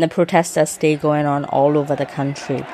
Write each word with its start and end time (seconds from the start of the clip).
The 0.00 0.06
protests 0.06 0.56
are 0.56 0.64
still 0.64 0.96
going 0.96 1.26
on 1.26 1.44
all 1.46 1.76
over 1.76 1.96
the 1.96 2.06
country. 2.06 2.64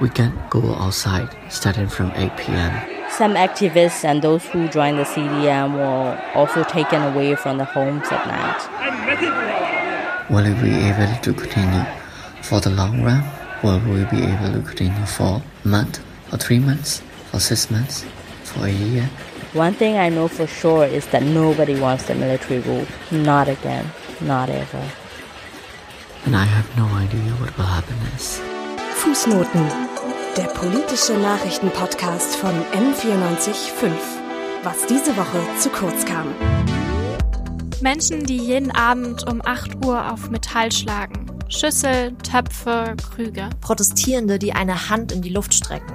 We 0.00 0.08
can't 0.08 0.48
go 0.48 0.62
outside 0.76 1.28
starting 1.50 1.88
from 1.88 2.10
8 2.14 2.34
p.m. 2.38 2.72
Some 3.10 3.34
activists 3.34 4.02
and 4.02 4.22
those 4.22 4.46
who 4.46 4.66
joined 4.66 4.98
the 4.98 5.02
CDM 5.02 5.74
were 5.74 6.18
also 6.34 6.64
taken 6.64 7.02
away 7.02 7.34
from 7.34 7.58
their 7.58 7.66
homes 7.66 8.06
at 8.10 8.26
night. 8.26 10.30
Will 10.30 10.44
we 10.54 10.70
be 10.70 10.74
able 10.74 11.20
to 11.20 11.34
continue 11.34 11.84
for 12.40 12.60
the 12.60 12.70
long 12.70 13.02
run? 13.02 13.24
Will 13.62 13.80
we 13.80 14.06
be 14.06 14.22
able 14.24 14.54
to 14.54 14.62
continue 14.66 15.04
for 15.04 15.42
a 15.66 15.68
month, 15.68 15.98
for 16.30 16.38
three 16.38 16.60
months, 16.60 17.02
for 17.30 17.40
six 17.40 17.70
months, 17.70 18.06
for 18.44 18.64
a 18.64 18.72
year? 18.72 19.04
One 19.52 19.74
thing 19.74 19.98
I 19.98 20.08
know 20.08 20.28
for 20.28 20.46
sure 20.46 20.86
is 20.86 21.06
that 21.08 21.22
nobody 21.22 21.78
wants 21.78 22.06
the 22.06 22.14
military 22.14 22.60
rule. 22.60 22.86
Not 23.10 23.48
again. 23.48 23.90
Not 24.22 24.48
ever. 24.48 24.82
And 26.26 26.34
I 26.34 26.44
have 26.44 26.66
no 26.76 26.84
idea 26.98 27.32
what 27.40 27.56
will 27.56 27.66
happen 27.66 27.96
next. 28.12 28.40
Fußnoten. 28.96 29.62
Der 30.36 30.44
politische 30.44 31.14
Nachrichtenpodcast 31.14 32.36
von 32.36 32.50
M945. 32.72 33.90
Was 34.62 34.86
diese 34.86 35.16
Woche 35.16 35.40
zu 35.58 35.70
kurz 35.70 36.04
kam. 36.04 36.26
Menschen, 37.80 38.24
die 38.24 38.36
jeden 38.36 38.70
Abend 38.70 39.26
um 39.26 39.40
8 39.42 39.84
Uhr 39.84 40.12
auf 40.12 40.30
Metall 40.30 40.70
schlagen. 40.70 41.26
Schüssel, 41.48 42.12
Töpfe, 42.22 42.94
Krüge. 43.14 43.48
Protestierende, 43.60 44.38
die 44.38 44.52
eine 44.52 44.90
Hand 44.90 45.12
in 45.12 45.22
die 45.22 45.30
Luft 45.30 45.54
strecken. 45.54 45.94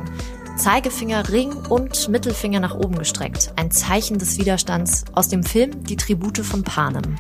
Zeigefinger, 0.58 1.30
Ring 1.30 1.54
und 1.70 2.10
Mittelfinger 2.10 2.60
nach 2.60 2.74
oben 2.74 2.98
gestreckt. 2.98 3.54
Ein 3.56 3.72
Zeichen 3.72 4.18
des 4.18 4.38
Widerstands 4.40 5.06
aus 5.14 5.28
dem 5.28 5.44
Film 5.44 5.84
Die 5.84 5.98
Tribute 5.98 6.40
von 6.40 6.64
Panem. 6.64 7.16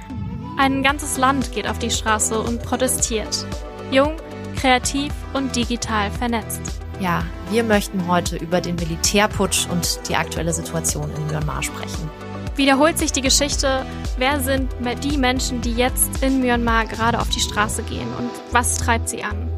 Ein 0.57 0.83
ganzes 0.83 1.17
Land 1.17 1.51
geht 1.51 1.67
auf 1.67 1.79
die 1.79 1.91
Straße 1.91 2.39
und 2.39 2.63
protestiert. 2.63 3.45
Jung, 3.91 4.15
kreativ 4.55 5.11
und 5.33 5.53
digital 5.53 6.09
vernetzt. 6.11 6.61
Ja, 7.01 7.25
wir 7.51 7.63
möchten 7.63 8.07
heute 8.07 8.37
über 8.37 8.61
den 8.61 8.75
Militärputsch 8.75 9.67
und 9.69 9.99
die 10.07 10.15
aktuelle 10.15 10.53
Situation 10.53 11.11
in 11.13 11.27
Myanmar 11.27 11.61
sprechen. 11.61 12.09
Wiederholt 12.55 12.97
sich 12.97 13.11
die 13.11 13.21
Geschichte, 13.21 13.85
wer 14.17 14.39
sind 14.39 14.71
die 15.03 15.17
Menschen, 15.17 15.59
die 15.59 15.73
jetzt 15.73 16.23
in 16.23 16.39
Myanmar 16.39 16.85
gerade 16.85 17.19
auf 17.19 17.27
die 17.29 17.41
Straße 17.41 17.83
gehen 17.83 18.07
und 18.17 18.31
was 18.51 18.77
treibt 18.77 19.09
sie 19.09 19.23
an? 19.23 19.54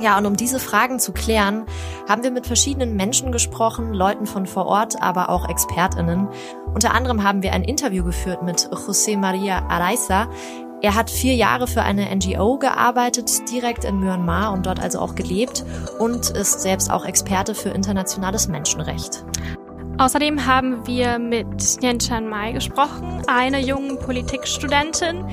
Ja, 0.00 0.16
und 0.16 0.26
um 0.26 0.36
diese 0.36 0.60
Fragen 0.60 1.00
zu 1.00 1.12
klären, 1.12 1.66
haben 2.08 2.22
wir 2.22 2.30
mit 2.30 2.46
verschiedenen 2.46 2.94
Menschen 2.94 3.32
gesprochen, 3.32 3.92
Leuten 3.92 4.26
von 4.26 4.46
vor 4.46 4.66
Ort, 4.66 5.02
aber 5.02 5.28
auch 5.28 5.48
ExpertInnen. 5.48 6.28
Unter 6.72 6.94
anderem 6.94 7.24
haben 7.24 7.42
wir 7.42 7.52
ein 7.52 7.64
Interview 7.64 8.04
geführt 8.04 8.42
mit 8.42 8.68
José 8.70 9.18
Maria 9.18 9.66
Araiza. 9.68 10.28
Er 10.82 10.94
hat 10.94 11.10
vier 11.10 11.34
Jahre 11.34 11.66
für 11.66 11.82
eine 11.82 12.14
NGO 12.14 12.58
gearbeitet, 12.58 13.50
direkt 13.50 13.84
in 13.84 13.98
Myanmar 13.98 14.52
und 14.52 14.66
dort 14.66 14.78
also 14.78 15.00
auch 15.00 15.16
gelebt 15.16 15.64
und 15.98 16.30
ist 16.30 16.60
selbst 16.60 16.92
auch 16.92 17.04
Experte 17.04 17.56
für 17.56 17.70
internationales 17.70 18.46
Menschenrecht. 18.46 19.24
Außerdem 19.98 20.46
haben 20.46 20.86
wir 20.86 21.18
mit 21.18 21.82
Yen 21.82 21.98
Chan 21.98 22.28
Mai 22.28 22.52
gesprochen, 22.52 23.22
einer 23.26 23.58
jungen 23.58 23.98
Politikstudentin, 23.98 25.24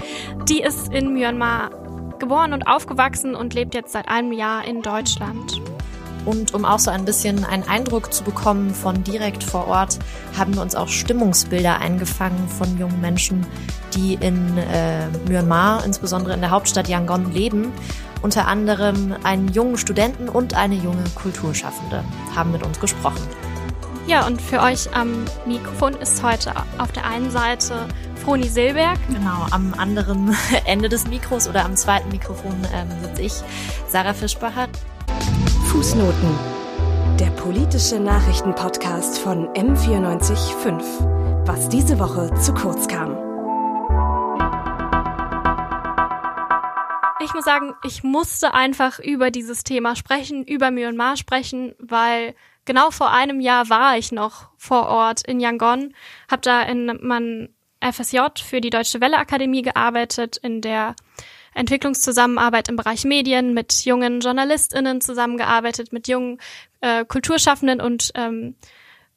die 0.50 0.62
ist 0.62 0.92
in 0.92 1.14
Myanmar 1.14 1.70
geboren 2.20 2.54
und 2.54 2.68
aufgewachsen 2.68 3.36
und 3.36 3.54
lebt 3.54 3.74
jetzt 3.74 3.92
seit 3.92 4.08
einem 4.08 4.32
Jahr 4.32 4.66
in 4.66 4.82
Deutschland. 4.82 5.62
Und 6.26 6.54
um 6.56 6.66
auch 6.66 6.80
so 6.80 6.90
ein 6.90 7.06
bisschen 7.06 7.46
einen 7.46 7.64
Eindruck 7.64 8.12
zu 8.12 8.24
bekommen 8.24 8.74
von 8.74 9.04
direkt 9.04 9.44
vor 9.44 9.68
Ort, 9.68 10.00
haben 10.36 10.56
wir 10.56 10.62
uns 10.62 10.76
auch 10.76 10.88
Stimmungsbilder 10.88 11.80
eingefangen 11.80 12.50
von 12.50 12.78
jungen 12.80 13.00
Menschen, 13.00 13.46
die 13.94 14.16
in 14.16 14.58
äh, 14.58 15.08
Myanmar, 15.30 15.86
insbesondere 15.86 16.34
in 16.34 16.42
der 16.42 16.50
Hauptstadt 16.50 16.88
Yangon, 16.88 17.32
leben. 17.32 17.72
Unter 18.24 18.48
anderem 18.48 19.16
einen 19.24 19.50
jungen 19.50 19.78
Studenten 19.78 20.30
und 20.30 20.56
eine 20.56 20.76
junge 20.76 21.04
Kulturschaffende 21.14 22.04
haben 22.36 22.52
mit 22.52 22.64
uns 22.64 22.80
gesprochen. 22.80 23.22
Ja, 24.08 24.26
und 24.26 24.42
für 24.42 24.62
euch 24.62 24.96
am 24.96 25.26
Mikrofon 25.46 25.94
ist 25.96 26.24
heute 26.24 26.54
auf 26.78 26.92
der 26.92 27.06
einen 27.06 27.32
Seite 27.32 27.88
Froni 28.26 28.50
Silberg. 28.50 28.98
Genau, 29.08 29.46
am 29.52 29.76
anderen 29.76 30.36
Ende 30.66 30.90
des 30.90 31.08
Mikros 31.08 31.48
oder 31.48 31.64
am 31.64 31.76
zweiten 31.76 32.10
Mikrofon 32.10 32.56
ähm, 32.74 32.90
sitze 33.04 33.22
ich, 33.22 33.34
Sarah 33.88 34.16
Fischbacher. 34.16 34.68
Fußnoten. 35.68 36.40
Der 37.20 37.30
politische 37.30 38.00
Nachrichtenpodcast 38.00 39.20
von 39.20 39.48
M945. 39.50 41.46
Was 41.46 41.70
diese 41.70 42.00
Woche 42.00 42.34
zu 42.42 42.56
kurz 42.56 42.88
kam. 42.88 43.12
Ich 47.24 47.32
muss 47.36 47.46
sagen, 47.46 47.76
ich 47.84 48.04
musste 48.04 48.56
einfach 48.56 48.98
über 48.98 49.30
dieses 49.30 49.64
Thema 49.64 49.96
sprechen, 49.96 50.44
über 50.46 50.72
Myanmar 50.72 51.16
sprechen, 51.16 51.76
weil 51.78 52.34
genau 52.66 52.90
vor 52.90 53.12
einem 53.12 53.40
Jahr 53.40 53.70
war 53.70 54.00
ich 54.00 54.12
noch 54.12 54.50
vor 54.58 54.88
Ort 54.88 55.22
in 55.28 55.40
Yangon, 55.40 55.94
habe 56.28 56.42
da 56.42 56.64
in 56.64 56.88
meinem 57.04 57.50
FSJ 57.92 58.42
für 58.44 58.62
die 58.62 58.70
Deutsche 58.70 59.02
Welle 59.02 59.18
Akademie 59.18 59.62
gearbeitet, 59.62 60.38
in 60.38 60.62
der 60.62 60.96
Entwicklungszusammenarbeit 61.54 62.68
im 62.70 62.76
Bereich 62.76 63.06
Medien, 63.06 63.54
mit 63.54 63.86
jungen 63.86 64.20
JournalistInnen 64.20 65.02
zusammengearbeitet, 65.02 65.94
mit 65.94 66.08
jungen 66.08 66.40
äh, 66.82 67.06
Kulturschaffenden 67.06 67.82
und 67.82 68.12
ähm, 68.16 68.56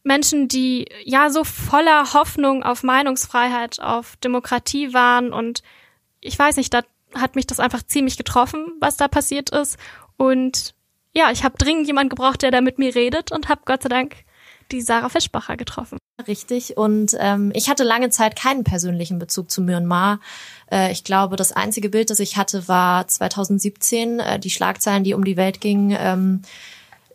Menschen, 0.05 0.49
die 0.49 0.87
ja 1.05 1.31
so 1.31 1.45
voller 1.45 2.13
Hoffnung 2.15 2.63
auf 2.63 2.83
Meinungsfreiheit, 2.83 3.81
auf 3.81 4.17
Demokratie 4.17 4.95
waren 4.95 5.33
und 5.33 5.63
ich 6.21 6.39
weiß 6.39 6.57
nicht, 6.57 6.73
da 6.73 6.83
hat 7.15 7.37
mich 7.37 7.47
das 7.47 7.61
einfach 7.61 7.83
ziemlich 7.83 8.17
getroffen, 8.17 8.67
was 8.81 8.97
da 8.97 9.09
passiert 9.09 9.51
ist 9.51 9.79
und 10.17 10.75
ja, 11.13 11.31
ich 11.33 11.43
habe 11.43 11.59
dringend 11.59 11.87
jemand 11.87 12.11
gebraucht, 12.11 12.43
der 12.43 12.51
da 12.51 12.61
mit 12.61 12.79
mir 12.79 12.95
redet 12.95 13.33
und 13.33 13.49
habe 13.49 13.63
Gott 13.65 13.83
sei 13.83 13.89
Dank 13.89 14.17
die 14.71 14.83
Sarah 14.83 15.09
Fischbacher 15.09 15.57
getroffen. 15.57 15.99
Richtig. 16.27 16.77
Und 16.77 17.17
ähm, 17.21 17.53
ich 17.55 17.69
hatte 17.69 17.85
lange 17.85 18.11
Zeit 18.11 18.35
keinen 18.35 18.65
persönlichen 18.65 19.21
Bezug 19.21 19.51
zu 19.51 19.63
Myanmar. 19.63 20.19
Äh, 20.71 20.91
ich 20.91 21.05
glaube, 21.05 21.37
das 21.37 21.53
einzige 21.53 21.91
Bild, 21.91 22.11
das 22.11 22.19
ich 22.19 22.37
hatte, 22.37 22.67
war 22.67 23.07
2017, 23.07 24.19
äh, 24.19 24.39
die 24.41 24.51
Schlagzeilen, 24.51 25.05
die 25.05 25.15
um 25.15 25.23
die 25.25 25.37
Welt 25.37 25.61
gingen. 25.61 25.97
Ähm, 25.97 26.43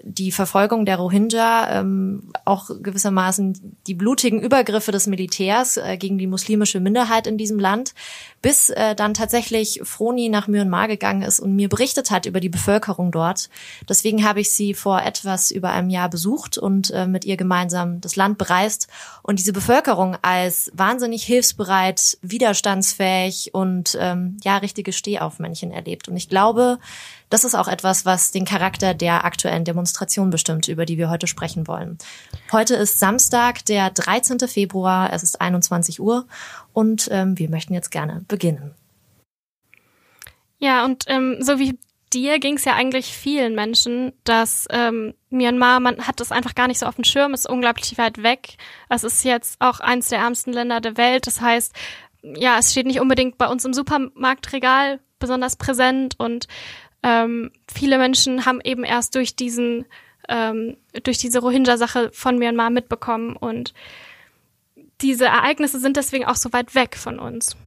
die 0.05 0.31
Verfolgung 0.33 0.85
der 0.85 0.97
Rohingya, 0.97 1.79
ähm, 1.79 2.31
auch 2.43 2.69
gewissermaßen 2.81 3.77
die 3.87 3.93
blutigen 3.93 4.41
Übergriffe 4.41 4.91
des 4.91 5.07
Militärs 5.07 5.77
äh, 5.77 5.97
gegen 5.97 6.17
die 6.17 6.27
muslimische 6.27 6.81
Minderheit 6.81 7.25
in 7.25 7.37
diesem 7.37 7.57
Land, 7.57 7.93
bis 8.41 8.69
äh, 8.69 8.95
dann 8.95 9.13
tatsächlich 9.13 9.79
Froni 9.83 10.27
nach 10.27 10.47
Myanmar 10.47 10.89
gegangen 10.89 11.21
ist 11.21 11.39
und 11.39 11.55
mir 11.55 11.69
berichtet 11.69 12.11
hat 12.11 12.25
über 12.25 12.41
die 12.41 12.49
Bevölkerung 12.49 13.11
dort. 13.11 13.49
Deswegen 13.87 14.25
habe 14.25 14.41
ich 14.41 14.51
sie 14.51 14.73
vor 14.73 15.01
etwas 15.01 15.51
über 15.51 15.71
einem 15.71 15.89
Jahr 15.89 16.09
besucht 16.09 16.57
und 16.57 16.91
äh, 16.91 17.07
mit 17.07 17.23
ihr 17.23 17.37
gemeinsam 17.37 18.01
das 18.01 18.17
Land 18.17 18.37
bereist 18.37 18.89
und 19.21 19.39
diese 19.39 19.53
Bevölkerung 19.53 20.17
als 20.21 20.69
wahnsinnig 20.75 21.23
hilfsbereit, 21.23 22.17
widerstandsfähig 22.21 23.53
und 23.53 23.97
ähm, 24.01 24.35
ja 24.43 24.57
richtige 24.57 24.91
Stehaufmännchen 24.91 25.71
erlebt. 25.71 26.09
Und 26.09 26.17
ich 26.17 26.27
glaube, 26.27 26.79
das 27.33 27.43
ist 27.43 27.55
auch 27.55 27.67
etwas, 27.67 28.05
was 28.05 28.29
den 28.29 28.45
Charakter 28.45 28.93
der 28.93 29.25
aktuellen 29.25 29.65
Demonstration 29.65 30.29
bestimmt, 30.29 30.67
über 30.67 30.85
die 30.85 30.99
wir 30.99 31.09
heute 31.09 31.25
sprechen 31.25 31.67
wollen. 31.67 31.97
Heute 32.51 32.75
ist 32.75 32.99
Samstag, 32.99 33.65
der 33.65 33.89
13. 33.89 34.37
Februar, 34.47 35.11
es 35.11 35.23
ist 35.23 35.41
21 35.41 35.99
Uhr 35.99 36.27
und 36.73 37.09
ähm, 37.11 37.39
wir 37.39 37.49
möchten 37.49 37.73
jetzt 37.73 37.89
gerne 37.89 38.23
beginnen. 38.27 38.75
Ja, 40.59 40.85
und 40.85 41.05
ähm, 41.07 41.37
so 41.39 41.57
wie 41.57 41.79
dir 42.13 42.37
ging 42.37 42.57
es 42.57 42.65
ja 42.65 42.75
eigentlich 42.75 43.07
vielen 43.07 43.55
Menschen, 43.55 44.13
dass 44.25 44.67
ähm, 44.69 45.15
Myanmar, 45.31 45.79
man 45.79 46.05
hat 46.05 46.19
das 46.19 46.31
einfach 46.31 46.53
gar 46.53 46.67
nicht 46.67 46.77
so 46.77 46.85
auf 46.85 46.95
dem 46.95 47.03
Schirm, 47.03 47.33
ist 47.33 47.49
unglaublich 47.49 47.97
weit 47.97 48.21
weg. 48.21 48.57
Es 48.89 49.03
ist 49.03 49.23
jetzt 49.23 49.59
auch 49.59 49.79
eins 49.79 50.09
der 50.09 50.19
ärmsten 50.19 50.53
Länder 50.53 50.81
der 50.81 50.97
Welt. 50.97 51.25
Das 51.25 51.41
heißt, 51.41 51.73
ja, 52.21 52.59
es 52.59 52.69
steht 52.69 52.85
nicht 52.85 52.99
unbedingt 52.99 53.39
bei 53.39 53.47
uns 53.47 53.65
im 53.65 53.73
Supermarktregal 53.73 54.99
besonders 55.23 55.55
präsent 55.55 56.15
und 56.17 56.47
ähm, 57.03 57.51
viele 57.71 57.97
Menschen 57.97 58.45
haben 58.45 58.61
eben 58.63 58.83
erst 58.83 59.15
durch 59.15 59.35
diesen, 59.35 59.85
ähm, 60.29 60.77
durch 61.03 61.17
diese 61.17 61.39
Rohingya-Sache 61.39 62.11
von 62.13 62.37
Myanmar 62.37 62.69
mitbekommen 62.69 63.35
und 63.35 63.73
diese 65.01 65.25
Ereignisse 65.25 65.79
sind 65.79 65.97
deswegen 65.97 66.25
auch 66.25 66.37
so 66.37 66.53
weit 66.53 66.75
weg 66.75 66.95
von 66.95 67.19
uns. 67.19 67.57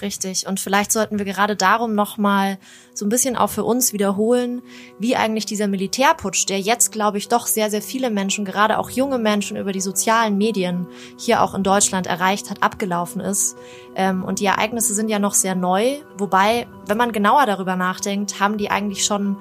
Richtig. 0.00 0.46
Und 0.46 0.60
vielleicht 0.60 0.92
sollten 0.92 1.18
wir 1.18 1.26
gerade 1.26 1.56
darum 1.56 1.94
nochmal 1.94 2.58
so 2.94 3.04
ein 3.04 3.08
bisschen 3.08 3.36
auch 3.36 3.50
für 3.50 3.64
uns 3.64 3.92
wiederholen, 3.92 4.62
wie 4.98 5.16
eigentlich 5.16 5.46
dieser 5.46 5.68
Militärputsch, 5.68 6.48
der 6.48 6.60
jetzt, 6.60 6.92
glaube 6.92 7.18
ich, 7.18 7.28
doch 7.28 7.46
sehr, 7.46 7.70
sehr 7.70 7.82
viele 7.82 8.10
Menschen, 8.10 8.44
gerade 8.44 8.78
auch 8.78 8.90
junge 8.90 9.18
Menschen 9.18 9.56
über 9.56 9.72
die 9.72 9.80
sozialen 9.80 10.38
Medien 10.38 10.86
hier 11.18 11.42
auch 11.42 11.54
in 11.54 11.62
Deutschland 11.62 12.06
erreicht 12.06 12.50
hat, 12.50 12.62
abgelaufen 12.62 13.20
ist. 13.20 13.56
Ähm, 13.94 14.24
und 14.24 14.40
die 14.40 14.46
Ereignisse 14.46 14.94
sind 14.94 15.08
ja 15.08 15.18
noch 15.18 15.34
sehr 15.34 15.54
neu. 15.54 15.98
Wobei, 16.16 16.66
wenn 16.86 16.96
man 16.96 17.12
genauer 17.12 17.46
darüber 17.46 17.76
nachdenkt, 17.76 18.40
haben 18.40 18.58
die 18.58 18.70
eigentlich 18.70 19.04
schon 19.04 19.36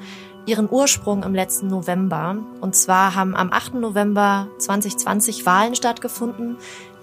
ihren 0.45 0.69
Ursprung 0.69 1.23
im 1.23 1.35
letzten 1.35 1.67
November. 1.67 2.37
Und 2.61 2.75
zwar 2.75 3.15
haben 3.15 3.35
am 3.35 3.51
8. 3.51 3.75
November 3.75 4.47
2020 4.57 5.45
Wahlen 5.45 5.75
stattgefunden, 5.75 6.57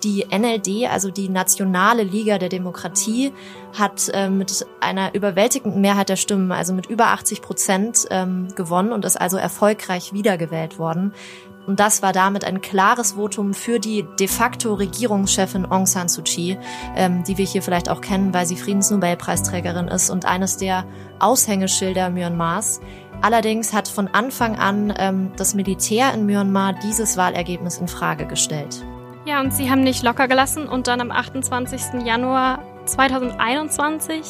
Die 0.05 0.27
NLD, 0.31 0.89
also 0.91 1.11
die 1.11 1.29
Nationale 1.29 2.05
Liga 2.05 2.39
der 2.39 2.49
Demokratie, 2.49 3.33
hat 3.77 4.09
äh, 4.13 4.31
mit 4.31 4.67
einer 4.81 5.15
überwältigenden 5.15 5.81
Mehrheit 5.81 6.09
der 6.09 6.17
Stimmen, 6.17 6.53
also 6.53 6.73
mit 6.73 6.87
über 6.87 7.09
80 7.09 7.43
Prozent, 7.43 8.07
ähm, 8.11 8.49
gewonnen 8.55 8.93
und 8.93 9.05
ist 9.05 9.21
also 9.21 9.37
erfolgreich 9.37 10.13
wiedergewählt 10.13 10.79
worden. 10.79 11.13
Und 11.69 11.81
das 11.81 12.01
war 12.01 12.15
damit 12.15 12.45
ein 12.45 12.63
klares 12.63 13.13
Votum 13.13 13.53
für 13.53 13.79
die 13.79 14.07
de 14.19 14.27
facto 14.27 14.73
Regierungschefin 14.73 15.67
Aung 15.67 15.85
San 15.85 16.09
Suu 16.09 16.23
Kyi, 16.23 16.57
ähm, 16.97 17.25
die 17.25 17.37
wir 17.37 17.45
hier 17.45 17.61
vielleicht 17.61 17.91
auch 17.91 18.01
kennen, 18.01 18.33
weil 18.33 18.47
sie 18.47 18.57
Friedensnobelpreisträgerin 18.57 19.89
ist 19.89 20.09
und 20.09 20.25
eines 20.25 20.57
der 20.57 20.87
Aushängeschilder 21.19 22.09
Myanmars. 22.09 22.81
Allerdings 23.21 23.75
hat 23.75 23.87
von 23.89 24.09
Anfang 24.09 24.57
an 24.57 24.95
ähm, 24.97 25.33
das 25.37 25.55
Militär 25.55 26.15
in 26.15 26.25
Myanmar 26.25 26.73
dieses 26.73 27.19
Wahlergebnis 27.19 27.77
in 27.77 27.89
Frage 27.89 28.27
gestellt. 28.27 28.83
Ja, 29.29 29.41
und 29.41 29.53
sie 29.53 29.71
haben 29.71 29.83
nicht 29.83 30.03
locker 30.03 30.27
gelassen 30.27 30.67
und 30.67 30.87
dann 30.87 31.03
am 31.03 31.11
28. 31.11 32.03
Januar 32.03 32.63
2021 32.87 34.23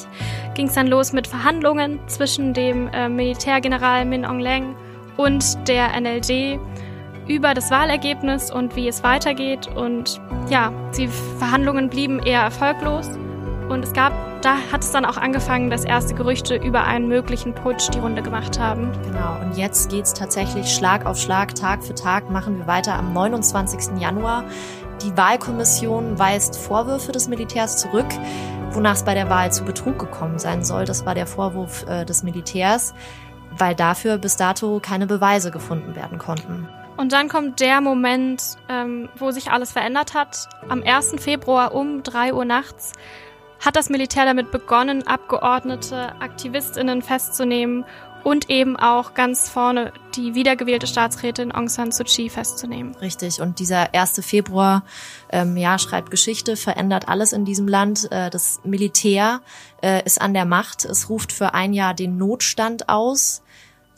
ging 0.56 0.66
es 0.66 0.74
dann 0.74 0.88
los 0.88 1.12
mit 1.12 1.28
Verhandlungen 1.28 2.00
zwischen 2.08 2.52
dem 2.52 2.88
äh, 2.88 3.08
Militärgeneral 3.08 4.04
Min 4.06 4.24
Aung 4.24 4.40
Hlaing 4.40 4.74
und 5.16 5.68
der 5.68 5.90
NLD 6.00 6.58
über 7.28 7.54
das 7.54 7.70
Wahlergebnis 7.70 8.50
und 8.50 8.74
wie 8.74 8.88
es 8.88 9.04
weitergeht. 9.04 9.68
Und 9.68 10.20
ja, 10.50 10.72
die 10.96 11.06
Verhandlungen 11.06 11.90
blieben 11.90 12.18
eher 12.18 12.40
erfolglos. 12.40 13.08
Und 13.68 13.84
es 13.84 13.92
gab, 13.92 14.12
da 14.42 14.56
hat 14.72 14.82
es 14.82 14.90
dann 14.90 15.04
auch 15.04 15.18
angefangen, 15.18 15.70
dass 15.70 15.84
erste 15.84 16.14
Gerüchte 16.14 16.56
über 16.56 16.84
einen 16.84 17.06
möglichen 17.06 17.54
Putsch 17.54 17.88
die 17.94 17.98
Runde 17.98 18.22
gemacht 18.22 18.58
haben. 18.58 18.90
Genau, 19.04 19.36
und 19.42 19.56
jetzt 19.56 19.90
geht's 19.90 20.12
tatsächlich 20.12 20.74
Schlag 20.74 21.06
auf 21.06 21.18
Schlag, 21.18 21.54
Tag 21.54 21.84
für 21.84 21.94
Tag 21.94 22.30
machen 22.30 22.58
wir 22.58 22.66
weiter 22.66 22.94
am 22.94 23.12
29. 23.12 24.00
Januar. 24.00 24.44
Die 25.02 25.16
Wahlkommission 25.16 26.18
weist 26.18 26.56
Vorwürfe 26.56 27.12
des 27.12 27.28
Militärs 27.28 27.76
zurück, 27.76 28.08
wonach 28.72 28.94
es 28.94 29.04
bei 29.04 29.14
der 29.14 29.30
Wahl 29.30 29.52
zu 29.52 29.64
Betrug 29.64 29.98
gekommen 29.98 30.40
sein 30.40 30.64
soll. 30.64 30.86
Das 30.86 31.06
war 31.06 31.14
der 31.14 31.28
Vorwurf 31.28 31.86
äh, 31.88 32.04
des 32.04 32.24
Militärs, 32.24 32.94
weil 33.56 33.76
dafür 33.76 34.18
bis 34.18 34.36
dato 34.36 34.80
keine 34.82 35.06
Beweise 35.06 35.52
gefunden 35.52 35.94
werden 35.94 36.18
konnten. 36.18 36.68
Und 36.96 37.12
dann 37.12 37.28
kommt 37.28 37.60
der 37.60 37.80
Moment, 37.80 38.56
ähm, 38.68 39.08
wo 39.16 39.30
sich 39.30 39.52
alles 39.52 39.70
verändert 39.70 40.14
hat. 40.14 40.48
Am 40.68 40.82
1. 40.82 41.14
Februar 41.18 41.74
um 41.74 42.02
3 42.02 42.34
Uhr 42.34 42.44
nachts 42.44 42.92
hat 43.64 43.76
das 43.76 43.90
Militär 43.90 44.24
damit 44.24 44.50
begonnen, 44.50 45.06
Abgeordnete, 45.06 46.12
Aktivistinnen 46.20 47.02
festzunehmen 47.02 47.84
und 48.28 48.50
eben 48.50 48.76
auch 48.76 49.14
ganz 49.14 49.48
vorne 49.48 49.90
die 50.14 50.34
wiedergewählte 50.34 50.86
Staatsrätin 50.86 51.50
Aung 51.50 51.70
San 51.70 51.92
Suu 51.92 52.04
Kyi 52.04 52.28
festzunehmen. 52.28 52.94
Richtig. 52.96 53.40
Und 53.40 53.58
dieser 53.58 53.94
1. 53.94 54.20
Februar, 54.22 54.82
ähm, 55.30 55.56
ja, 55.56 55.78
schreibt 55.78 56.10
Geschichte, 56.10 56.56
verändert 56.56 57.08
alles 57.08 57.32
in 57.32 57.46
diesem 57.46 57.66
Land. 57.66 58.12
Äh, 58.12 58.28
das 58.28 58.60
Militär 58.64 59.40
äh, 59.82 60.04
ist 60.04 60.20
an 60.20 60.34
der 60.34 60.44
Macht. 60.44 60.84
Es 60.84 61.08
ruft 61.08 61.32
für 61.32 61.54
ein 61.54 61.72
Jahr 61.72 61.94
den 61.94 62.18
Notstand 62.18 62.90
aus. 62.90 63.42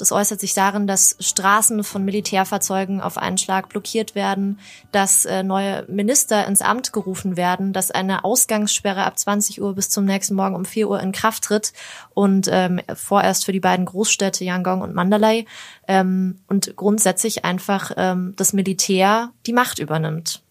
Das 0.00 0.12
äußert 0.12 0.40
sich 0.40 0.54
darin, 0.54 0.86
dass 0.86 1.16
Straßen 1.20 1.84
von 1.84 2.04
Militärfahrzeugen 2.04 3.02
auf 3.02 3.18
einen 3.18 3.36
Schlag 3.36 3.68
blockiert 3.68 4.14
werden, 4.14 4.58
dass 4.92 5.26
äh, 5.26 5.42
neue 5.42 5.84
Minister 5.88 6.46
ins 6.46 6.62
Amt 6.62 6.92
gerufen 6.92 7.36
werden, 7.36 7.74
dass 7.74 7.90
eine 7.90 8.24
Ausgangssperre 8.24 9.04
ab 9.04 9.18
20 9.18 9.60
Uhr 9.60 9.74
bis 9.74 9.90
zum 9.90 10.06
nächsten 10.06 10.34
Morgen 10.34 10.54
um 10.54 10.64
4 10.64 10.88
Uhr 10.88 11.00
in 11.00 11.12
Kraft 11.12 11.44
tritt 11.44 11.74
und 12.14 12.48
ähm, 12.50 12.80
vorerst 12.94 13.44
für 13.44 13.52
die 13.52 13.60
beiden 13.60 13.84
Großstädte 13.84 14.42
Yangon 14.42 14.80
und 14.80 14.94
Mandalay 14.94 15.44
ähm, 15.86 16.40
und 16.48 16.76
grundsätzlich 16.76 17.44
einfach 17.44 17.92
ähm, 17.96 18.32
das 18.36 18.54
Militär 18.54 19.32
die 19.46 19.52
Macht 19.52 19.78
übernimmt. 19.78 20.42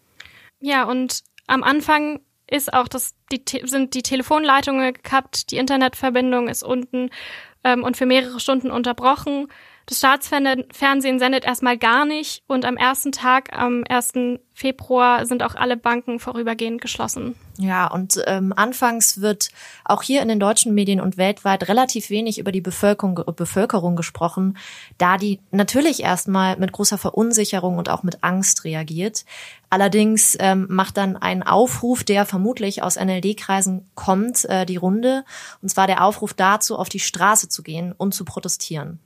Ja, 0.60 0.84
und 0.84 1.24
am 1.48 1.64
Anfang 1.64 2.20
ist 2.52 2.74
auch 2.74 2.88
das, 2.88 3.16
die, 3.32 3.42
sind 3.66 3.94
die 3.94 4.04
Telefonleitungen 4.04 4.94
gekappt, 4.94 5.52
die 5.52 5.58
Internetverbindung 5.58 6.48
ist 6.48 6.64
unten 6.64 7.10
ähm, 7.64 7.84
und 7.84 7.98
für 7.98 8.06
mehrere 8.06 8.40
Stunden 8.40 8.72
unterbrochen. 8.72 9.48
Das 9.90 9.98
Staatsfernsehen 9.98 11.18
sendet 11.18 11.46
erstmal 11.46 11.76
gar 11.76 12.06
nicht 12.06 12.44
und 12.46 12.64
am 12.64 12.78
ersten 12.78 13.12
Tag, 13.12 13.58
am 13.58 13.84
1. 13.90 14.40
Februar, 14.54 15.26
sind 15.26 15.42
auch 15.42 15.56
alle 15.56 15.78
Banken 15.78 16.20
vorübergehend 16.20 16.80
geschlossen. 16.80 17.34
Ja, 17.58 17.88
und 17.88 18.22
ähm, 18.28 18.54
anfangs 18.56 19.20
wird 19.20 19.50
auch 19.84 20.04
hier 20.04 20.22
in 20.22 20.28
den 20.28 20.40
deutschen 20.40 20.76
Medien 20.76 21.02
und 21.02 21.18
weltweit 21.18 21.68
relativ 21.68 22.12
wenig 22.12 22.38
über 22.38 22.52
die 22.52 22.62
Bevölkerung, 22.62 23.16
Bevölkerung 23.36 23.96
gesprochen, 23.96 24.60
da 25.00 25.18
die 25.18 25.40
natürlich 25.50 26.04
erstmal 26.04 26.56
mit 26.58 26.72
großer 26.72 27.00
Verunsicherung 27.00 27.80
und 27.80 27.90
auch 27.90 28.04
mit 28.04 28.24
Angst 28.24 28.66
reagiert. 28.66 29.26
Allerdings 29.72 30.38
ähm, 30.40 30.68
macht 30.70 30.98
dann 30.98 31.18
ein 31.18 31.42
Aufruf, 31.42 32.04
der 32.04 32.28
vermutlich 32.28 32.84
aus 32.84 32.96
NLD-Kreisen 32.96 33.90
kommt, 33.96 34.46
äh, 34.46 34.68
die 34.68 34.78
Runde. 34.78 35.26
Und 35.64 35.70
zwar 35.70 35.88
der 35.88 36.06
Aufruf 36.06 36.36
dazu, 36.36 36.78
auf 36.78 36.90
die 36.90 37.00
Straße 37.00 37.50
zu 37.50 37.64
gehen 37.64 37.92
und 37.98 38.14
zu 38.14 38.24
protestieren. 38.24 39.00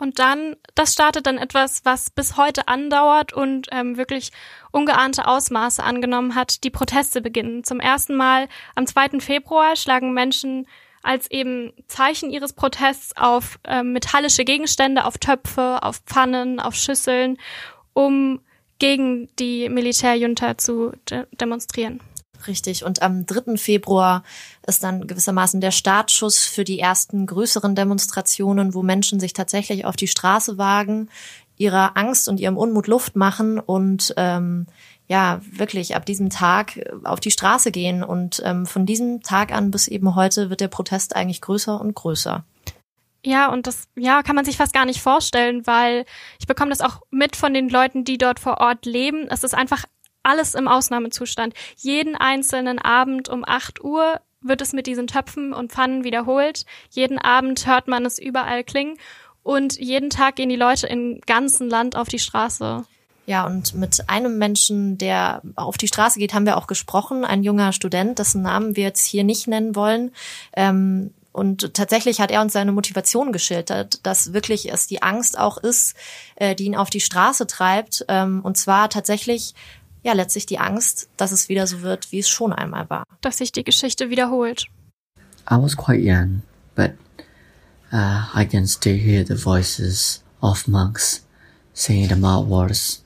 Und 0.00 0.18
dann, 0.18 0.56
das 0.74 0.94
startet 0.94 1.26
dann 1.26 1.36
etwas, 1.36 1.84
was 1.84 2.08
bis 2.08 2.38
heute 2.38 2.68
andauert 2.68 3.34
und 3.34 3.68
ähm, 3.70 3.98
wirklich 3.98 4.32
ungeahnte 4.72 5.26
Ausmaße 5.26 5.82
angenommen 5.82 6.34
hat. 6.34 6.64
Die 6.64 6.70
Proteste 6.70 7.20
beginnen. 7.20 7.64
Zum 7.64 7.80
ersten 7.80 8.16
Mal 8.16 8.48
am 8.74 8.86
2. 8.86 9.20
Februar 9.20 9.76
schlagen 9.76 10.14
Menschen 10.14 10.66
als 11.02 11.30
eben 11.30 11.72
Zeichen 11.86 12.30
ihres 12.30 12.54
Protests 12.54 13.14
auf 13.16 13.58
ähm, 13.64 13.92
metallische 13.92 14.44
Gegenstände, 14.44 15.04
auf 15.04 15.18
Töpfe, 15.18 15.82
auf 15.82 15.98
Pfannen, 16.06 16.60
auf 16.60 16.74
Schüsseln, 16.74 17.36
um 17.92 18.40
gegen 18.78 19.28
die 19.38 19.68
Militärjunta 19.68 20.56
zu 20.56 20.92
de 21.10 21.26
demonstrieren. 21.32 22.00
Richtig. 22.46 22.84
Und 22.84 23.02
am 23.02 23.26
3. 23.26 23.56
Februar 23.56 24.22
ist 24.66 24.82
dann 24.82 25.06
gewissermaßen 25.06 25.60
der 25.60 25.70
Startschuss 25.70 26.38
für 26.46 26.64
die 26.64 26.78
ersten 26.78 27.26
größeren 27.26 27.74
Demonstrationen, 27.74 28.74
wo 28.74 28.82
Menschen 28.82 29.20
sich 29.20 29.32
tatsächlich 29.32 29.84
auf 29.84 29.96
die 29.96 30.08
Straße 30.08 30.58
wagen, 30.58 31.08
ihrer 31.56 31.96
Angst 31.96 32.28
und 32.28 32.40
ihrem 32.40 32.56
Unmut 32.56 32.86
Luft 32.86 33.16
machen 33.16 33.58
und 33.58 34.14
ähm, 34.16 34.66
ja 35.08 35.40
wirklich 35.50 35.96
ab 35.96 36.06
diesem 36.06 36.30
Tag 36.30 36.80
auf 37.04 37.20
die 37.20 37.30
Straße 37.30 37.70
gehen. 37.72 38.02
Und 38.02 38.40
ähm, 38.44 38.64
von 38.64 38.86
diesem 38.86 39.22
Tag 39.22 39.52
an 39.52 39.70
bis 39.70 39.88
eben 39.88 40.14
heute 40.14 40.50
wird 40.50 40.60
der 40.60 40.68
Protest 40.68 41.16
eigentlich 41.16 41.40
größer 41.40 41.80
und 41.80 41.94
größer. 41.94 42.44
Ja, 43.24 43.52
und 43.52 43.66
das, 43.66 43.88
ja, 43.96 44.22
kann 44.22 44.36
man 44.36 44.46
sich 44.46 44.56
fast 44.56 44.72
gar 44.72 44.86
nicht 44.86 45.02
vorstellen, 45.02 45.66
weil 45.66 46.06
ich 46.38 46.46
bekomme 46.46 46.70
das 46.70 46.80
auch 46.80 47.02
mit 47.10 47.36
von 47.36 47.52
den 47.52 47.68
Leuten, 47.68 48.04
die 48.04 48.16
dort 48.16 48.40
vor 48.40 48.58
Ort 48.58 48.86
leben. 48.86 49.26
Es 49.28 49.44
ist 49.44 49.54
einfach 49.54 49.84
alles 50.22 50.54
im 50.54 50.68
Ausnahmezustand. 50.68 51.54
Jeden 51.76 52.16
einzelnen 52.16 52.78
Abend 52.78 53.28
um 53.28 53.44
8 53.46 53.82
Uhr 53.82 54.20
wird 54.42 54.60
es 54.60 54.72
mit 54.72 54.86
diesen 54.86 55.06
Töpfen 55.06 55.52
und 55.52 55.72
Pfannen 55.72 56.04
wiederholt. 56.04 56.64
Jeden 56.90 57.18
Abend 57.18 57.66
hört 57.66 57.88
man 57.88 58.06
es 58.06 58.18
überall 58.18 58.64
klingen. 58.64 58.96
Und 59.42 59.78
jeden 59.78 60.10
Tag 60.10 60.36
gehen 60.36 60.48
die 60.48 60.56
Leute 60.56 60.86
im 60.86 61.20
ganzen 61.26 61.68
Land 61.68 61.96
auf 61.96 62.08
die 62.08 62.18
Straße. 62.18 62.84
Ja, 63.26 63.46
und 63.46 63.74
mit 63.74 64.08
einem 64.08 64.38
Menschen, 64.38 64.98
der 64.98 65.42
auf 65.56 65.78
die 65.78 65.88
Straße 65.88 66.18
geht, 66.18 66.34
haben 66.34 66.46
wir 66.46 66.56
auch 66.56 66.66
gesprochen. 66.66 67.24
Ein 67.24 67.42
junger 67.42 67.72
Student, 67.72 68.18
dessen 68.18 68.42
Namen 68.42 68.76
wir 68.76 68.84
jetzt 68.84 69.06
hier 69.06 69.24
nicht 69.24 69.46
nennen 69.46 69.76
wollen. 69.76 70.12
Ähm, 70.54 71.14
und 71.32 71.74
tatsächlich 71.74 72.20
hat 72.20 72.32
er 72.32 72.40
uns 72.40 72.54
seine 72.54 72.72
Motivation 72.72 73.30
geschildert, 73.30 74.04
dass 74.04 74.32
wirklich 74.32 74.72
es 74.72 74.88
die 74.88 75.02
Angst 75.02 75.38
auch 75.38 75.58
ist, 75.58 75.94
äh, 76.34 76.56
die 76.56 76.64
ihn 76.64 76.74
auf 76.76 76.90
die 76.90 77.00
Straße 77.00 77.46
treibt. 77.46 78.04
Ähm, 78.08 78.40
und 78.42 78.56
zwar 78.56 78.90
tatsächlich 78.90 79.54
ja 80.02 80.12
letztlich 80.12 80.46
die 80.46 80.58
Angst, 80.58 81.08
dass 81.16 81.32
es 81.32 81.48
wieder 81.48 81.66
so 81.66 81.82
wird, 81.82 82.12
wie 82.12 82.18
es 82.18 82.28
schon 82.28 82.52
einmal 82.52 82.88
war. 82.90 83.04
Dass 83.20 83.38
sich 83.38 83.52
die 83.52 83.64
Geschichte 83.64 84.10
wiederholt. 84.10 84.66
I 85.50 85.56
was 85.56 85.76
quite 85.76 86.00
young, 86.00 86.42
but 86.74 86.92
uh, 87.92 88.22
I 88.34 88.44
can 88.44 88.66
still 88.66 88.96
hear 88.96 89.24
the 89.24 89.36
voices 89.36 90.22
of 90.40 90.68
monks 90.68 91.26
saying 91.74 92.08
the 92.08 92.16
mild 92.16 92.48
words 92.48 93.02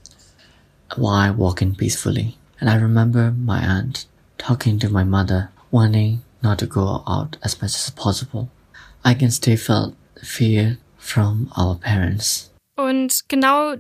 while 0.97 1.33
walking 1.35 1.75
peacefully. 1.75 2.37
And 2.61 2.71
I 2.71 2.77
remember 2.77 3.33
my 3.33 3.61
aunt 3.61 4.07
talking 4.39 4.79
to 4.81 4.89
my 4.89 5.05
mother, 5.05 5.51
warning 5.71 6.23
not 6.43 6.59
to 6.59 6.67
go 6.67 7.03
out 7.07 7.37
as 7.43 7.61
much 7.61 7.75
as 7.75 7.91
possible. 7.91 8.49
I 9.05 9.15
can 9.15 9.31
still 9.31 9.57
feel 9.57 9.95
fear 10.23 10.79
from 10.99 11.51
our 11.57 11.77
parents. 11.77 12.51
Und 12.77 13.29
genau 13.29 13.77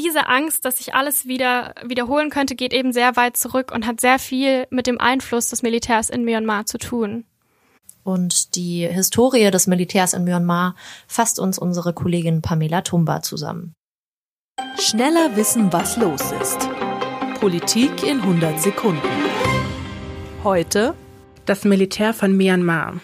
diese 0.00 0.28
Angst, 0.28 0.64
dass 0.64 0.78
sich 0.78 0.94
alles 0.94 1.26
wieder 1.26 1.74
wiederholen 1.84 2.30
könnte, 2.30 2.54
geht 2.54 2.72
eben 2.72 2.92
sehr 2.92 3.16
weit 3.16 3.36
zurück 3.36 3.70
und 3.72 3.86
hat 3.86 4.00
sehr 4.00 4.18
viel 4.18 4.66
mit 4.70 4.86
dem 4.86 5.00
Einfluss 5.00 5.48
des 5.48 5.62
Militärs 5.62 6.10
in 6.10 6.24
Myanmar 6.24 6.66
zu 6.66 6.78
tun. 6.78 7.24
Und 8.02 8.56
die 8.56 8.86
Historie 8.86 9.50
des 9.50 9.66
Militärs 9.66 10.14
in 10.14 10.24
Myanmar 10.24 10.74
fasst 11.06 11.38
uns 11.38 11.58
unsere 11.58 11.92
Kollegin 11.92 12.40
Pamela 12.40 12.80
Tumba 12.80 13.22
zusammen. 13.22 13.74
Schneller 14.78 15.36
wissen, 15.36 15.72
was 15.72 15.96
los 15.96 16.32
ist. 16.40 16.68
Politik 17.38 18.02
in 18.02 18.20
100 18.20 18.60
Sekunden. 18.60 19.08
Heute 20.42 20.94
das 21.46 21.64
Militär 21.64 22.14
von 22.14 22.36
Myanmar. 22.36 23.00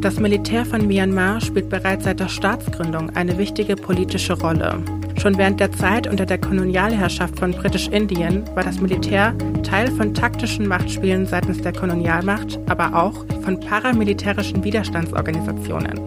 Das 0.00 0.20
Militär 0.20 0.64
von 0.64 0.86
Myanmar 0.86 1.40
spielt 1.40 1.68
bereits 1.68 2.04
seit 2.04 2.20
der 2.20 2.28
Staatsgründung 2.28 3.16
eine 3.16 3.38
wichtige 3.38 3.76
politische 3.76 4.38
Rolle. 4.38 4.82
Schon 5.20 5.38
während 5.38 5.60
der 5.60 5.72
Zeit 5.72 6.06
unter 6.06 6.26
der 6.26 6.38
Kolonialherrschaft 6.38 7.38
von 7.38 7.52
Britisch-Indien 7.52 8.44
war 8.54 8.62
das 8.62 8.80
Militär 8.80 9.34
Teil 9.62 9.90
von 9.90 10.14
taktischen 10.14 10.68
Machtspielen 10.68 11.26
seitens 11.26 11.60
der 11.60 11.72
Kolonialmacht, 11.72 12.58
aber 12.68 12.94
auch 12.94 13.24
von 13.42 13.58
paramilitärischen 13.58 14.62
Widerstandsorganisationen. 14.62 15.98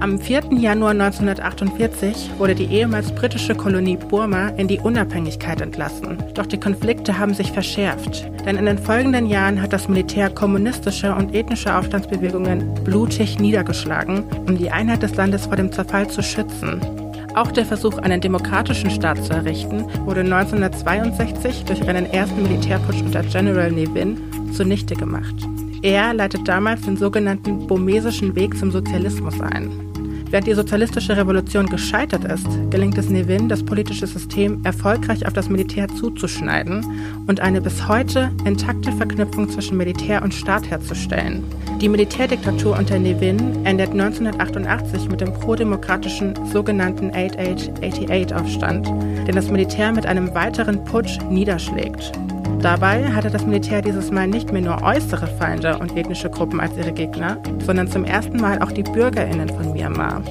Am 0.00 0.20
4. 0.20 0.52
Januar 0.52 0.92
1948 0.92 2.30
wurde 2.38 2.54
die 2.54 2.66
ehemals 2.66 3.12
britische 3.12 3.56
Kolonie 3.56 3.96
Burma 3.96 4.50
in 4.50 4.68
die 4.68 4.78
Unabhängigkeit 4.78 5.60
entlassen. 5.60 6.22
Doch 6.34 6.46
die 6.46 6.60
Konflikte 6.60 7.18
haben 7.18 7.34
sich 7.34 7.50
verschärft. 7.50 8.30
Denn 8.46 8.56
in 8.56 8.66
den 8.66 8.78
folgenden 8.78 9.26
Jahren 9.26 9.60
hat 9.60 9.72
das 9.72 9.88
Militär 9.88 10.30
kommunistische 10.30 11.12
und 11.12 11.34
ethnische 11.34 11.76
Aufstandsbewegungen 11.76 12.74
blutig 12.84 13.40
niedergeschlagen, 13.40 14.22
um 14.46 14.56
die 14.56 14.70
Einheit 14.70 15.02
des 15.02 15.16
Landes 15.16 15.46
vor 15.46 15.56
dem 15.56 15.72
Zerfall 15.72 16.08
zu 16.08 16.22
schützen. 16.22 17.07
Auch 17.38 17.52
der 17.52 17.64
Versuch, 17.64 17.98
einen 17.98 18.20
demokratischen 18.20 18.90
Staat 18.90 19.24
zu 19.24 19.32
errichten, 19.32 19.84
wurde 20.04 20.22
1962 20.22 21.66
durch 21.66 21.88
einen 21.88 22.06
ersten 22.06 22.42
Militärputsch 22.42 23.00
unter 23.00 23.22
General 23.22 23.70
Nevin 23.70 24.18
zunichte 24.52 24.96
gemacht. 24.96 25.36
Er 25.82 26.12
leitet 26.14 26.48
damals 26.48 26.80
den 26.80 26.96
sogenannten 26.96 27.68
burmesischen 27.68 28.34
Weg 28.34 28.58
zum 28.58 28.72
Sozialismus 28.72 29.40
ein. 29.40 29.87
Während 30.30 30.46
die 30.46 30.54
sozialistische 30.54 31.16
Revolution 31.16 31.66
gescheitert 31.66 32.24
ist, 32.24 32.46
gelingt 32.70 32.98
es 32.98 33.08
Nevin, 33.08 33.48
das 33.48 33.62
politische 33.62 34.06
System 34.06 34.60
erfolgreich 34.62 35.26
auf 35.26 35.32
das 35.32 35.48
Militär 35.48 35.88
zuzuschneiden 35.88 36.84
und 37.26 37.40
eine 37.40 37.62
bis 37.62 37.88
heute 37.88 38.30
intakte 38.44 38.92
Verknüpfung 38.92 39.48
zwischen 39.48 39.78
Militär 39.78 40.22
und 40.22 40.34
Staat 40.34 40.68
herzustellen. 40.70 41.42
Die 41.80 41.88
Militärdiktatur 41.88 42.76
unter 42.78 42.98
Nevin 42.98 43.64
endet 43.64 43.92
1988 43.92 45.08
mit 45.08 45.22
dem 45.22 45.32
prodemokratischen 45.32 46.34
sogenannten 46.52 47.10
8888-Aufstand, 47.12 48.86
den 49.26 49.34
das 49.34 49.50
Militär 49.50 49.92
mit 49.92 50.04
einem 50.04 50.34
weiteren 50.34 50.84
Putsch 50.84 51.18
niederschlägt. 51.30 52.12
Dabei 52.60 53.12
hatte 53.12 53.30
das 53.30 53.46
Militär 53.46 53.82
dieses 53.82 54.10
Mal 54.10 54.26
nicht 54.26 54.52
mehr 54.52 54.62
nur 54.62 54.82
äußere 54.82 55.26
Feinde 55.26 55.78
und 55.78 55.96
ethnische 55.96 56.30
Gruppen 56.30 56.60
als 56.60 56.76
ihre 56.76 56.92
Gegner, 56.92 57.38
sondern 57.64 57.88
zum 57.88 58.04
ersten 58.04 58.40
Mal 58.40 58.60
auch 58.60 58.72
die 58.72 58.82
BürgerInnen 58.82 59.48
von 59.48 59.72
Myanmar. 59.72 60.22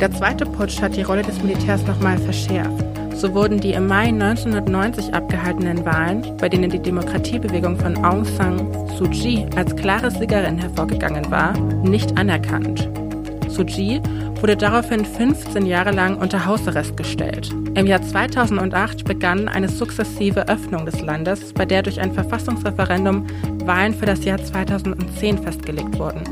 Der 0.00 0.12
zweite 0.12 0.46
Putsch 0.46 0.80
hat 0.80 0.96
die 0.96 1.02
Rolle 1.02 1.22
des 1.22 1.42
Militärs 1.42 1.86
nochmal 1.86 2.18
verschärft. 2.18 2.84
So 3.14 3.34
wurden 3.34 3.58
die 3.58 3.72
im 3.72 3.88
Mai 3.88 4.06
1990 4.08 5.12
abgehaltenen 5.12 5.84
Wahlen, 5.84 6.36
bei 6.36 6.48
denen 6.48 6.70
die 6.70 6.78
Demokratiebewegung 6.78 7.76
von 7.76 8.04
Aung 8.04 8.24
San 8.24 8.58
Suu 8.96 9.08
Kyi 9.10 9.44
als 9.56 9.74
klare 9.74 10.10
Siegerin 10.10 10.56
hervorgegangen 10.56 11.28
war, 11.30 11.52
nicht 11.82 12.16
anerkannt. 12.16 12.88
Suu 13.58 13.64
Kyi 13.64 14.00
wurde 14.40 14.56
daraufhin 14.56 15.04
15 15.04 15.66
Jahre 15.66 15.90
lang 15.90 16.16
unter 16.18 16.46
Hausarrest 16.46 16.96
gestellt. 16.96 17.50
Im 17.74 17.88
Jahr 17.88 18.00
2008 18.00 19.04
begann 19.04 19.48
eine 19.48 19.68
sukzessive 19.68 20.48
Öffnung 20.48 20.86
des 20.86 21.00
Landes, 21.00 21.52
bei 21.52 21.64
der 21.64 21.82
durch 21.82 22.00
ein 22.00 22.12
Verfassungsreferendum 22.12 23.26
Wahlen 23.64 23.94
für 23.94 24.06
das 24.06 24.24
Jahr 24.24 24.38
2010 24.38 25.38
festgelegt 25.38 25.98
wurden. 25.98 26.22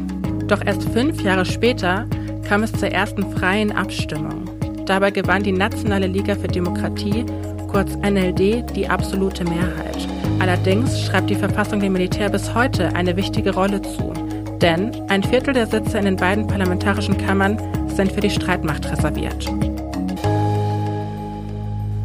Doch 0.47 0.65
erst 0.65 0.85
fünf 0.91 1.21
Jahre 1.23 1.45
später 1.45 2.07
kam 2.49 2.63
es 2.63 2.73
zur 2.73 2.91
ersten 2.91 3.29
freien 3.33 3.73
Abstimmung. 3.73 4.45
Dabei 4.87 5.11
gewann 5.11 5.43
die 5.43 5.51
Nationale 5.51 6.07
Liga 6.07 6.37
für 6.37 6.47
Demokratie, 6.47 7.27
kurz 7.67 7.97
NLD, 7.97 8.77
die 8.77 8.87
absolute 8.89 9.43
Mehrheit. 9.43 10.07
Allerdings 10.39 11.03
schreibt 11.03 11.29
die 11.29 11.35
Verfassung 11.35 11.81
dem 11.81 11.95
Militär 11.95 12.29
bis 12.29 12.55
heute 12.55 12.95
eine 12.95 13.17
wichtige 13.17 13.53
Rolle 13.53 13.83
zu. 13.83 14.13
Denn 14.63 15.09
ein 15.11 15.23
Viertel 15.23 15.53
der 15.53 15.67
Sitze 15.67 15.99
in 15.99 16.07
den 16.07 16.17
beiden 16.17 16.47
parlamentarischen 16.47 17.19
Kammern 17.19 17.61
sind 17.95 18.13
für 18.13 18.21
die 18.21 18.31
Streitmacht 18.31 18.91
reserviert. 18.91 19.47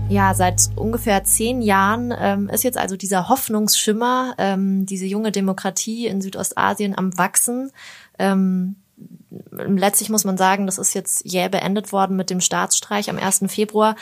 Ja, 0.10 0.34
seit 0.34 0.70
ungefähr 0.75 1.24
zehn 1.24 1.62
Jahren 1.62 2.13
ähm, 2.20 2.50
ist 2.50 2.65
jetzt 2.65 2.77
also 2.77 2.98
dieser 2.98 3.29
Hoffnungsschimmer, 3.29 4.36
ähm, 4.38 4.86
diese 4.86 5.05
junge 5.05 5.31
Demokratie 5.31 6.08
in 6.08 6.22
Südostasien 6.22 6.98
am 6.98 7.17
Wachsen. 7.17 7.72
Ähm, 8.20 8.75
letztlich 9.51 10.10
muss 10.10 10.25
man 10.25 10.36
sagen, 10.36 10.65
das 10.65 10.77
ist 10.77 10.93
jetzt 10.93 11.24
jäh 11.25 11.48
beendet 11.48 11.93
worden 11.93 12.17
mit 12.17 12.29
dem 12.29 12.41
Staatsstreich 12.41 13.10
am 13.10 13.17
1. 13.17 13.46
Februar. 13.48 13.96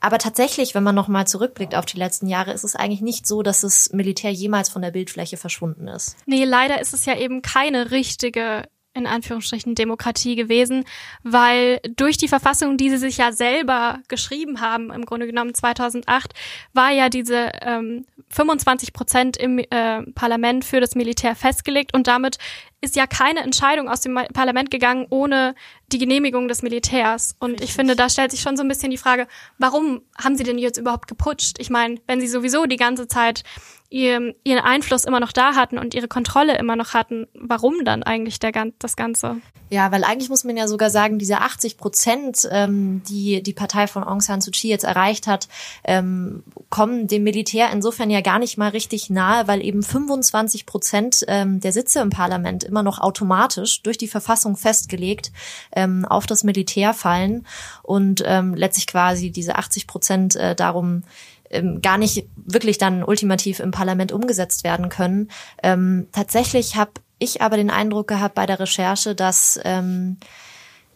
Aber 0.00 0.18
tatsächlich, 0.18 0.74
wenn 0.74 0.82
man 0.82 0.94
nochmal 0.94 1.26
zurückblickt 1.26 1.74
auf 1.74 1.86
die 1.86 1.98
letzten 1.98 2.26
Jahre, 2.26 2.52
ist 2.52 2.64
es 2.64 2.76
eigentlich 2.76 3.00
nicht 3.00 3.26
so, 3.26 3.42
dass 3.42 3.62
das 3.62 3.92
Militär 3.92 4.30
jemals 4.30 4.68
von 4.68 4.82
der 4.82 4.90
Bildfläche 4.90 5.36
verschwunden 5.36 5.88
ist. 5.88 6.16
Nee, 6.26 6.44
leider 6.44 6.80
ist 6.80 6.94
es 6.94 7.04
ja 7.04 7.16
eben 7.16 7.42
keine 7.42 7.90
richtige 7.90 8.64
in 8.98 9.06
Anführungsstrichen 9.06 9.74
Demokratie 9.74 10.34
gewesen, 10.34 10.84
weil 11.22 11.80
durch 11.96 12.18
die 12.18 12.28
Verfassung, 12.28 12.76
die 12.76 12.90
sie 12.90 12.96
sich 12.98 13.16
ja 13.16 13.32
selber 13.32 14.00
geschrieben 14.08 14.60
haben, 14.60 14.90
im 14.90 15.04
Grunde 15.04 15.26
genommen 15.26 15.54
2008, 15.54 16.34
war 16.74 16.90
ja 16.90 17.08
diese 17.08 17.52
ähm, 17.62 18.06
25 18.30 18.92
Prozent 18.92 19.36
im 19.36 19.58
äh, 19.58 20.02
Parlament 20.14 20.64
für 20.64 20.80
das 20.80 20.94
Militär 20.94 21.36
festgelegt 21.36 21.94
und 21.94 22.08
damit 22.08 22.38
ist 22.80 22.96
ja 22.96 23.06
keine 23.06 23.40
Entscheidung 23.40 23.88
aus 23.88 24.00
dem 24.00 24.14
Parlament 24.32 24.70
gegangen 24.70 25.06
ohne 25.10 25.54
die 25.90 25.98
Genehmigung 25.98 26.48
des 26.48 26.62
Militärs. 26.62 27.34
Und 27.40 27.52
Richtig. 27.52 27.70
ich 27.70 27.74
finde, 27.74 27.96
da 27.96 28.08
stellt 28.08 28.30
sich 28.30 28.40
schon 28.40 28.56
so 28.56 28.62
ein 28.62 28.68
bisschen 28.68 28.90
die 28.90 28.98
Frage, 28.98 29.26
warum 29.58 30.02
haben 30.16 30.36
sie 30.36 30.44
denn 30.44 30.58
jetzt 30.58 30.78
überhaupt 30.78 31.08
geputscht? 31.08 31.58
Ich 31.58 31.70
meine, 31.70 32.00
wenn 32.06 32.20
sie 32.20 32.28
sowieso 32.28 32.66
die 32.66 32.76
ganze 32.76 33.08
Zeit 33.08 33.42
ihr, 33.90 34.34
ihren 34.44 34.60
Einfluss 34.60 35.04
immer 35.04 35.20
noch 35.20 35.32
da 35.32 35.54
hatten 35.54 35.78
und 35.78 35.94
ihre 35.94 36.08
Kontrolle 36.08 36.58
immer 36.58 36.76
noch 36.76 36.94
hatten, 36.94 37.26
warum 37.34 37.84
dann 37.84 38.02
eigentlich 38.02 38.38
der, 38.38 38.52
das 38.78 38.96
Ganze? 38.96 39.38
Ja, 39.70 39.92
weil 39.92 40.04
eigentlich 40.04 40.30
muss 40.30 40.44
man 40.44 40.56
ja 40.56 40.66
sogar 40.66 40.90
sagen, 40.90 41.18
diese 41.18 41.38
80 41.38 41.76
Prozent, 41.76 42.48
ähm, 42.50 43.02
die 43.08 43.42
die 43.42 43.52
Partei 43.52 43.86
von 43.86 44.02
Aung 44.02 44.20
San 44.20 44.40
Suu 44.40 44.50
Kyi 44.50 44.68
jetzt 44.68 44.84
erreicht 44.84 45.26
hat, 45.26 45.48
ähm, 45.84 46.42
kommen 46.70 47.06
dem 47.06 47.22
Militär 47.24 47.70
insofern 47.72 48.10
ja 48.10 48.20
gar 48.20 48.38
nicht 48.38 48.56
mal 48.56 48.70
richtig 48.70 49.10
nahe, 49.10 49.46
weil 49.46 49.62
eben 49.62 49.82
25 49.82 50.64
Prozent 50.64 51.24
ähm, 51.28 51.60
der 51.60 51.72
Sitze 51.72 52.00
im 52.00 52.10
Parlament 52.10 52.67
immer 52.68 52.82
noch 52.82 53.00
automatisch 53.00 53.82
durch 53.82 53.98
die 53.98 54.08
Verfassung 54.08 54.56
festgelegt 54.56 55.32
ähm, 55.74 56.04
auf 56.04 56.26
das 56.26 56.44
Militär 56.44 56.94
fallen 56.94 57.46
und 57.82 58.22
ähm, 58.24 58.54
letztlich 58.54 58.86
quasi 58.86 59.30
diese 59.30 59.56
80 59.56 59.86
Prozent 59.86 60.36
äh, 60.36 60.54
darum 60.54 61.02
ähm, 61.50 61.80
gar 61.80 61.98
nicht 61.98 62.26
wirklich 62.36 62.78
dann 62.78 63.02
ultimativ 63.02 63.60
im 63.60 63.70
Parlament 63.70 64.12
umgesetzt 64.12 64.64
werden 64.64 64.88
können. 64.88 65.30
Ähm, 65.62 66.08
tatsächlich 66.12 66.76
habe 66.76 66.92
ich 67.18 67.42
aber 67.42 67.56
den 67.56 67.70
Eindruck 67.70 68.08
gehabt 68.08 68.34
bei 68.34 68.46
der 68.46 68.60
Recherche, 68.60 69.14
dass 69.14 69.58
ähm, 69.64 70.18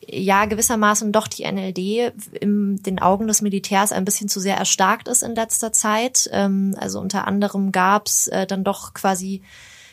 ja 0.07 0.45
gewissermaßen 0.47 1.13
doch 1.13 1.29
die 1.29 1.51
NLD 1.51 2.13
in 2.41 2.83
den 2.83 2.99
Augen 2.99 3.27
des 3.29 3.41
Militärs 3.41 3.93
ein 3.93 4.05
bisschen 4.05 4.29
zu 4.29 4.41
sehr 4.41 4.57
erstarkt 4.57 5.09
ist 5.09 5.23
in 5.23 5.35
letzter 5.35 5.73
Zeit. 5.73 6.29
Ähm, 6.33 6.77
also 6.79 7.01
unter 7.01 7.27
anderem 7.27 7.73
gab 7.73 8.07
es 8.07 8.29
äh, 8.29 8.47
dann 8.47 8.65
doch 8.65 8.95
quasi 8.95 9.43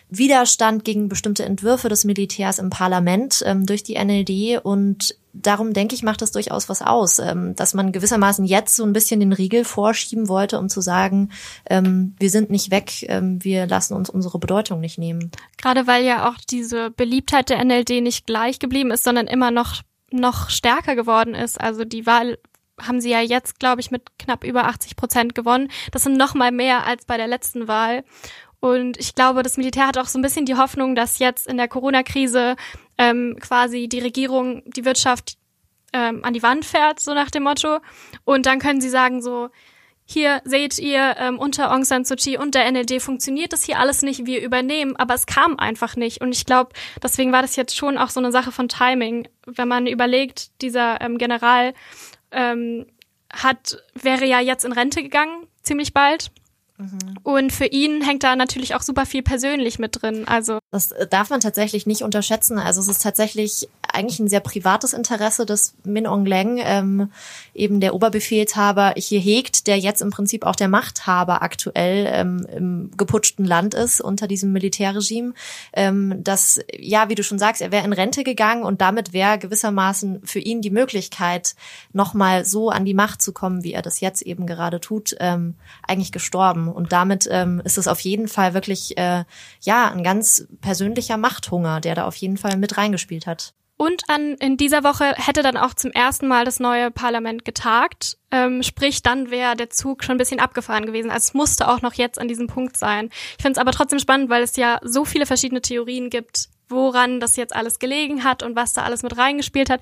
Widerstand 0.10 0.84
gegen 0.84 1.08
bestimmte 1.08 1.46
Entwürfe 1.46 1.89
des 1.89 2.04
Militärs 2.04 2.60
im 2.60 2.70
Parlament 2.70 3.44
ähm, 3.46 3.66
durch 3.66 3.84
die 3.84 4.04
NLD 4.04 4.63
und 4.63 5.16
darum 5.34 5.74
denke 5.74 5.94
ich, 5.96 6.04
macht 6.04 6.22
das 6.22 6.32
durchaus 6.32 6.70
was 6.70 6.82
aus, 6.82 7.20
ähm, 7.20 7.56
dass 7.56 7.74
man 7.74 7.92
gewissermaßen 7.92 8.46
jetzt 8.46 8.75
so 8.75 8.84
ein 8.84 8.94
bisschen 8.94 9.20
den 9.20 9.34
Riegel 9.34 9.63
vorschieben 9.63 10.28
wollte, 10.28 10.58
um 10.58 10.70
zu 10.70 10.82
sagen, 10.82 11.32
ähm, 11.70 12.16
wir 12.20 12.30
sind 12.30 12.50
nicht 12.50 12.72
weg, 12.72 13.06
ähm, 13.08 13.44
wir 13.44 13.68
lassen 13.68 13.94
uns 13.94 14.10
unsere 14.10 14.39
Bedeutung 14.39 14.80
nicht 14.80 14.98
nehmen. 14.98 15.32
Gerade 15.58 15.88
weil 15.88 16.04
ja 16.04 16.30
auch 16.30 16.38
diese 16.50 16.89
Beliebtheit 16.89 17.50
der 17.50 17.63
NLD 17.63 18.01
nicht 18.01 18.25
gleich 18.25 18.60
geblieben 18.60 18.92
ist, 18.92 19.04
sondern 19.04 19.28
immer 19.28 19.51
noch 19.51 19.82
noch 20.12 20.50
stärker 20.50 20.96
geworden 20.96 21.36
ist. 21.36 21.62
Also 21.62 21.86
die 21.86 22.08
Wahl 22.08 22.39
haben 22.82 23.01
sie 23.01 23.10
ja 23.12 23.22
jetzt, 23.22 23.60
glaube 23.60 23.82
ich, 23.82 23.92
mit 23.92 24.18
knapp 24.18 24.44
über 24.44 24.66
80 24.66 24.96
Prozent 24.96 25.36
gewonnen. 25.36 25.70
Das 25.92 26.04
sind 26.04 26.18
noch 26.18 26.34
mal 26.34 26.51
mehr 26.51 26.86
als 26.86 27.06
bei 27.06 27.18
der 27.18 27.28
letzten 27.28 27.68
Wahl. 27.68 28.04
Und 28.60 28.98
ich 28.98 29.16
glaube, 29.16 29.44
das 29.44 29.58
Militär 29.58 29.88
hat 29.88 29.98
auch 29.98 30.08
so 30.08 30.20
ein 30.20 30.22
bisschen 30.22 30.46
die 30.46 30.56
Hoffnung, 30.56 30.96
dass 30.96 31.20
jetzt 31.20 31.48
in 31.48 31.58
der 31.58 31.68
Corona-Krise 31.68 32.56
ähm, 32.98 33.38
quasi 33.39 33.88
die 33.88 34.00
Regierung 34.00 34.63
die 34.66 34.86
Wirtschaft 34.86 35.38
ähm, 35.94 36.24
an 36.24 36.34
die 36.34 36.44
Wand 36.44 36.66
fährt, 36.66 37.00
so 37.00 37.13
nach 37.13 37.32
dem 37.32 37.44
Motto. 37.44 37.80
Und 38.25 38.46
dann 38.46 38.60
können 38.60 38.82
sie 38.82 38.89
sagen 38.89 39.22
so, 39.22 39.50
hier 40.12 40.42
seht 40.44 40.80
ihr, 40.80 41.16
ähm, 41.20 41.38
unter 41.38 41.72
Aung 41.72 41.86
San 41.86 42.04
Suu 42.04 42.16
Kyi 42.16 42.38
und 42.38 42.56
der 42.56 42.70
NLD 42.72 43.00
funktioniert 43.00 43.54
das 43.54 43.63
hier 43.63 43.80
alles 43.80 44.01
nicht, 44.01 44.25
wir 44.25 44.42
übernehmen, 44.42 44.96
aber 44.96 45.13
es 45.13 45.28
kam 45.28 45.58
einfach 45.58 45.96
nicht. 45.96 46.20
Und 46.20 46.34
ich 46.34 46.46
glaube, 46.46 46.72
deswegen 47.01 47.32
war 47.32 47.44
das 47.44 47.56
jetzt 47.56 47.78
schon 47.78 47.98
auch 47.98 48.10
so 48.10 48.20
eine 48.20 48.32
Sache 48.32 48.51
von 48.51 48.68
Timing. 48.68 49.28
Wenn 49.46 49.68
man 49.68 49.86
überlegt, 49.86 50.62
dieser 50.62 51.00
ähm, 51.00 51.20
General 51.20 51.74
ähm, 52.32 52.88
hat, 53.32 53.78
wäre 53.94 54.25
ja 54.25 54.39
jetzt 54.39 54.66
in 54.66 54.72
Rente 54.72 55.04
gegangen, 55.04 55.48
ziemlich 55.62 55.94
bald 55.94 56.32
Und 57.24 57.51
für 57.51 57.65
ihn 57.65 58.01
hängt 58.01 58.24
da 58.24 58.36
natürlich 58.36 58.74
auch 58.74 58.81
super 58.81 59.05
viel 59.05 59.21
persönlich 59.21 59.79
mit 59.79 60.01
drin. 60.01 60.27
Also 60.27 60.59
das 60.71 60.93
darf 61.09 61.29
man 61.29 61.41
tatsächlich 61.41 61.86
nicht 61.86 62.03
unterschätzen. 62.03 62.57
Also 62.57 62.79
es 62.79 62.88
ist 62.88 63.03
tatsächlich 63.03 63.67
eigentlich 63.91 64.19
ein 64.19 64.27
sehr 64.27 64.39
privates 64.39 64.93
Interesse, 64.93 65.45
dass 65.45 65.74
Min 65.83 66.07
Aung 66.07 66.25
Hlaing, 66.25 66.59
ähm, 66.63 67.12
eben 67.53 67.79
der 67.79 67.93
Oberbefehlshaber, 67.93 68.93
hier 68.95 69.19
hegt, 69.19 69.67
der 69.67 69.77
jetzt 69.77 70.01
im 70.01 70.12
Prinzip 70.12 70.45
auch 70.45 70.55
der 70.55 70.67
Machthaber 70.67 71.41
aktuell 71.41 72.07
ähm, 72.12 72.45
im 72.55 72.91
geputschten 72.95 73.45
Land 73.45 73.74
ist 73.74 74.00
unter 74.00 74.27
diesem 74.27 74.53
Militärregime. 74.53 75.33
Ähm, 75.74 76.24
dass, 76.24 76.59
ja, 76.77 77.09
wie 77.09 77.15
du 77.15 77.24
schon 77.24 77.39
sagst, 77.39 77.62
er 77.62 77.71
wäre 77.71 77.86
in 77.86 77.93
Rente 77.93 78.24
gegangen 78.24 78.63
und 78.63 78.79
damit 78.79 79.12
wäre 79.12 79.39
gewissermaßen 79.39 80.21
für 80.24 80.39
ihn 80.39 80.62
die 80.62 80.69
Möglichkeit, 80.69 81.55
nochmal 81.91 82.45
so 82.45 82.69
an 82.69 82.86
die 82.86 82.93
Macht 82.93 83.21
zu 83.21 83.33
kommen, 83.33 83.63
wie 83.63 83.74
er 83.74 83.81
das 83.81 84.00
jetzt 84.00 84.21
eben 84.21 84.45
gerade 84.45 84.79
tut, 84.79 85.15
ähm, 85.19 85.55
eigentlich 85.86 86.12
gestorben. 86.12 86.69
Und 86.72 86.92
damit 86.92 87.28
ähm, 87.32 87.62
ist 87.64 87.78
es 87.78 87.88
auf 87.88 88.00
jeden 88.02 88.28
Fall 88.28 88.54
wirklich 88.54 88.98
äh, 88.98 89.24
ja 89.62 89.92
ein 89.92 90.04
ganz 90.04 90.48
persönlicher 90.62 91.18
Machthunger, 91.18 91.82
der 91.82 91.96
da 91.96 92.06
auf 92.06 92.16
jeden 92.16 92.38
Fall 92.38 92.58
mit 92.58 92.78
reingespielt 92.78 93.28
hat. 93.28 93.54
Und 93.82 94.04
an, 94.10 94.36
in 94.42 94.58
dieser 94.58 94.84
Woche 94.84 95.14
hätte 95.16 95.42
dann 95.42 95.56
auch 95.56 95.74
zum 95.74 95.92
ersten 95.92 96.28
Mal 96.28 96.44
das 96.44 96.60
neue 96.60 96.92
Parlament 96.92 97.46
getagt. 97.46 98.18
Ähm, 98.30 98.62
sprich, 98.62 99.04
dann 99.04 99.32
wäre 99.32 99.56
der 99.56 99.70
Zug 99.70 100.04
schon 100.04 100.16
ein 100.16 100.18
bisschen 100.18 100.42
abgefahren 100.42 100.86
gewesen. 100.86 101.10
Also 101.10 101.28
es 101.28 101.34
musste 101.34 101.70
auch 101.70 101.82
noch 101.82 101.94
jetzt 101.94 102.20
an 102.20 102.28
diesem 102.28 102.48
Punkt 102.48 102.76
sein. 102.76 103.10
Ich 103.38 103.42
finde 103.42 103.54
es 103.54 103.58
aber 103.58 103.72
trotzdem 103.72 104.00
spannend, 104.00 104.30
weil 104.30 104.44
es 104.44 104.58
ja 104.58 104.82
so 104.84 105.06
viele 105.06 105.26
verschiedene 105.26 105.62
Theorien 105.62 106.10
gibt, 106.10 106.50
woran 106.68 107.22
das 107.22 107.38
jetzt 107.38 107.56
alles 107.56 107.80
gelegen 107.80 108.26
hat 108.26 108.44
und 108.44 108.58
was 108.58 108.74
da 108.74 108.84
alles 108.84 109.02
mit 109.02 109.18
reingespielt 109.18 109.70
hat. 109.70 109.80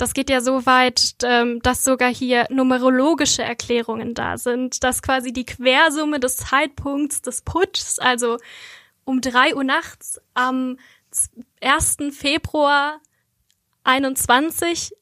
Das 0.00 0.14
geht 0.14 0.30
ja 0.30 0.40
so 0.40 0.64
weit, 0.64 1.16
ähm, 1.24 1.60
dass 1.60 1.84
sogar 1.84 2.08
hier 2.08 2.46
numerologische 2.48 3.42
Erklärungen 3.42 4.14
da 4.14 4.38
sind, 4.38 4.82
dass 4.82 5.02
quasi 5.02 5.30
die 5.30 5.44
Quersumme 5.44 6.18
des 6.18 6.36
Zeitpunkts 6.38 7.20
des 7.20 7.42
Putschs, 7.42 7.98
also 7.98 8.38
um 9.04 9.20
drei 9.20 9.54
Uhr 9.54 9.62
nachts 9.62 10.18
am 10.32 10.78
1. 11.60 11.98
Februar 12.12 12.98
21 13.84 14.94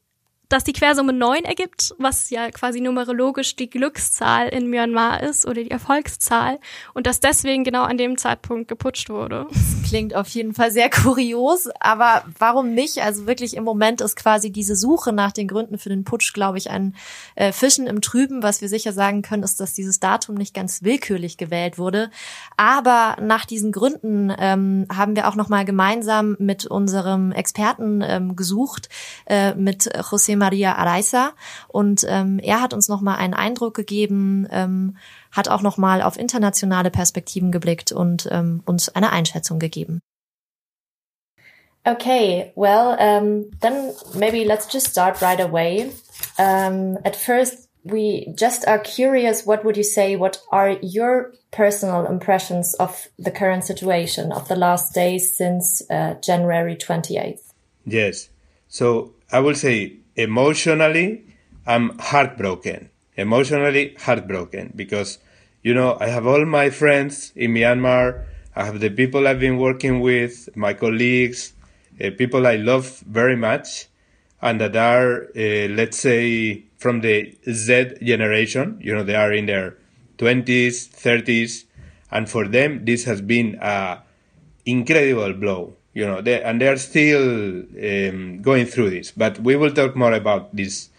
dass 0.49 0.65
die 0.65 0.73
Quersumme 0.73 1.13
9 1.13 1.45
ergibt, 1.45 1.95
was 1.99 2.31
ja 2.31 2.51
quasi 2.51 2.81
numerologisch 2.81 3.57
die 3.57 3.69
Glückszahl 3.69 4.49
in 4.49 4.69
Myanmar 4.71 5.23
ist 5.23 5.47
oder 5.47 5.63
die 5.63 5.71
Erfolgszahl 5.71 6.59
und 6.95 7.07
dass 7.07 7.21
deswegen 7.21 7.65
genau 7.65 7.83
an 7.83 7.99
dem 7.99 8.17
Zeitpunkt 8.17 8.69
geputscht 8.69 9.11
wurde. 9.11 9.47
Das 9.51 9.91
klingt 9.91 10.15
auf 10.15 10.29
jeden 10.29 10.55
Fall 10.55 10.71
sehr 10.71 10.89
kurios, 10.91 11.69
aber 11.81 12.25
warum 12.39 12.73
nicht? 12.73 13.03
Also 13.03 13.27
wirklich 13.27 13.57
im 13.57 13.65
Moment 13.65 14.01
ist 14.01 14.17
quasi 14.17 14.51
diese 14.51 14.75
Suche 14.75 15.13
nach 15.13 15.33
den 15.33 15.49
Gründen 15.49 15.79
für 15.79 15.91
den 15.91 16.05
Putsch, 16.05 16.33
glaube 16.33 16.57
ich, 16.57 16.71
ein 16.71 16.97
äh, 17.35 17.53
Fischen 17.53 17.87
im 17.87 18.01
Trüben. 18.01 18.43
Was 18.43 18.63
wir 18.63 18.69
sicher 18.69 18.93
sagen 18.93 19.23
können, 19.23 19.43
ist, 19.43 19.61
dass 19.61 19.75
dieses 19.75 20.01
Datum 20.01 20.35
nicht 20.37 20.55
ganz 20.55 20.83
willkürlich 20.83 21.37
gewählt 21.37 21.77
wurde. 21.77 22.11
Aber 22.57 23.17
nach 23.21 23.45
diesen 23.45 23.73
Gründen 23.73 24.33
ähm, 24.39 24.87
haben 24.95 25.15
wir 25.15 25.29
auch 25.29 25.37
noch 25.37 25.49
mal 25.49 25.65
gemeinsam 25.65 26.37
mit 26.39 26.67
unserem 26.67 27.33
Experten 27.33 28.03
ähm, 28.03 28.37
gesucht, 28.37 28.89
äh, 29.27 29.55
mit 29.55 29.95
José 29.95 30.38
Maria 30.39 30.77
Araiza 30.77 31.33
und 31.69 32.07
ähm, 32.09 32.39
er 32.39 32.61
hat 32.61 32.73
uns 32.73 32.89
nochmal 32.89 33.19
einen 33.19 33.35
Eindruck 33.35 33.75
gegeben, 33.75 34.47
ähm, 34.51 34.97
hat 35.33 35.49
auch 35.49 35.63
nochmal 35.63 36.03
auf 36.03 36.19
internationale 36.19 36.91
Perspektiven 36.91 37.53
geblickt 37.53 37.93
und 37.93 38.29
ähm, 38.31 38.63
uns 38.65 38.89
eine 38.89 39.13
Einschätzung 39.13 39.59
gegeben. 39.59 40.01
Okay, 41.85 42.53
well, 42.55 42.97
um, 42.99 43.51
then 43.61 43.95
maybe 44.15 44.45
let's 44.45 44.71
just 44.71 44.89
start 44.89 45.23
right 45.23 45.41
away. 45.41 45.91
Um, 46.39 46.99
at 47.05 47.17
first, 47.17 47.69
we 47.85 48.33
just 48.35 48.67
are 48.67 48.79
curious. 48.79 49.47
What 49.47 49.65
would 49.65 49.77
you 49.77 49.83
say? 49.83 50.17
What 50.17 50.39
are 50.51 50.77
your 50.83 51.33
personal 51.51 52.07
impressions 52.07 52.75
of 52.75 53.09
the 53.19 53.31
current 53.31 53.65
situation 53.65 54.33
of 54.33 54.49
the 54.49 54.57
last 54.57 54.95
days 54.95 55.37
since 55.37 55.83
uh, 55.89 56.15
January 56.21 56.77
28th? 56.77 57.53
Yes. 57.87 58.29
So 58.69 59.15
I 59.33 59.41
will 59.41 59.55
say 59.55 59.97
emotionally, 60.19 61.25
I'm 61.67 61.97
heartbroken. 61.99 62.91
Emotionally 63.17 63.95
heartbroken 63.99 64.73
because, 64.77 65.19
you 65.63 65.73
know, 65.73 65.97
I 66.01 66.09
have 66.09 66.27
all 66.27 66.45
my 66.45 66.71
friends 66.71 67.33
in 67.35 67.55
Myanmar. 67.55 68.25
I 68.55 68.65
have 68.65 68.81
the 68.81 68.91
people 68.91 69.27
I've 69.27 69.41
been 69.41 69.59
working 69.59 70.01
with, 70.01 70.55
my 70.57 70.75
colleagues, 70.75 71.53
uh, 72.03 72.11
people 72.19 72.47
I 72.47 72.57
love 72.57 72.99
very 73.01 73.37
much, 73.37 73.87
and 74.43 74.61
that 74.61 74.77
are, 74.77 75.25
uh, 75.37 75.69
let's 75.71 75.99
say, 75.99 76.65
from 76.77 77.01
the 77.01 77.37
Z 77.51 77.95
generation. 78.03 78.79
You 78.81 78.95
know, 78.97 79.05
they 79.05 79.15
are 79.15 79.33
in 79.33 79.47
their 79.47 79.77
20s, 80.19 80.89
30s, 80.89 81.65
and 82.11 82.29
for 82.29 82.49
them, 82.49 82.85
this 82.85 83.05
has 83.05 83.21
been 83.21 83.59
a 83.61 84.03
incredible 84.67 85.33
blow 85.33 85.78
you 85.99 86.07
know, 86.07 86.21
they, 86.21 86.41
and 86.41 86.61
they 86.61 86.69
are 86.69 86.77
still 86.77 87.65
um, 87.91 88.41
going 88.41 88.67
through 88.67 88.91
this. 88.91 89.11
But 89.11 89.41
we 89.41 89.57
will 89.57 89.73
talk 89.73 89.97
more 89.97 90.13
about 90.13 90.55
this 90.55 90.91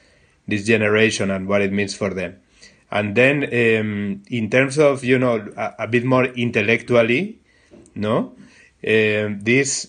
this 0.46 0.65
generation 0.65 1.32
and 1.32 1.48
what 1.48 1.62
it 1.62 1.72
means 1.72 1.96
for 1.96 2.10
them. 2.13 2.36
And 2.91 3.15
then, 3.15 3.43
um, 3.43 4.24
in 4.28 4.50
terms 4.50 4.78
of 4.78 5.06
you 5.06 5.17
know, 5.17 5.36
a, 5.56 5.76
a 5.80 5.88
bit 5.88 6.04
more 6.04 6.26
intellectually, 6.26 7.39
no, 7.95 8.36
um, 8.86 9.39
this 9.39 9.88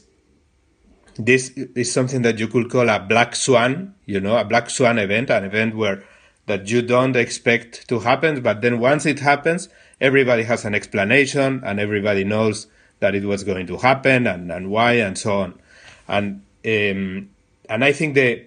this 1.17 1.51
is 1.51 1.93
something 1.93 2.23
that 2.23 2.39
you 2.39 2.47
could 2.47 2.71
call 2.71 2.89
a 2.89 3.01
black 3.01 3.35
swan. 3.35 3.97
You 4.07 4.21
know, 4.21 4.37
a 4.37 4.45
black 4.45 4.71
swan 4.71 4.97
event, 5.01 5.29
an 5.31 5.43
event 5.43 5.75
where 5.75 6.05
that 6.47 6.71
you 6.71 6.83
don't 6.83 7.17
expect 7.17 7.89
to 7.89 7.99
happen, 7.99 8.43
but 8.43 8.61
then 8.61 8.79
once 8.79 9.07
it 9.07 9.19
happens, 9.19 9.69
everybody 10.01 10.45
has 10.45 10.65
an 10.65 10.75
explanation 10.75 11.63
and 11.65 11.81
everybody 11.81 12.23
knows 12.23 12.69
that 13.01 13.15
it 13.15 13.25
was 13.25 13.45
going 13.45 13.67
to 13.67 13.77
happen 13.79 14.27
and, 14.27 14.53
and 14.53 14.71
why 14.71 14.93
and 14.93 15.19
so 15.19 15.41
on. 15.41 15.61
And 16.09 16.43
um, 16.65 17.31
and 17.69 17.85
I 17.85 17.93
think 17.93 18.15
the 18.15 18.45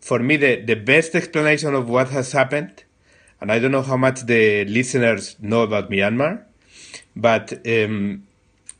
for 0.00 0.18
me 0.18 0.36
the, 0.36 0.56
the 0.56 0.74
best 0.74 1.14
explanation 1.14 1.74
of 1.74 1.88
what 1.88 2.10
has 2.10 2.32
happened, 2.32 2.84
and 3.40 3.52
I 3.52 3.58
don't 3.58 3.72
know 3.72 3.82
how 3.82 3.96
much 3.96 4.22
the 4.22 4.64
listeners 4.64 5.36
know 5.40 5.62
about 5.62 5.90
Myanmar, 5.90 6.42
but 7.14 7.52
um, 7.52 8.26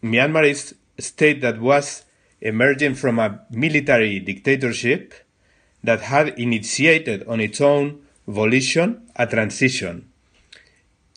Myanmar 0.02 0.48
is 0.48 0.74
a 0.98 1.02
state 1.02 1.40
that 1.42 1.60
was 1.60 2.04
emerging 2.40 2.94
from 2.94 3.18
a 3.18 3.40
military 3.50 4.18
dictatorship 4.18 5.14
that 5.84 6.00
had 6.00 6.38
initiated 6.38 7.26
on 7.28 7.40
its 7.40 7.60
own 7.60 8.00
volition 8.26 9.02
a 9.16 9.26
transition 9.26 10.09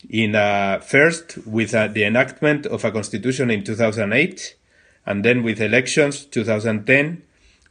in 0.09 0.35
uh, 0.35 0.79
first 0.79 1.37
with 1.45 1.73
uh, 1.73 1.87
the 1.87 2.03
enactment 2.03 2.65
of 2.65 2.83
a 2.83 2.91
constitution 2.91 3.49
in 3.49 3.63
2008 3.63 4.55
and 5.05 5.23
then 5.23 5.43
with 5.43 5.61
elections 5.61 6.25
2010 6.25 7.23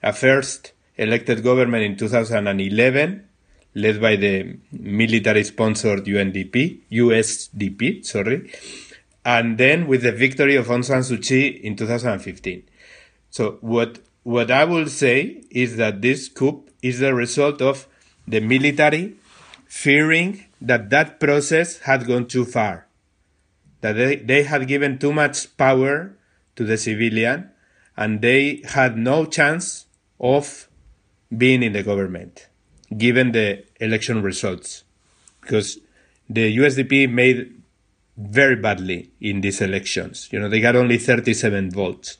a 0.03 0.13
first 0.13 0.73
elected 0.97 1.43
government 1.43 1.85
in 1.85 1.97
2011 1.97 3.29
led 3.75 4.01
by 4.01 4.17
the 4.17 4.57
military 4.73 5.45
sponsored 5.45 6.05
UNDP 6.05 6.81
USDP 6.91 8.05
sorry 8.05 8.51
and 9.25 9.57
then 9.59 9.87
with 9.87 10.03
the 10.03 10.13
victory 10.13 10.57
of 10.57 10.67
Aung 10.67 10.85
San 10.85 11.01
Suu 11.01 11.23
Kyi 11.23 11.49
in 11.65 11.77
2015 11.77 12.63
so 13.31 13.59
what 13.61 13.99
what 14.25 14.51
I 14.51 14.65
will 14.65 14.89
say 14.89 15.43
is 15.51 15.77
that 15.77 16.01
this 16.01 16.29
coup 16.29 16.65
is 16.83 17.01
the 17.01 17.15
result 17.15 17.61
of 17.61 17.89
the 18.27 18.41
military 18.41 19.17
fearing 19.67 20.45
that 20.67 20.91
that 20.91 21.19
process 21.19 21.81
had 21.81 22.07
gone 22.07 22.27
too 22.27 22.45
far, 22.45 22.87
that 23.81 23.95
they, 23.95 24.17
they 24.17 24.45
had 24.45 24.67
given 24.69 24.99
too 24.99 25.13
much 25.13 25.57
power 25.57 26.17
to 26.57 26.65
the 26.65 26.77
civilian 26.77 27.51
and 27.97 28.23
they 28.23 28.63
had 28.65 28.97
no 28.97 29.25
chance 29.25 29.87
of 30.21 30.69
being 31.37 31.63
in 31.63 31.73
the 31.73 31.83
government 31.83 32.49
given 32.97 33.33
the 33.33 33.65
election 33.81 34.23
results 34.23 34.85
because 35.41 35.79
the 36.29 36.57
USDP 36.59 37.11
made 37.11 37.61
very 38.17 38.57
badly 38.57 39.11
in 39.21 39.41
these 39.41 39.61
elections. 39.61 40.29
You 40.31 40.39
know, 40.39 40.49
they 40.49 40.61
got 40.61 40.77
only 40.77 40.99
37 40.99 41.71
votes. 41.71 42.19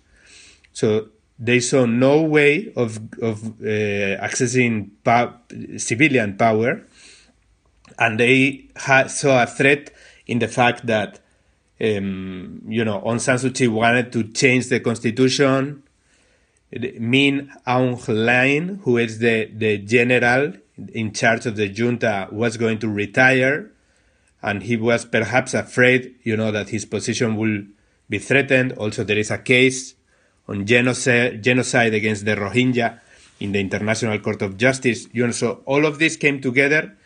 So 0.73 1.09
they 1.39 1.61
saw 1.61 1.85
no 1.85 2.23
way 2.23 2.73
of, 2.75 2.99
of 3.21 3.45
uh, 3.61 4.17
accessing 4.27 4.91
pa- 5.05 5.37
civilian 5.77 6.37
power 6.37 6.83
and 7.99 8.19
they 8.19 8.67
saw 9.09 9.43
a 9.43 9.47
threat 9.47 9.93
in 10.27 10.39
the 10.39 10.49
fact 10.49 10.87
that 10.87 11.21
um, 11.81 12.63
you 12.69 12.85
know 12.85 13.01
Aung 13.01 13.21
San 13.21 13.37
Suu 13.37 13.55
Kyi 13.55 13.69
wanted 13.69 14.13
to 14.13 14.25
change 14.25 14.69
the 14.69 14.81
constitution. 14.81 15.83
Min 16.99 17.53
Aung 17.67 18.01
Hlaing, 18.01 18.81
who 18.83 18.97
is 18.97 19.19
the, 19.19 19.45
the 19.53 19.77
general 19.77 20.55
in 20.95 21.13
charge 21.13 21.45
of 21.45 21.57
the 21.57 21.69
junta, 21.69 22.29
was 22.33 22.57
going 22.57 22.79
to 22.79 22.89
retire, 22.89 23.71
and 24.43 24.63
he 24.63 24.77
was 24.77 25.05
perhaps 25.05 25.53
afraid, 25.53 26.15
you 26.23 26.35
know, 26.35 26.51
that 26.51 26.71
his 26.71 26.87
position 26.87 27.37
will 27.37 27.63
be 28.09 28.19
threatened. 28.19 28.73
Also, 28.73 29.05
there 29.05 29.19
is 29.19 29.31
a 29.31 29.37
case 29.37 29.95
on 30.49 30.65
genocide, 30.65 31.43
genocide 31.43 31.93
against 31.93 32.25
the 32.25 32.37
Rohingya 32.37 32.99
in 33.39 33.53
the 33.53 33.61
International 33.61 34.19
Court 34.19 34.41
of 34.41 34.57
Justice. 34.57 35.09
You 35.13 35.27
know, 35.27 35.33
so 35.33 35.63
all 35.67 35.85
of 35.85 35.99
this 35.99 36.17
came 36.17 36.41
together 36.41 36.97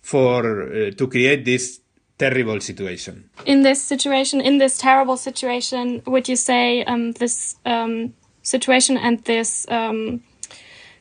for 0.00 0.62
uh, 0.62 0.90
to 0.92 1.06
create 1.06 1.44
this 1.44 1.80
terrible 2.18 2.60
situation. 2.60 3.30
In 3.46 3.62
this 3.62 3.82
situation, 3.82 4.40
in 4.40 4.58
this 4.58 4.76
terrible 4.78 5.16
situation, 5.16 6.02
would 6.06 6.28
you 6.28 6.36
say 6.36 6.84
um, 6.84 7.12
this 7.12 7.56
um, 7.64 8.12
situation 8.42 8.96
and 8.98 9.24
this 9.24 9.66
um, 9.70 10.22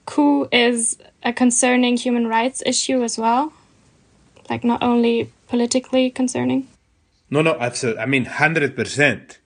coup 0.06 0.48
is 0.52 0.98
a 1.24 1.34
concerning 1.34 1.98
human 1.98 2.28
rights 2.28 2.64
issue 2.66 3.04
as 3.04 3.18
well? 3.18 3.52
Like 4.50 4.64
not 4.64 4.82
only 4.82 5.32
politically 5.48 6.10
concerning? 6.10 6.68
No, 7.30 7.42
no, 7.42 7.58
absolutely. 7.60 8.02
I 8.02 8.06
mean, 8.06 8.26
100%. 8.26 9.38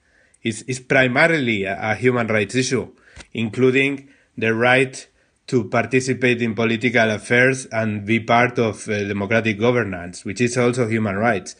It's, 0.43 0.61
it's 0.67 0.79
primarily 0.79 1.63
a, 1.63 1.91
a 1.91 1.95
human 1.95 2.27
rights 2.27 2.55
issue, 2.55 2.89
including 3.33 4.09
the 4.37 4.53
right 4.53 5.07
to 5.53 5.65
participate 5.65 6.41
in 6.41 6.55
political 6.55 7.11
affairs 7.11 7.67
and 7.67 8.07
be 8.07 8.19
part 8.19 8.57
of 8.57 8.89
uh, 8.89 9.03
democratic 9.03 9.59
governance, 9.59 10.25
which 10.25 10.41
is 10.41 10.57
also 10.57 10.87
human 10.87 11.15
rights. 11.15 11.55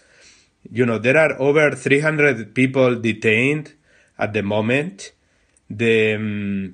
You 0.71 0.83
know, 0.87 0.97
there 0.97 1.15
are 1.15 1.39
over 1.39 1.75
300 1.75 2.55
people 2.55 2.99
detained 2.99 3.73
at 4.17 4.33
the 4.33 4.41
moment. 4.41 5.11
The, 5.69 6.15
um, 6.15 6.73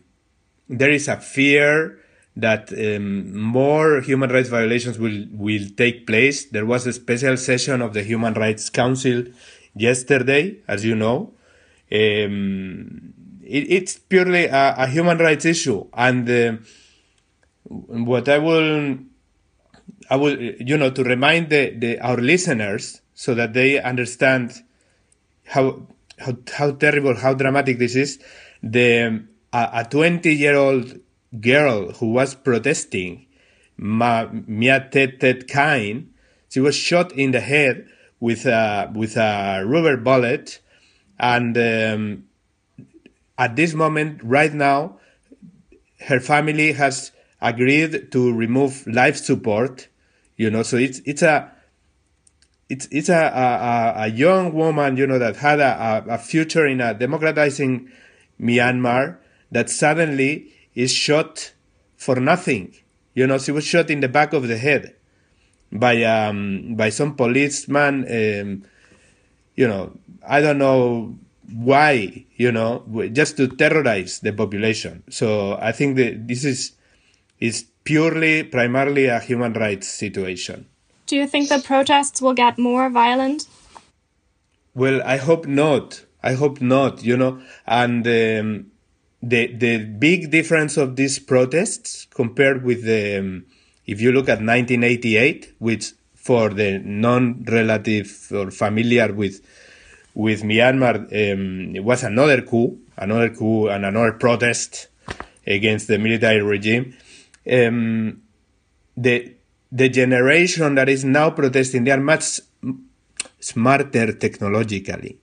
there 0.69 0.91
is 0.91 1.09
a 1.09 1.17
fear 1.17 1.99
that 2.37 2.71
um, 2.71 3.37
more 3.37 3.99
human 3.99 4.29
rights 4.29 4.47
violations 4.47 4.97
will, 4.97 5.25
will 5.33 5.67
take 5.75 6.07
place. 6.07 6.45
There 6.45 6.65
was 6.65 6.87
a 6.87 6.93
special 6.93 7.35
session 7.35 7.81
of 7.81 7.93
the 7.93 8.03
Human 8.03 8.33
Rights 8.33 8.69
Council 8.69 9.25
yesterday, 9.75 10.59
as 10.69 10.85
you 10.85 10.95
know. 10.95 11.33
Um, 11.91 13.13
it, 13.43 13.71
it's 13.71 13.97
purely 13.97 14.45
a, 14.45 14.75
a, 14.77 14.87
human 14.87 15.17
rights 15.17 15.43
issue. 15.43 15.85
And 15.93 16.29
uh, 16.29 16.57
what 17.69 18.27
I 18.27 18.39
will, 18.39 18.97
I 20.09 20.15
will, 20.15 20.39
you 20.41 20.77
know, 20.77 20.89
to 20.89 21.03
remind 21.03 21.49
the, 21.49 21.69
the, 21.77 21.99
our 21.99 22.17
listeners 22.17 23.01
so 23.13 23.35
that 23.35 23.53
they 23.53 23.79
understand 23.79 24.63
how, 25.45 25.87
how, 26.17 26.35
how 26.51 26.71
terrible, 26.71 27.15
how 27.15 27.33
dramatic 27.33 27.79
this 27.79 27.95
is. 27.95 28.19
The, 28.63 29.23
a 29.53 29.85
20 29.89 30.33
year 30.33 30.55
old 30.55 30.99
girl 31.39 31.91
who 31.93 32.11
was 32.11 32.35
protesting, 32.35 33.27
Mia 33.77 34.89
Tet 34.91 35.19
Tet 35.19 35.47
Kain, 35.47 36.13
she 36.49 36.59
was 36.59 36.75
shot 36.75 37.11
in 37.13 37.31
the 37.31 37.39
head 37.39 37.87
with 38.19 38.45
a, 38.45 38.91
with 38.93 39.15
a 39.15 39.63
rubber 39.65 39.97
bullet. 39.97 40.59
And 41.19 41.57
um, 41.57 42.23
at 43.37 43.55
this 43.55 43.73
moment, 43.73 44.21
right 44.23 44.53
now, 44.53 44.99
her 46.01 46.19
family 46.19 46.73
has 46.73 47.11
agreed 47.41 48.11
to 48.11 48.33
remove 48.33 48.85
life 48.87 49.17
support. 49.17 49.87
You 50.37 50.49
know, 50.49 50.63
so 50.63 50.77
it's 50.77 51.01
it's 51.05 51.21
a 51.21 51.51
it's 52.69 52.87
it's 52.91 53.09
a 53.09 53.15
a, 53.15 54.03
a 54.03 54.07
young 54.07 54.53
woman, 54.53 54.97
you 54.97 55.07
know, 55.07 55.19
that 55.19 55.37
had 55.37 55.59
a, 55.59 56.05
a 56.07 56.17
future 56.17 56.65
in 56.65 56.81
a 56.81 56.93
democratizing 56.93 57.89
Myanmar 58.39 59.17
that 59.51 59.69
suddenly 59.69 60.53
is 60.75 60.93
shot 60.93 61.53
for 61.97 62.15
nothing. 62.15 62.75
You 63.13 63.27
know, 63.27 63.37
she 63.37 63.51
was 63.51 63.65
shot 63.65 63.89
in 63.89 63.99
the 63.99 64.07
back 64.07 64.33
of 64.33 64.47
the 64.47 64.57
head 64.57 64.95
by 65.71 66.03
um, 66.03 66.75
by 66.75 66.89
some 66.89 67.15
policeman. 67.15 68.05
Um, 68.05 68.63
you 69.55 69.67
know, 69.67 69.97
I 70.25 70.39
don't 70.41 70.57
know 70.57 71.17
why. 71.51 72.25
You 72.37 72.51
know, 72.51 72.85
just 73.11 73.35
to 73.37 73.47
terrorize 73.47 74.19
the 74.19 74.31
population. 74.31 75.03
So 75.09 75.57
I 75.59 75.73
think 75.73 75.97
that 75.97 76.27
this 76.27 76.45
is 76.45 76.73
is 77.39 77.65
purely, 77.83 78.43
primarily 78.43 79.05
a 79.05 79.19
human 79.19 79.53
rights 79.53 79.87
situation. 79.87 80.67
Do 81.07 81.15
you 81.15 81.27
think 81.27 81.49
the 81.49 81.59
protests 81.59 82.21
will 82.21 82.33
get 82.33 82.57
more 82.57 82.89
violent? 82.89 83.47
Well, 84.75 85.01
I 85.03 85.17
hope 85.17 85.47
not. 85.47 86.05
I 86.21 86.33
hope 86.33 86.61
not. 86.61 87.03
You 87.03 87.17
know, 87.17 87.41
and. 87.65 88.07
Um, 88.07 88.71
the 89.21 89.47
the 89.47 89.77
big 89.79 90.31
difference 90.31 90.77
of 90.77 90.95
these 90.95 91.19
protests 91.19 92.07
compared 92.13 92.63
with 92.63 92.83
the 92.85 93.19
um, 93.19 93.45
if 93.85 93.99
you 93.99 94.11
look 94.11 94.29
at 94.29 94.39
1988 94.39 95.55
which 95.59 95.91
for 96.15 96.49
the 96.49 96.79
non-relative 96.79 98.31
or 98.31 98.51
familiar 98.51 99.11
with 99.11 99.41
with 100.13 100.43
Myanmar 100.43 100.95
um, 100.95 101.75
it 101.75 101.83
was 101.83 102.03
another 102.03 102.41
coup 102.41 102.79
another 102.97 103.29
coup 103.29 103.67
and 103.67 103.85
another 103.85 104.13
protest 104.13 104.87
against 105.45 105.87
the 105.87 105.97
military 105.97 106.41
regime 106.41 106.95
um, 107.51 108.21
the 108.97 109.33
the 109.71 109.89
generation 109.89 110.75
that 110.75 110.89
is 110.89 111.05
now 111.05 111.29
protesting 111.29 111.83
they 111.83 111.91
are 111.91 111.99
much 111.99 112.39
smarter 113.39 114.13
technologically 114.13 115.17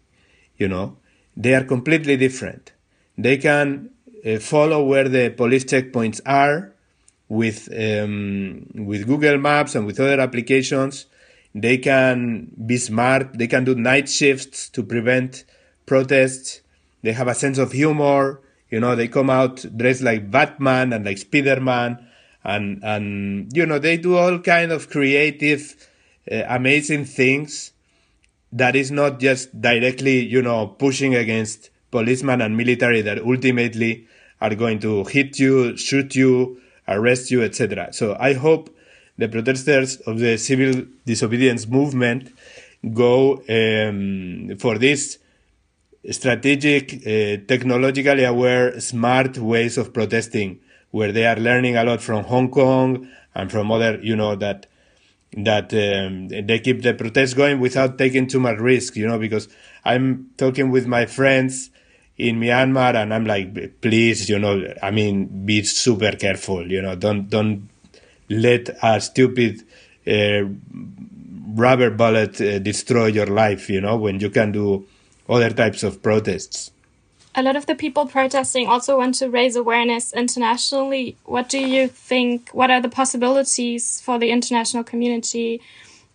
you 0.57 0.69
know 0.69 0.97
they 1.37 1.55
are 1.55 1.65
completely 1.65 2.17
different 2.17 2.73
they 3.19 3.37
can 3.37 3.91
uh, 4.25 4.39
follow 4.39 4.85
where 4.85 5.09
the 5.09 5.31
police 5.31 5.65
checkpoints 5.65 6.21
are 6.27 6.73
with 7.29 7.69
um, 7.73 8.67
with 8.75 9.07
Google 9.07 9.39
Maps 9.39 9.75
and 9.75 9.87
with 9.87 10.01
other 10.01 10.21
applications. 10.21 11.07
They 11.55 11.79
can 11.79 12.53
be 12.67 12.77
smart. 12.77 13.39
They 13.39 13.47
can 13.47 13.65
do 13.65 13.75
night 13.75 14.09
shifts 14.09 14.69
to 14.71 14.83
prevent 14.83 15.45
protests. 15.87 16.61
They 17.03 17.13
have 17.13 17.29
a 17.29 17.35
sense 17.35 17.59
of 17.59 17.73
humor. 17.73 18.41
You 18.71 18.81
know, 18.81 18.95
they 18.95 19.09
come 19.09 19.31
out 19.31 19.65
dressed 19.77 20.03
like 20.03 20.31
Batman 20.31 20.93
and 20.93 21.05
like 21.05 21.17
Spiderman, 21.17 22.05
and 22.47 22.83
and 22.85 23.51
you 23.55 23.67
know 23.67 23.79
they 23.79 23.97
do 23.97 24.17
all 24.17 24.39
kind 24.39 24.73
of 24.73 24.89
creative, 24.89 25.75
uh, 26.31 26.43
amazing 26.49 27.05
things. 27.05 27.73
That 28.53 28.77
is 28.77 28.91
not 28.91 29.19
just 29.21 29.61
directly, 29.61 30.25
you 30.25 30.41
know, 30.41 30.69
pushing 30.69 31.15
against 31.15 31.71
policemen 31.91 32.41
and 32.41 32.57
military 32.57 33.03
that 33.03 33.19
ultimately 33.19 34.07
are 34.41 34.55
going 34.55 34.79
to 34.79 35.05
hit 35.05 35.39
you, 35.39 35.77
shoot 35.77 36.15
you, 36.15 36.61
arrest 36.87 37.31
you, 37.31 37.43
etc. 37.43 37.93
So 37.93 38.17
I 38.19 38.35
hope 38.35 38.75
the 39.19 39.29
protesters 39.29 39.97
of 40.03 40.21
the 40.21 40.37
civil 40.37 40.87
disobedience 41.05 41.67
movement 41.67 42.33
go 42.95 43.43
um, 43.49 44.57
for 44.59 44.79
this 44.79 45.19
strategic, 46.11 46.95
uh, 46.95 47.43
technologically 47.49 48.25
aware, 48.25 48.79
smart 48.81 49.39
ways 49.39 49.77
of 49.77 49.93
protesting, 49.93 50.61
where 50.97 51.13
they 51.13 51.27
are 51.27 51.37
learning 51.37 51.77
a 51.77 51.85
lot 51.85 52.01
from 52.01 52.25
Hong 52.25 52.51
Kong 52.51 53.07
and 53.35 53.53
from 53.53 53.71
other, 53.71 54.01
you 54.03 54.17
know, 54.17 54.35
that 54.37 54.67
that 55.37 55.75
um, 55.75 56.29
they 56.29 56.59
keep 56.59 56.81
the 56.83 56.95
protests 56.95 57.35
going 57.35 57.61
without 57.61 57.99
taking 57.99 58.27
too 58.27 58.41
much 58.41 58.59
risk, 58.59 58.97
you 58.97 59.07
know, 59.07 59.19
because 59.19 59.49
I'm 59.85 60.31
talking 60.39 60.71
with 60.71 60.87
my 60.87 61.05
friends 61.05 61.71
in 62.17 62.41
Myanmar, 62.41 62.95
and 62.95 63.13
I'm 63.13 63.27
like, 63.27 63.83
please, 63.83 64.31
you 64.31 64.39
know, 64.39 64.73
I 64.83 64.91
mean, 64.91 65.45
be 65.45 65.63
super 65.65 66.13
careful, 66.13 66.67
you 66.71 66.81
know, 66.81 66.97
don't 66.97 67.29
don't 67.29 67.69
let 68.31 68.71
a 68.83 68.99
stupid 69.01 69.63
uh, 70.07 70.45
rubber 71.63 71.91
bullet 71.91 72.41
uh, 72.41 72.59
destroy 72.59 73.07
your 73.07 73.27
life, 73.27 73.69
you 73.69 73.83
know, 73.83 73.97
when 73.97 74.19
you 74.21 74.31
can 74.31 74.51
do 74.53 74.87
other 75.29 75.51
types 75.51 75.83
of 75.83 76.03
protests. 76.03 76.71
A 77.39 77.43
lot 77.43 77.55
of 77.55 77.67
the 77.67 77.75
people 77.75 78.07
protesting 78.07 78.67
also 78.67 78.97
want 78.97 79.17
to 79.17 79.29
raise 79.29 79.57
awareness 79.57 80.15
internationally. 80.15 81.19
What 81.25 81.51
do 81.51 81.59
you 81.59 81.87
think? 81.87 82.49
What 82.53 82.71
are 82.71 82.81
the 82.81 82.89
possibilities 82.89 84.01
for 84.01 84.19
the 84.19 84.31
international 84.31 84.85
community 84.85 85.61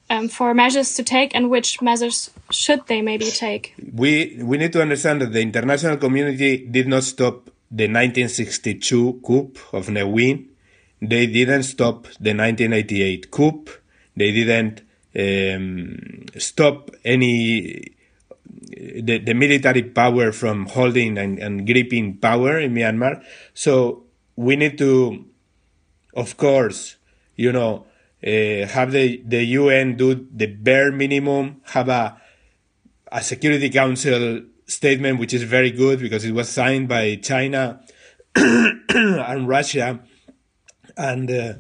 um, 0.10 0.30
for 0.30 0.56
measures 0.56 0.96
to 0.96 1.04
take 1.04 1.36
and 1.36 1.52
which 1.52 1.80
measures 1.80 2.32
should 2.50 2.88
they 2.88 3.04
maybe 3.04 3.26
take? 3.26 3.76
We, 3.94 4.40
we 4.42 4.58
need 4.58 4.74
to 4.74 4.82
understand 4.82 5.22
that 5.22 5.32
the 5.32 5.42
international 5.42 5.98
community 5.98 6.66
did 6.66 6.88
not 6.88 7.04
stop 7.04 7.52
the 7.70 7.86
1962 7.86 9.22
coup 9.24 9.54
of 9.74 9.90
Ne 9.90 10.04
Win. 10.04 10.50
They 11.04 11.28
didn't 11.28 11.64
stop 11.64 12.04
the 12.20 12.34
1988 12.34 13.30
coup. 13.30 13.66
They 14.18 14.32
didn't 14.32 14.82
um, 15.16 16.26
stop 16.38 16.90
any 17.06 17.94
the, 18.72 19.20
the 19.20 19.34
military 19.34 19.84
power 19.84 20.32
from 20.32 20.66
holding 20.68 21.18
and, 21.18 21.40
and 21.40 21.66
gripping 21.66 22.18
power 22.18 22.60
in 22.60 22.74
Myanmar. 22.74 23.24
So 23.54 24.04
we 24.36 24.56
need 24.56 24.78
to, 24.78 25.26
of 26.14 26.38
course, 26.38 26.98
you 27.36 27.52
know, 27.52 27.86
uh, 28.26 28.68
have 28.68 28.92
the, 28.92 29.22
the 29.26 29.44
UN 29.44 29.98
do 29.98 30.28
the 30.32 30.46
bare 30.48 30.92
minimum, 30.92 31.62
have 31.66 31.90
a, 31.90 32.18
a 33.12 33.24
Security 33.24 33.70
Council 33.70 34.42
statement, 34.68 35.20
which 35.20 35.34
is 35.34 35.44
very 35.44 35.72
good 35.72 36.00
because 36.00 36.24
it 36.24 36.34
was 36.34 36.50
signed 36.50 36.88
by 36.88 37.16
China 37.16 37.82
and 38.36 39.48
Russia 39.48 40.00
and, 40.96 41.32
uh, 41.32 41.54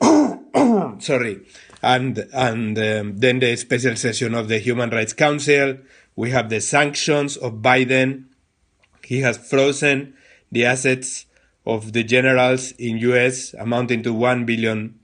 sorry, 1.00 1.40
and, 1.82 2.18
and 2.32 2.78
um, 2.78 3.16
then 3.16 3.38
the 3.38 3.56
special 3.56 3.96
session 3.96 4.34
of 4.34 4.48
the 4.48 4.58
Human 4.58 4.90
Rights 4.90 5.12
Council. 5.12 5.78
We 6.18 6.32
have 6.32 6.50
the 6.50 6.60
sanctions 6.60 7.36
of 7.36 7.62
Biden. 7.62 8.24
He 9.04 9.20
has 9.20 9.38
frozen 9.38 10.14
the 10.50 10.64
assets 10.64 11.26
of 11.64 11.92
the 11.92 12.02
generals 12.02 12.72
in 12.72 12.98
US 12.98 13.54
amounting 13.54 14.02
to 14.02 14.12
$1 14.12 14.44
billion. 14.44 14.98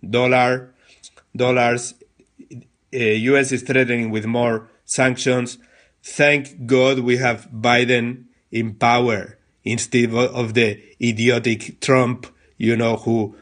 uh, 2.93 2.99
US 2.99 3.53
is 3.53 3.63
threatening 3.63 4.11
with 4.11 4.27
more 4.27 4.69
sanctions. 4.85 5.59
Thank 6.03 6.67
God 6.67 6.99
we 6.99 7.19
have 7.19 7.49
Biden 7.53 8.25
in 8.51 8.75
power 8.75 9.39
instead 9.63 10.13
of 10.13 10.55
the 10.55 10.83
idiotic 11.01 11.81
Trump, 11.81 12.27
you 12.59 12.77
know, 12.77 12.97
who 12.97 13.37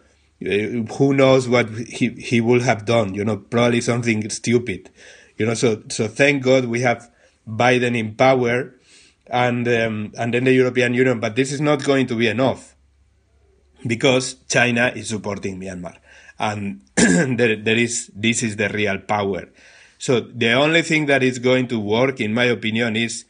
uh, 0.45 0.85
who 0.99 1.15
knows 1.15 1.49
what 1.49 1.71
he 1.71 2.11
he 2.11 2.43
would 2.43 2.61
have 2.61 2.85
done, 2.85 3.15
you 3.15 3.25
know, 3.25 3.39
probably 3.39 3.81
something 3.81 4.29
stupid, 4.29 4.91
you 5.39 5.47
know. 5.47 5.55
So 5.55 5.83
so 5.89 6.07
thank 6.07 6.43
God 6.43 6.67
we 6.67 6.83
have 6.83 7.12
Biden 7.49 7.97
in 7.97 8.15
power, 8.15 8.75
and 9.27 9.67
um, 9.69 10.13
and 10.17 10.35
then 10.35 10.45
the 10.45 10.53
European 10.53 10.95
Union. 10.95 11.21
But 11.21 11.37
this 11.37 11.53
is 11.53 11.61
not 11.61 11.85
going 11.85 12.07
to 12.09 12.17
be 12.17 12.29
enough 12.29 12.75
because 13.87 14.35
China 14.49 14.93
is 14.95 15.09
supporting 15.09 15.61
Myanmar, 15.61 15.97
and 16.39 16.83
there 16.97 17.57
there 17.57 17.77
is 17.77 18.11
this 18.15 18.43
is 18.43 18.57
the 18.57 18.69
real 18.69 18.99
power. 18.99 19.49
So 19.99 20.21
the 20.21 20.53
only 20.55 20.83
thing 20.83 21.07
that 21.07 21.23
is 21.23 21.39
going 21.39 21.69
to 21.69 21.79
work, 21.79 22.21
in 22.21 22.35
my 22.35 22.45
opinion, 22.45 22.97
is 22.97 23.25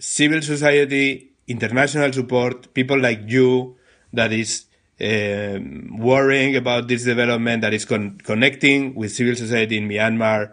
civil 0.00 0.42
society, 0.42 1.30
international 1.46 2.12
support, 2.12 2.74
people 2.74 2.98
like 2.98 3.20
you 3.26 3.76
that 4.12 4.32
is 4.32 4.64
uh, 5.00 5.58
worrying 5.96 6.56
about 6.56 6.88
this 6.88 7.04
development, 7.04 7.62
that 7.62 7.72
is 7.72 7.84
con- 7.84 8.18
connecting 8.24 8.94
with 8.94 9.12
civil 9.12 9.36
society 9.36 9.78
in 9.78 9.88
Myanmar, 9.88 10.52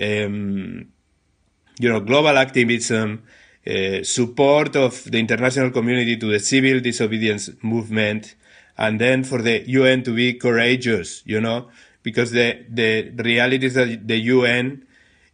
um, 0.00 0.88
you 1.80 1.88
know, 1.88 2.00
global 2.00 2.36
activism, 2.36 3.22
uh, 3.66 4.02
support 4.02 4.76
of 4.76 5.04
the 5.04 5.18
international 5.18 5.70
community 5.70 6.16
to 6.16 6.26
the 6.26 6.40
civil 6.40 6.80
disobedience 6.80 7.50
movement, 7.62 8.34
and 8.76 9.00
then 9.00 9.24
for 9.24 9.42
the 9.42 9.68
UN 9.68 10.02
to 10.02 10.14
be 10.14 10.34
courageous, 10.34 11.22
you 11.24 11.40
know, 11.40 11.68
because 12.02 12.30
the, 12.32 12.64
the 12.68 13.12
reality 13.22 13.66
is 13.66 13.74
that 13.74 14.06
the 14.06 14.16
UN 14.16 14.86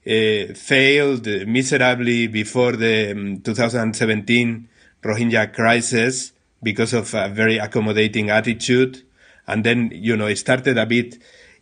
uh, 0.06 0.54
failed 0.54 1.26
miserably 1.46 2.26
before 2.28 2.72
the 2.72 3.12
um, 3.12 3.40
2017 3.40 4.68
Rohingya 5.02 5.52
crisis 5.52 6.32
because 6.62 6.92
of 6.92 7.12
a 7.14 7.28
very 7.28 7.59
accommodating 7.59 8.30
attitude. 8.30 9.02
And 9.46 9.64
then, 9.64 9.90
you 9.92 10.16
know, 10.16 10.26
it 10.26 10.37
started 10.37 10.78
a 10.78 10.87
bit 10.87 11.18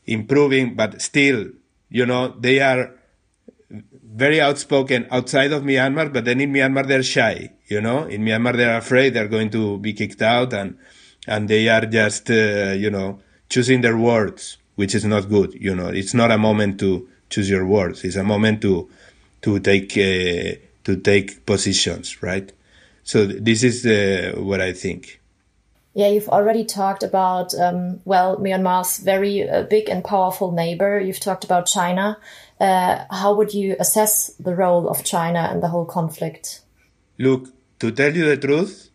improving, 0.07 0.75
but 0.75 1.01
still, 1.01 1.49
you 1.91 2.07
know, 2.07 2.35
they 2.39 2.61
are 2.61 2.95
very 4.15 4.41
outspoken 4.41 5.07
outside 5.11 5.53
of 5.53 5.63
Myanmar, 5.65 6.13
but 6.13 6.25
then 6.25 6.41
in 6.41 6.53
Myanmar 6.53 6.87
they're 6.87 7.03
shy, 7.03 7.51
you 7.67 7.81
know, 7.81 8.05
in 8.05 8.23
Myanmar 8.23 8.57
they're 8.57 8.79
afraid 8.79 9.15
they're 9.15 9.29
going 9.29 9.51
to 9.51 9.79
be 9.79 9.93
kicked 9.93 10.23
out 10.23 10.53
and, 10.53 10.79
and 11.27 11.49
they 11.49 11.69
are 11.69 11.85
just, 11.85 12.31
uh, 12.31 12.75
you 12.85 12.91
know, 12.91 13.21
choosing 13.49 13.81
their 13.81 13.97
words 13.97 14.59
which 14.77 14.95
is 14.95 15.05
not 15.05 15.29
good. 15.29 15.55
You 15.55 15.75
know, 15.75 15.89
it's 15.89 16.15
not 16.15 16.31
a 16.31 16.39
moment 16.39 16.81
to 16.81 17.09
choose 17.31 17.49
your 17.49 17.65
words. 17.65 18.05
It's 18.05 18.17
a 18.17 18.25
moment 18.25 18.63
to 18.63 18.89
to 19.43 19.59
take 19.61 19.93
uh, 19.93 20.59
to 20.85 20.97
take 21.03 21.47
positions, 21.47 22.23
right? 22.23 22.51
So 23.03 23.27
this 23.27 23.63
is 23.63 23.87
uh, 23.87 24.41
what 24.41 24.61
I 24.61 24.73
think. 24.73 25.21
Yeah, 25.95 26.09
you've 26.09 26.29
already 26.29 26.65
talked 26.65 27.05
about 27.05 27.55
um, 27.55 28.01
well 28.05 28.37
Myanmar's 28.39 28.99
very 28.99 29.49
uh, 29.49 29.63
big 29.63 29.89
and 29.89 30.05
powerful 30.05 30.51
neighbor. 30.51 30.99
You've 30.99 31.21
talked 31.21 31.45
about 31.45 31.67
China. 31.67 32.19
Uh, 32.61 33.05
how 33.11 33.35
would 33.35 33.55
you 33.55 33.77
assess 33.79 34.35
the 34.35 34.55
role 34.55 34.89
of 34.89 35.05
China 35.05 35.49
in 35.53 35.61
the 35.61 35.69
whole 35.69 35.85
conflict? 35.85 36.63
Look, 37.19 37.49
to 37.79 37.93
tell 37.93 38.15
you 38.15 38.27
the 38.27 38.37
truth, 38.37 38.91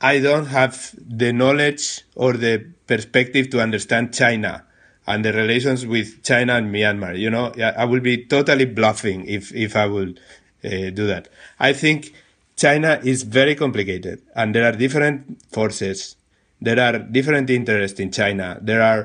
I 0.00 0.20
don't 0.20 0.46
have 0.46 0.94
the 0.96 1.32
knowledge 1.32 2.02
or 2.14 2.34
the 2.34 2.66
perspective 2.86 3.50
to 3.50 3.60
understand 3.60 4.14
China 4.14 4.64
and 5.06 5.24
the 5.24 5.32
relations 5.32 5.86
with 5.86 6.22
China 6.22 6.54
and 6.54 6.72
Myanmar. 6.72 7.18
You 7.18 7.30
know, 7.30 7.52
I 7.56 7.84
will 7.84 8.00
be 8.00 8.24
totally 8.24 8.66
bluffing 8.66 9.26
if, 9.26 9.54
if 9.54 9.74
I 9.74 9.86
will 9.86 10.10
uh, 10.64 10.90
do 10.90 11.06
that. 11.06 11.28
I 11.58 11.72
think 11.72 12.12
China 12.56 13.00
is 13.02 13.22
very 13.22 13.54
complicated 13.54 14.22
and 14.34 14.54
there 14.54 14.64
are 14.64 14.72
different 14.72 15.42
forces. 15.52 16.16
There 16.66 16.80
are 16.80 16.98
different 16.98 17.48
interests 17.50 18.00
in 18.00 18.10
China. 18.10 18.58
There 18.60 18.82
are 18.82 19.02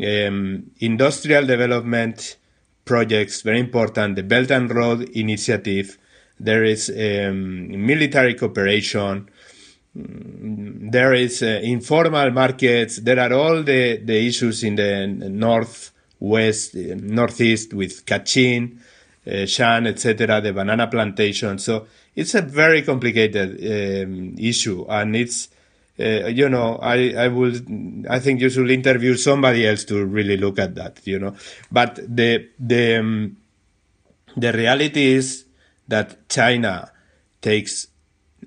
um, 0.00 0.70
industrial 0.80 1.46
development 1.46 2.36
projects, 2.84 3.42
very 3.42 3.60
important. 3.60 4.16
The 4.16 4.22
Belt 4.22 4.50
and 4.50 4.74
Road 4.74 5.00
Initiative. 5.10 5.98
There 6.38 6.64
is 6.64 6.90
um, 6.90 7.86
military 7.86 8.34
cooperation 8.34 9.28
there 9.96 11.14
is 11.14 11.42
uh, 11.42 11.60
informal 11.62 12.30
markets. 12.30 12.98
There 12.98 13.18
are 13.18 13.32
all 13.32 13.62
the, 13.62 13.96
the 13.98 14.26
issues 14.26 14.62
in 14.62 14.76
the 14.76 15.06
northwest, 15.06 16.74
northeast 16.74 17.72
with 17.72 18.04
Kachin, 18.04 18.78
uh, 19.26 19.46
Shan, 19.46 19.86
etc., 19.86 20.40
the 20.42 20.52
banana 20.52 20.86
plantation. 20.86 21.58
So 21.58 21.86
it's 22.14 22.34
a 22.34 22.42
very 22.42 22.82
complicated 22.82 23.50
um, 24.04 24.34
issue, 24.38 24.84
and 24.88 25.16
it's 25.16 25.48
uh, 25.98 26.26
you 26.26 26.48
know 26.48 26.78
I 26.82 27.14
I 27.16 27.28
would 27.28 28.06
I 28.08 28.18
think 28.18 28.40
you 28.40 28.50
should 28.50 28.70
interview 28.70 29.16
somebody 29.16 29.66
else 29.66 29.84
to 29.84 30.04
really 30.04 30.36
look 30.36 30.58
at 30.58 30.74
that. 30.74 31.00
You 31.04 31.18
know, 31.18 31.34
but 31.70 31.96
the 31.96 32.48
the 32.58 32.98
um, 33.00 33.36
the 34.36 34.52
reality 34.52 35.06
is 35.06 35.44
that 35.88 36.28
China 36.28 36.92
takes 37.40 37.88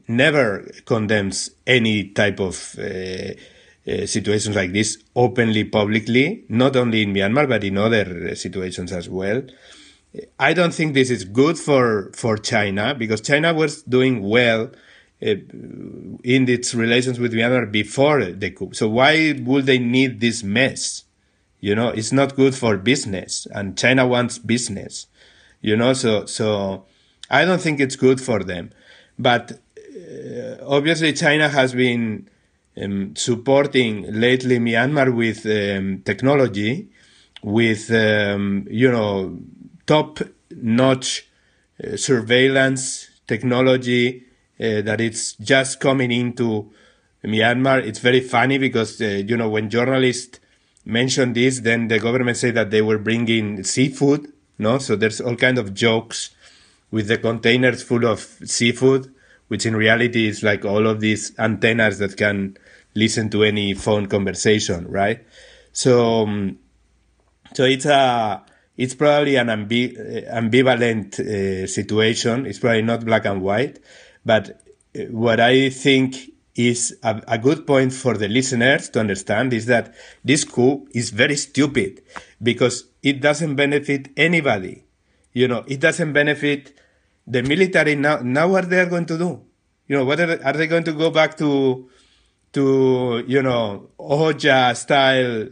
never 0.08 0.70
condemns 0.86 1.52
any 1.66 2.10
type 2.10 2.40
of 2.40 2.76
uh, 2.80 3.34
uh, 3.88 4.06
situations 4.06 4.56
like 4.56 4.74
this 4.74 4.98
openly, 5.16 5.64
publicly, 5.64 6.44
not 6.50 6.76
only 6.76 7.04
in 7.04 7.14
Myanmar, 7.14 7.48
but 7.48 7.64
in 7.64 7.78
other 7.78 8.36
situations 8.36 8.92
as 8.92 9.10
well. 9.10 9.42
I 10.40 10.54
don't 10.54 10.74
think 10.74 10.94
this 10.94 11.10
is 11.10 11.24
good 11.24 11.58
for, 11.58 12.12
for 12.16 12.38
China 12.38 12.96
because 12.96 13.22
China 13.22 13.54
was 13.54 13.84
doing 13.84 14.24
well 14.24 14.64
uh, 14.64 14.89
in 15.22 16.20
its 16.24 16.74
relations 16.74 17.20
with 17.20 17.34
Myanmar 17.34 17.72
before 17.72 18.24
the 18.26 18.52
coup. 18.52 18.74
So 18.74 18.88
why 18.88 19.34
would 19.40 19.66
they 19.66 19.78
need 19.78 20.22
this 20.22 20.44
mess? 20.44 21.04
You 21.60 21.76
know, 21.76 21.90
it's 21.90 22.14
not 22.14 22.36
good 22.36 22.56
for 22.56 22.78
business 22.78 23.46
and 23.54 23.78
China 23.78 24.08
wants 24.08 24.38
business, 24.38 25.08
you 25.62 25.76
know, 25.76 25.92
so, 25.94 26.26
so 26.26 26.86
I 27.30 27.44
don't 27.44 27.60
think 27.60 27.82
it's 27.82 27.98
good 27.98 28.22
for 28.22 28.44
them. 28.44 28.72
But 29.18 29.52
uh, 29.52 30.64
obviously 30.66 31.12
China 31.12 31.50
has 31.50 31.74
been 31.74 32.30
um, 32.82 33.14
supporting 33.16 34.10
lately 34.10 34.58
Myanmar 34.58 35.14
with 35.14 35.46
um, 35.46 36.02
technology, 36.04 36.88
with 37.44 37.92
um, 37.92 38.68
you 38.70 38.92
know 38.92 39.38
top-notch 39.86 41.28
uh, 41.84 41.98
surveillance 41.98 43.10
technology 43.28 44.26
uh, 44.60 44.82
that 44.82 45.00
it's 45.02 45.34
just 45.34 45.80
coming 45.80 46.12
into 46.12 46.72
Myanmar. 47.24 47.86
It's 47.86 48.00
very 48.00 48.22
funny 48.22 48.58
because 48.58 49.02
uh, 49.02 49.24
you 49.26 49.38
know 49.38 49.50
when 49.50 49.70
journalists 49.70 50.40
mention 50.86 51.34
this, 51.34 51.60
then 51.60 51.88
the 51.88 52.00
government 52.00 52.38
say 52.38 52.52
that 52.52 52.72
they 52.72 52.82
were 52.82 52.98
bringing 52.98 53.64
seafood. 53.64 54.32
No, 54.58 54.78
so 54.78 54.96
there's 54.96 55.22
all 55.22 55.36
kind 55.36 55.58
of 55.58 55.74
jokes 55.74 56.32
with 56.92 57.08
the 57.08 57.18
containers 57.18 57.84
full 57.84 58.06
of 58.06 58.20
seafood 58.20 59.14
which 59.50 59.66
in 59.66 59.76
reality 59.76 60.28
is 60.28 60.42
like 60.42 60.64
all 60.64 60.88
of 60.88 61.02
these 61.02 61.38
antennas 61.38 61.98
that 61.98 62.16
can 62.16 62.56
listen 62.96 63.30
to 63.32 63.44
any 63.44 63.74
phone 63.74 64.06
conversation, 64.06 64.88
right? 64.88 65.26
So, 65.74 66.24
um, 66.24 66.60
so 67.54 67.66
it's 67.66 67.86
a, 67.86 68.44
it's 68.78 68.94
probably 68.94 69.36
an 69.36 69.48
ambi- 69.48 69.98
ambivalent 70.32 71.20
uh, 71.20 71.68
situation. 71.68 72.46
It's 72.46 72.60
probably 72.60 72.84
not 72.84 73.04
black 73.06 73.26
and 73.26 73.42
white, 73.42 73.80
but 74.26 74.62
uh, 74.98 75.04
what 75.12 75.40
I 75.40 75.70
think 75.70 76.16
is 76.56 76.98
a, 77.04 77.22
a, 77.28 77.38
good 77.38 77.66
point 77.66 77.94
for 77.94 78.18
the 78.18 78.28
listeners 78.28 78.90
to 78.90 79.00
understand 79.00 79.54
is 79.54 79.66
that 79.68 79.96
this 80.26 80.44
coup 80.44 80.88
is 80.94 81.10
very 81.12 81.38
stupid 81.38 82.02
because 82.44 82.86
it 83.02 83.22
doesn't 83.22 83.56
benefit 83.56 84.10
anybody. 84.18 84.84
You 85.32 85.48
know, 85.48 85.64
it 85.68 85.80
doesn't 85.80 86.12
benefit 86.12 86.78
the 87.26 87.44
military 87.44 87.96
now, 87.96 88.18
now 88.18 88.48
what 88.48 88.70
they 88.70 88.80
are 88.80 88.88
going 88.88 89.06
to 89.06 89.18
do? 89.18 89.42
You 89.88 89.98
know, 89.98 90.06
whether 90.06 90.44
are 90.44 90.54
they 90.54 90.68
going 90.68 90.84
to 90.84 90.92
go 90.92 91.12
back 91.12 91.38
to, 91.38 91.90
to, 92.54 93.24
you 93.28 93.42
know, 93.42 93.90
Oja 94.00 94.76
style 94.76 95.48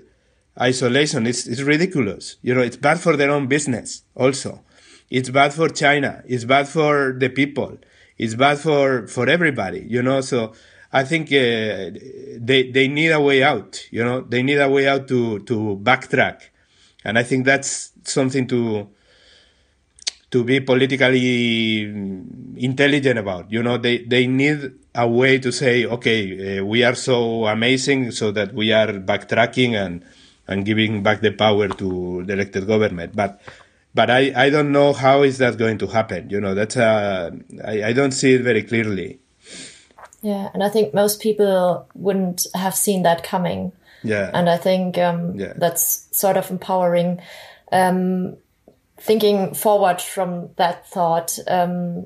isolation? 0.60 1.26
It's, 1.26 1.48
it's 1.48 1.62
ridiculous. 1.62 2.38
You 2.42 2.54
know, 2.56 2.62
it's 2.62 2.78
bad 2.78 3.00
for 3.00 3.16
their 3.16 3.32
own 3.32 3.48
business 3.48 4.04
also. 4.16 4.64
It's 5.10 5.30
bad 5.30 5.54
for 5.54 5.70
China. 5.70 6.24
It's 6.28 6.44
bad 6.44 6.68
for 6.68 7.16
the 7.18 7.30
people. 7.30 7.78
It's 8.18 8.36
bad 8.36 8.60
for, 8.60 9.08
for 9.08 9.30
everybody, 9.30 9.86
you 9.88 10.02
know, 10.02 10.22
so 10.22 10.54
I 10.92 11.04
think, 11.04 11.28
uh, 11.28 11.92
they, 12.40 12.72
they 12.72 12.88
need 12.88 13.12
a 13.12 13.22
way 13.22 13.44
out, 13.44 13.84
you 13.92 14.04
know, 14.04 14.22
they 14.22 14.42
need 14.44 14.60
a 14.60 14.70
way 14.70 14.88
out 14.88 15.08
to, 15.10 15.40
to 15.40 15.80
backtrack. 15.84 16.42
And 17.04 17.18
I 17.18 17.24
think 17.24 17.46
that's 17.46 17.92
something 18.04 18.48
to, 18.48 18.90
to 20.32 20.44
be 20.44 20.60
politically 20.60 21.84
intelligent 22.58 23.20
about. 23.20 23.52
You 23.52 23.64
know, 23.64 23.78
they, 23.78 24.00
they 24.00 24.28
need 24.28 24.74
a 24.94 25.08
way 25.08 25.40
to 25.40 25.52
say, 25.52 25.86
okay, 25.86 26.60
uh, 26.60 26.66
we 26.66 26.84
are 26.84 26.96
so 26.96 27.46
amazing 27.46 28.12
so 28.12 28.32
that 28.32 28.54
we 28.54 28.74
are 28.74 28.88
backtracking 28.94 29.74
and, 29.74 30.04
and 30.48 30.66
giving 30.66 31.04
back 31.04 31.22
the 31.22 31.32
power 31.32 31.68
to 31.70 32.24
the 32.26 32.34
elected 32.34 32.68
government. 32.68 33.16
But 33.16 33.40
but 33.98 34.12
I, 34.12 34.32
I 34.46 34.50
don't 34.52 34.72
know 34.72 34.94
how 34.94 35.24
is 35.24 35.40
that 35.40 35.58
going 35.58 35.80
to 35.80 35.88
happen. 35.88 36.30
You 36.30 36.40
know, 36.40 36.54
that's 36.54 36.78
uh, 36.78 37.32
I, 37.66 37.84
I 37.90 37.94
don't 37.94 38.12
see 38.12 38.36
it 38.36 38.44
very 38.44 38.62
clearly. 38.62 39.20
Yeah, 40.22 40.50
and 40.54 40.64
I 40.64 40.70
think 40.70 40.94
most 40.94 41.20
people 41.20 41.88
wouldn't 41.96 42.46
have 42.54 42.76
seen 42.76 43.02
that 43.04 43.24
coming. 43.24 43.72
Yeah. 44.04 44.30
And 44.34 44.50
I 44.50 44.58
think 44.58 44.98
um, 45.00 45.40
Yeah. 45.40 45.54
that's 45.58 46.08
sort 46.12 46.38
of 46.38 46.52
empowering. 46.52 47.20
Um, 47.72 48.38
thinking 49.00 49.56
forward 49.56 50.00
from 50.02 50.50
that 50.58 50.88
thought, 50.88 51.40
um, 51.48 52.06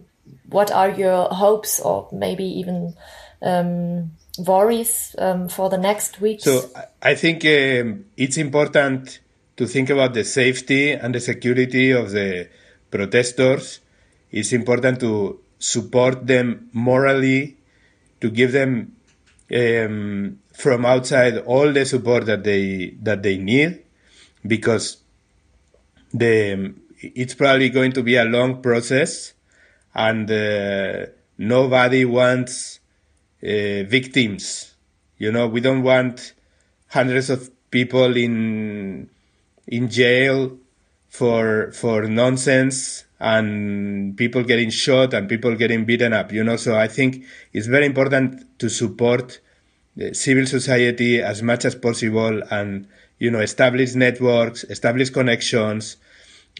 what 0.50 0.72
are 0.72 0.90
your 0.90 1.28
hopes 1.30 1.80
or 1.80 2.08
maybe 2.12 2.46
even 2.46 2.94
um, 3.42 4.12
worries 4.38 5.14
um, 5.18 5.50
for 5.50 5.70
the 5.70 5.78
next 5.78 6.22
week? 6.22 6.40
So 6.42 6.70
I- 7.02 7.16
think 7.16 7.44
um, 7.46 8.06
it's 8.16 8.38
important 8.38 9.20
to 9.58 9.68
think 9.68 9.90
about 9.90 10.14
the 10.14 10.24
safety 10.24 10.92
and 10.92 11.14
the 11.14 11.20
security 11.20 11.92
of 11.92 12.12
the 12.12 12.50
protesters. 12.90 13.80
It's 14.32 14.54
important 14.54 15.00
to 15.02 15.40
support 15.60 16.26
them 16.26 16.70
morally, 16.74 17.58
to 18.22 18.30
give 18.30 18.52
them 18.52 18.96
um, 19.54 20.40
from 20.54 20.86
outside 20.86 21.38
all 21.40 21.72
the 21.72 21.86
support 21.86 22.26
that 22.26 22.44
they 22.44 22.96
that 23.02 23.22
they 23.24 23.38
need, 23.38 23.84
because 24.46 24.98
the 26.14 26.74
it's 27.00 27.34
probably 27.34 27.70
going 27.70 27.92
to 27.94 28.04
be 28.04 28.16
a 28.16 28.26
long 28.26 28.62
process, 28.62 29.34
and 29.94 30.30
uh, 30.32 31.06
nobody 31.38 32.06
wants 32.06 32.80
uh, 33.44 33.84
victims. 33.84 34.76
You 35.18 35.32
know, 35.32 35.48
we 35.48 35.62
don't 35.62 35.84
want 35.84 36.34
hundreds 36.88 37.30
of 37.30 37.50
people 37.70 38.18
in 38.18 39.10
in 39.72 39.90
jail 39.90 40.58
for 41.08 41.72
for 41.72 42.04
nonsense 42.04 43.06
and 43.20 44.18
people 44.18 44.44
getting 44.44 44.70
shot 44.70 45.14
and 45.14 45.30
people 45.30 45.56
getting 45.56 45.86
beaten 45.86 46.14
up. 46.14 46.32
You 46.32 46.44
know, 46.44 46.58
so 46.58 46.76
I 46.78 46.88
think 46.88 47.24
it's 47.54 47.68
very 47.68 47.86
important 47.86 48.60
to 48.60 48.70
support 48.70 49.40
the 49.96 50.14
civil 50.14 50.46
society 50.46 51.22
as 51.22 51.42
much 51.42 51.66
as 51.66 51.76
possible 51.76 52.42
and 52.52 52.88
you 53.18 53.32
know 53.32 53.40
establish 53.40 53.96
networks, 53.96 54.64
establish 54.66 55.10
connections, 55.10 55.98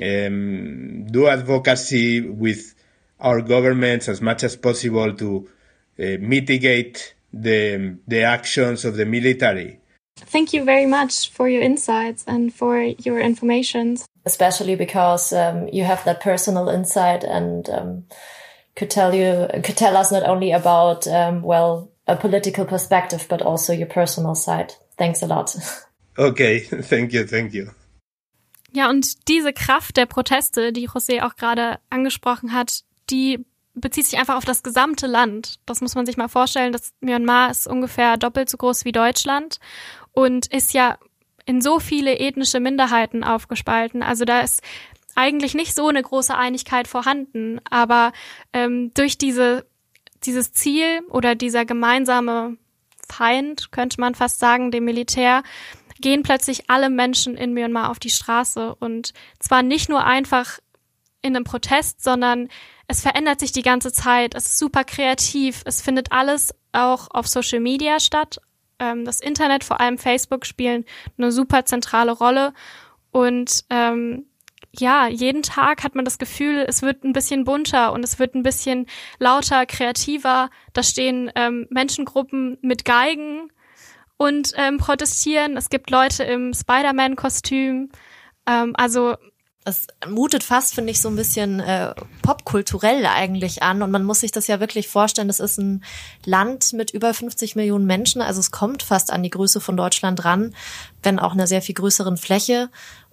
um, 0.02 1.06
do 1.08 1.28
advocacy 1.28 2.22
with 2.22 2.74
our 3.20 3.42
governments 3.42 4.10
as 4.10 4.22
much 4.22 4.44
as 4.44 4.56
possible 4.56 5.14
to 5.14 5.50
uh, 6.00 6.18
mitigate 6.20 7.14
the 7.34 7.98
the 8.08 8.24
actions 8.24 8.86
of 8.86 8.96
the 8.96 9.06
military. 9.06 9.81
Thank 10.26 10.54
you 10.54 10.64
very 10.64 10.86
much 10.86 11.30
for 11.32 11.50
your 11.50 11.62
insights 11.62 12.24
and 12.28 12.54
for 12.54 12.82
your 12.82 13.20
information. 13.20 13.98
especially 14.26 14.76
because 14.76 15.34
um, 15.34 15.68
you 15.72 15.84
have 15.84 16.04
that 16.06 16.22
personal 16.22 16.70
insight 16.70 17.24
and 17.24 17.70
um, 17.70 18.04
could 18.76 18.90
tell 18.90 19.14
you 19.14 19.48
could 19.64 19.78
tell 19.78 19.98
us 19.98 20.12
not 20.12 20.24
only 20.24 20.52
about 20.52 21.08
um, 21.08 21.42
well 21.42 21.90
a 22.08 22.16
political 22.16 22.66
perspective 22.66 23.26
but 23.30 23.42
also 23.42 23.74
your 23.74 23.88
personal 23.88 24.36
side. 24.36 24.74
Thanks 24.98 25.22
a 25.22 25.28
lot. 25.28 25.56
Okay, 26.18 26.60
thank 26.90 27.14
you, 27.14 27.26
thank 27.26 27.54
you. 27.54 27.70
Ja, 28.74 28.90
und 28.90 29.30
diese 29.30 29.54
Kraft 29.54 29.96
der 29.96 30.06
Proteste, 30.06 30.74
die 30.74 30.90
José 30.90 31.26
auch 31.26 31.38
gerade 31.38 31.80
angesprochen 31.90 32.54
hat, 32.54 32.84
die 33.10 33.46
bezieht 33.76 34.06
sich 34.06 34.20
einfach 34.20 34.36
auf 34.36 34.44
das 34.44 34.62
gesamte 34.62 35.08
Land. 35.08 35.56
Das 35.66 35.80
muss 35.80 35.96
man 35.96 36.06
sich 36.06 36.18
mal 36.18 36.28
vorstellen. 36.28 36.74
Das 36.74 36.92
Myanmar 37.00 37.50
ist 37.50 37.66
ungefähr 37.66 38.18
doppelt 38.18 38.50
so 38.50 38.58
groß 38.58 38.84
wie 38.84 38.92
Deutschland 38.92 39.60
und 40.14 40.48
ist 40.48 40.74
ja 40.74 40.98
in 41.46 41.62
so 41.62 41.80
viele 41.80 42.20
ethnische 42.20 42.60
Minderheiten 42.60 43.24
aufgespalten. 43.24 44.04
Also 44.04 44.26
da 44.26 44.42
ist 44.42 44.62
eigentlich 45.16 45.54
nicht 45.54 45.76
so 45.76 45.88
eine 45.88 46.02
große 46.02 46.36
Einigkeit 46.36 46.88
vorhanden. 46.88 47.60
Aber 47.70 48.12
ähm, 48.54 48.94
durch 48.94 49.18
diese, 49.18 49.66
dieses 50.24 50.54
Ziel 50.54 51.02
oder 51.10 51.36
dieser 51.36 51.66
gemeinsame 51.66 52.58
Feind, 53.10 53.72
könnte 53.72 54.00
man 54.00 54.16
fast 54.16 54.40
sagen, 54.40 54.72
dem 54.72 54.86
Militär, 54.86 55.44
gehen 56.00 56.24
plötzlich 56.24 56.70
alle 56.70 56.90
Menschen 56.90 57.36
in 57.36 57.54
Myanmar 57.54 57.90
auf 57.90 58.00
die 58.00 58.10
Straße. 58.10 58.76
Und 58.76 59.14
zwar 59.40 59.64
nicht 59.64 59.90
nur 59.90 60.06
einfach 60.06 60.60
in 61.22 61.36
einem 61.36 61.46
Protest, 61.46 62.04
sondern 62.04 62.50
es 62.88 63.02
verändert 63.02 63.40
sich 63.40 63.52
die 63.52 63.62
ganze 63.62 63.92
Zeit. 63.92 64.36
Es 64.36 64.48
ist 64.48 64.60
super 64.60 64.84
kreativ. 64.84 65.62
Es 65.66 65.82
findet 65.82 66.12
alles 66.12 66.54
auch 66.72 67.10
auf 67.12 67.28
Social 67.28 67.60
Media 67.60 68.00
statt. 68.00 68.42
Ähm, 68.82 69.06
das 69.06 69.22
Internet, 69.22 69.64
vor 69.64 69.80
allem 69.80 69.98
Facebook, 69.98 70.46
spielen 70.46 70.84
eine 71.18 71.32
super 71.32 71.64
zentrale 71.64 72.12
Rolle. 72.12 72.54
Und 73.12 73.64
ähm, 73.70 74.26
ja, 74.74 75.08
jeden 75.08 75.44
Tag 75.44 75.84
hat 75.84 75.96
man 75.96 76.06
das 76.06 76.18
Gefühl, 76.18 76.66
es 76.68 76.82
wird 76.82 77.04
ein 77.04 77.14
bisschen 77.14 77.44
bunter 77.44 77.94
und 77.94 78.04
es 78.04 78.20
wird 78.20 78.36
ein 78.36 78.44
bisschen 78.44 78.88
lauter, 79.20 79.66
kreativer. 79.66 80.50
Da 80.74 80.84
stehen 80.84 81.32
ähm, 81.36 81.68
Menschengruppen 81.70 82.58
mit 82.62 82.86
Geigen 82.86 83.52
und 84.18 84.54
ähm, 84.56 84.78
protestieren. 84.78 85.58
Es 85.58 85.70
gibt 85.70 85.90
Leute 85.90 86.24
im 86.24 86.54
Spider-Man-Kostüm. 86.54 87.90
Ähm, 88.48 88.74
also 88.76 89.16
Es 89.64 89.86
mutet 90.08 90.44
fast, 90.44 90.74
finde 90.74 90.92
ich, 90.92 91.00
so 91.00 91.08
ein 91.08 91.16
bisschen 91.16 91.60
äh, 91.60 91.94
popkulturell 92.24 93.06
eigentlich 93.06 93.62
an. 93.62 93.84
Und 93.84 93.92
man 93.92 94.04
muss 94.04 94.22
sich 94.22 94.32
das 94.32 94.48
ja 94.48 94.60
wirklich 94.60 94.88
vorstellen, 94.88 95.28
das 95.28 95.40
ist 95.40 95.60
ein 95.60 95.84
Land 96.26 96.74
mit 96.74 96.92
über 96.92 97.14
50 97.14 97.56
Millionen 97.56 97.86
Menschen. 97.86 98.22
Also 98.22 98.40
es 98.40 98.52
kommt 98.52 98.82
fast 98.82 99.12
an 99.12 99.22
die 99.22 99.30
Größe 99.30 99.62
von 99.62 99.78
Deutschland 99.78 100.26
ran, 100.26 100.56
wenn 101.04 101.20
auch 101.20 101.34
einer 101.34 101.46
sehr 101.46 101.62
viel 101.62 101.76
größeren 101.76 102.18
Fläche. 102.18 102.70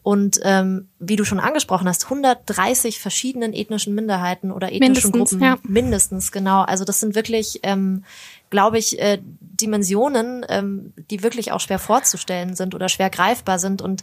Und 0.08 0.40
ähm, 0.42 0.88
wie 0.98 1.16
du 1.16 1.26
schon 1.26 1.38
angesprochen 1.38 1.86
hast, 1.86 2.04
130 2.04 2.98
verschiedenen 2.98 3.52
ethnischen 3.52 3.94
Minderheiten 3.94 4.50
oder 4.50 4.72
ethnischen 4.72 5.10
Mindestens, 5.10 5.30
Gruppen. 5.32 5.44
ja. 5.44 5.58
Mindestens, 5.64 6.32
genau. 6.32 6.62
Also 6.62 6.86
das 6.86 7.00
sind 7.00 7.14
wirklich, 7.14 7.60
ähm, 7.62 8.04
glaube 8.48 8.78
ich, 8.78 8.98
äh, 8.98 9.18
Dimensionen, 9.22 10.46
ähm, 10.48 10.94
die 11.10 11.22
wirklich 11.22 11.52
auch 11.52 11.60
schwer 11.60 11.78
vorzustellen 11.78 12.56
sind 12.56 12.74
oder 12.74 12.88
schwer 12.88 13.10
greifbar 13.10 13.58
sind. 13.58 13.82
Und 13.82 14.02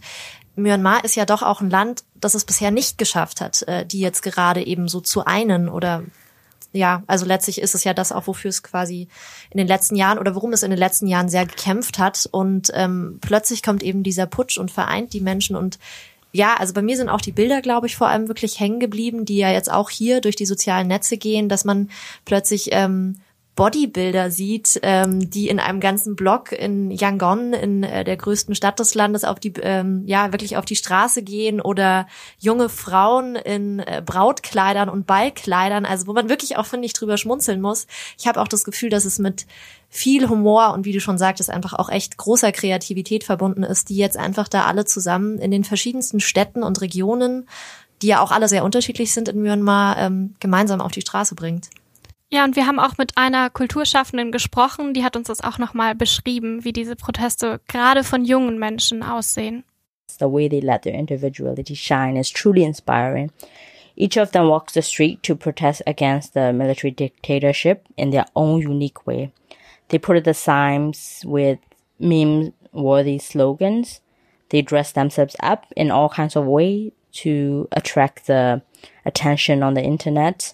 Myanmar 0.56 1.04
ist 1.04 1.16
ja 1.16 1.26
doch 1.26 1.42
auch 1.42 1.62
ein 1.62 1.72
Land, 1.72 2.04
das 2.14 2.36
es 2.36 2.46
bisher 2.46 2.70
nicht 2.70 3.00
geschafft 3.00 3.42
hat, 3.42 3.64
äh, 3.64 3.84
die 3.84 4.00
jetzt 4.00 4.22
gerade 4.22 4.64
eben 4.64 4.88
so 4.88 5.02
zu 5.02 5.26
einen 5.26 5.70
oder 5.70 6.04
ja, 6.76 7.04
also 7.08 7.26
letztlich 7.26 7.62
ist 7.62 7.74
es 7.74 7.84
ja 7.84 7.94
das 7.94 8.12
auch, 8.12 8.28
wofür 8.28 8.50
es 8.50 8.62
quasi 8.62 9.08
in 9.50 9.58
den 9.58 9.68
letzten 9.68 9.96
Jahren 9.96 10.20
oder 10.20 10.36
worum 10.36 10.54
es 10.54 10.64
in 10.64 10.70
den 10.70 10.80
letzten 10.80 11.08
Jahren 11.08 11.30
sehr 11.30 11.46
gekämpft 11.46 12.00
hat. 12.00 12.28
Und 12.32 12.72
ähm, 12.74 13.20
plötzlich 13.22 13.64
kommt 13.64 13.82
eben 13.82 14.04
dieser 14.04 14.26
Putsch 14.26 14.58
und 14.58 14.72
vereint 14.72 15.14
die 15.14 15.22
Menschen 15.22 15.56
und 15.56 15.80
ja, 16.32 16.56
also 16.56 16.74
bei 16.74 16.82
mir 16.82 16.98
sind 16.98 17.08
auch 17.08 17.22
die 17.22 17.32
Bilder, 17.32 17.62
glaube 17.62 17.88
ich, 17.88 17.96
vor 17.96 18.10
allem 18.10 18.28
wirklich 18.28 18.60
hängen 18.60 18.82
geblieben, 18.82 19.24
die 19.24 19.38
ja 19.38 19.52
jetzt 19.52 19.72
auch 19.72 19.90
hier 19.90 20.20
durch 20.20 20.36
die 20.36 20.46
sozialen 20.46 20.90
Netze 20.90 21.16
gehen, 21.16 21.48
dass 21.48 21.64
man 21.64 21.90
plötzlich 22.26 22.70
ähm, 22.74 23.22
Bodybuilder 23.56 24.32
sieht, 24.32 24.80
ähm, 24.84 25.30
die 25.30 25.48
in 25.48 25.60
einem 25.60 25.80
ganzen 25.80 26.18
Block 26.18 26.52
in 26.52 26.92
Yangon, 26.92 27.54
in 27.54 27.84
äh, 27.84 28.04
der 28.04 28.18
größten 28.18 28.54
Stadt 28.54 28.80
des 28.80 28.96
Landes, 28.96 29.24
auf 29.24 29.40
die 29.40 29.54
ähm, 29.62 30.04
ja 30.06 30.34
wirklich 30.34 30.58
auf 30.58 30.66
die 30.66 30.76
Straße 30.76 31.24
gehen 31.24 31.62
oder 31.62 32.06
junge 32.38 32.68
Frauen 32.68 33.38
in 33.38 33.80
äh, 33.80 34.04
Brautkleidern 34.06 34.90
und 34.90 35.08
Ballkleidern, 35.08 35.86
also 35.86 36.08
wo 36.08 36.14
man 36.14 36.28
wirklich 36.28 36.58
auch 36.58 36.66
finde 36.66 36.86
ich 36.86 36.94
drüber 36.94 37.18
schmunzeln 37.18 37.62
muss. 37.62 37.88
Ich 38.20 38.28
habe 38.28 38.42
auch 38.42 38.50
das 38.50 38.66
Gefühl, 38.66 38.90
dass 38.90 39.06
es 39.06 39.20
mit 39.20 39.46
viel 39.90 40.28
Humor 40.28 40.74
und 40.74 40.84
wie 40.84 40.92
du 40.92 41.00
schon 41.00 41.18
sagtest, 41.18 41.50
einfach 41.50 41.74
auch 41.74 41.88
echt 41.90 42.18
großer 42.18 42.52
Kreativität 42.52 43.24
verbunden 43.24 43.64
ist, 43.64 43.88
die 43.88 43.96
jetzt 43.96 44.18
einfach 44.18 44.50
da 44.50 44.66
alle 44.66 44.84
zusammen 44.84 45.40
in 45.40 45.52
den 45.52 45.64
verschiedensten 45.64 46.20
Städten 46.20 46.62
und 46.62 46.82
Regionen, 46.82 47.48
die 48.02 48.08
ja 48.08 48.20
auch 48.20 48.32
alle 48.32 48.50
sehr 48.50 48.66
unterschiedlich 48.66 49.14
sind 49.14 49.30
in 49.30 49.42
Myanmar, 49.42 49.98
ähm, 49.98 50.36
gemeinsam 50.42 50.82
auf 50.82 50.92
die 50.92 51.00
Straße 51.00 51.36
bringt. 51.36 51.70
Ja, 52.36 52.44
und 52.44 52.58
wir 52.58 52.68
haben 52.68 52.80
auch 52.80 52.98
mit 52.98 53.16
einer 53.16 53.50
Kulturschaffenden 53.50 54.34
gesprochen, 54.34 54.94
die 54.94 55.06
hat 55.06 55.16
uns 55.16 55.30
das 55.30 55.40
auch 55.40 55.58
nochmal 55.58 55.96
beschrieben, 55.96 56.66
wie 56.66 56.74
diese 56.74 56.98
Proteste 56.98 57.62
gerade 57.70 58.04
von 58.04 58.26
jungen 58.26 58.60
Menschen 58.60 59.04
aussehen. 59.04 59.64
The 60.20 60.26
way 60.26 60.50
they 60.50 60.60
let 60.60 60.82
their 60.82 60.94
individuality 60.94 61.78
shine 61.78 62.20
is 62.20 62.30
truly 62.30 62.64
inspiring. 62.64 63.32
Each 63.96 64.18
of 64.18 64.32
them 64.32 64.50
walks 64.50 64.74
the 64.74 64.82
street 64.82 65.24
to 65.24 65.38
protest 65.38 65.82
against 65.88 66.34
the 66.34 66.52
military 66.52 66.92
dictatorship 66.92 67.86
in 67.96 68.12
their 68.12 68.26
own 68.36 68.62
unique 68.62 69.08
way. 69.08 69.32
They 69.88 69.98
put 69.98 70.22
the 70.26 70.34
signs 70.34 71.24
with 71.26 71.60
meme 72.00 72.52
worthy 72.74 73.18
slogans. 73.18 74.02
They 74.50 74.62
dress 74.62 74.92
themselves 74.92 75.38
up 75.42 75.68
in 75.78 75.90
all 75.90 76.10
kinds 76.10 76.36
of 76.36 76.44
ways 76.44 76.92
to 77.24 77.70
attract 77.72 78.28
the 78.28 78.62
attention 79.06 79.64
on 79.64 79.74
the 79.74 79.84
internet. 79.84 80.54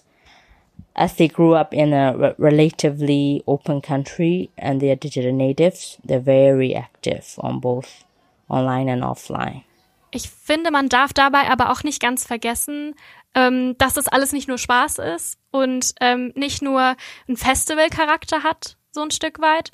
As 0.94 1.14
they 1.16 1.28
grew 1.28 1.54
up 1.54 1.72
in 1.72 1.92
a 1.92 2.14
re- 2.16 2.34
relatively 2.38 3.42
open 3.46 3.80
country 3.80 4.50
and 4.56 4.80
they 4.80 4.90
are 4.90 4.96
digital 4.96 5.32
natives, 5.32 5.98
they're 6.04 6.20
very 6.20 6.74
active 6.74 7.24
on 7.38 7.60
both 7.60 8.04
online 8.48 8.90
and 8.90 9.02
offline. 9.02 9.62
Ich 10.10 10.28
finde, 10.28 10.70
man 10.70 10.90
darf 10.90 11.14
dabei 11.14 11.48
aber 11.50 11.70
auch 11.70 11.82
nicht 11.82 12.00
ganz 12.00 12.26
vergessen, 12.26 12.94
ähm, 13.34 13.76
dass 13.78 13.94
das 13.94 14.08
alles 14.08 14.32
nicht 14.32 14.48
nur 14.48 14.58
Spaß 14.58 14.98
ist 14.98 15.38
und 15.50 15.94
ähm, 16.00 16.32
nicht 16.34 16.60
nur 16.60 16.96
einen 17.26 17.36
Festivalcharakter 17.36 18.42
hat, 18.42 18.76
so 18.90 19.00
ein 19.00 19.10
Stück 19.10 19.40
weit, 19.40 19.70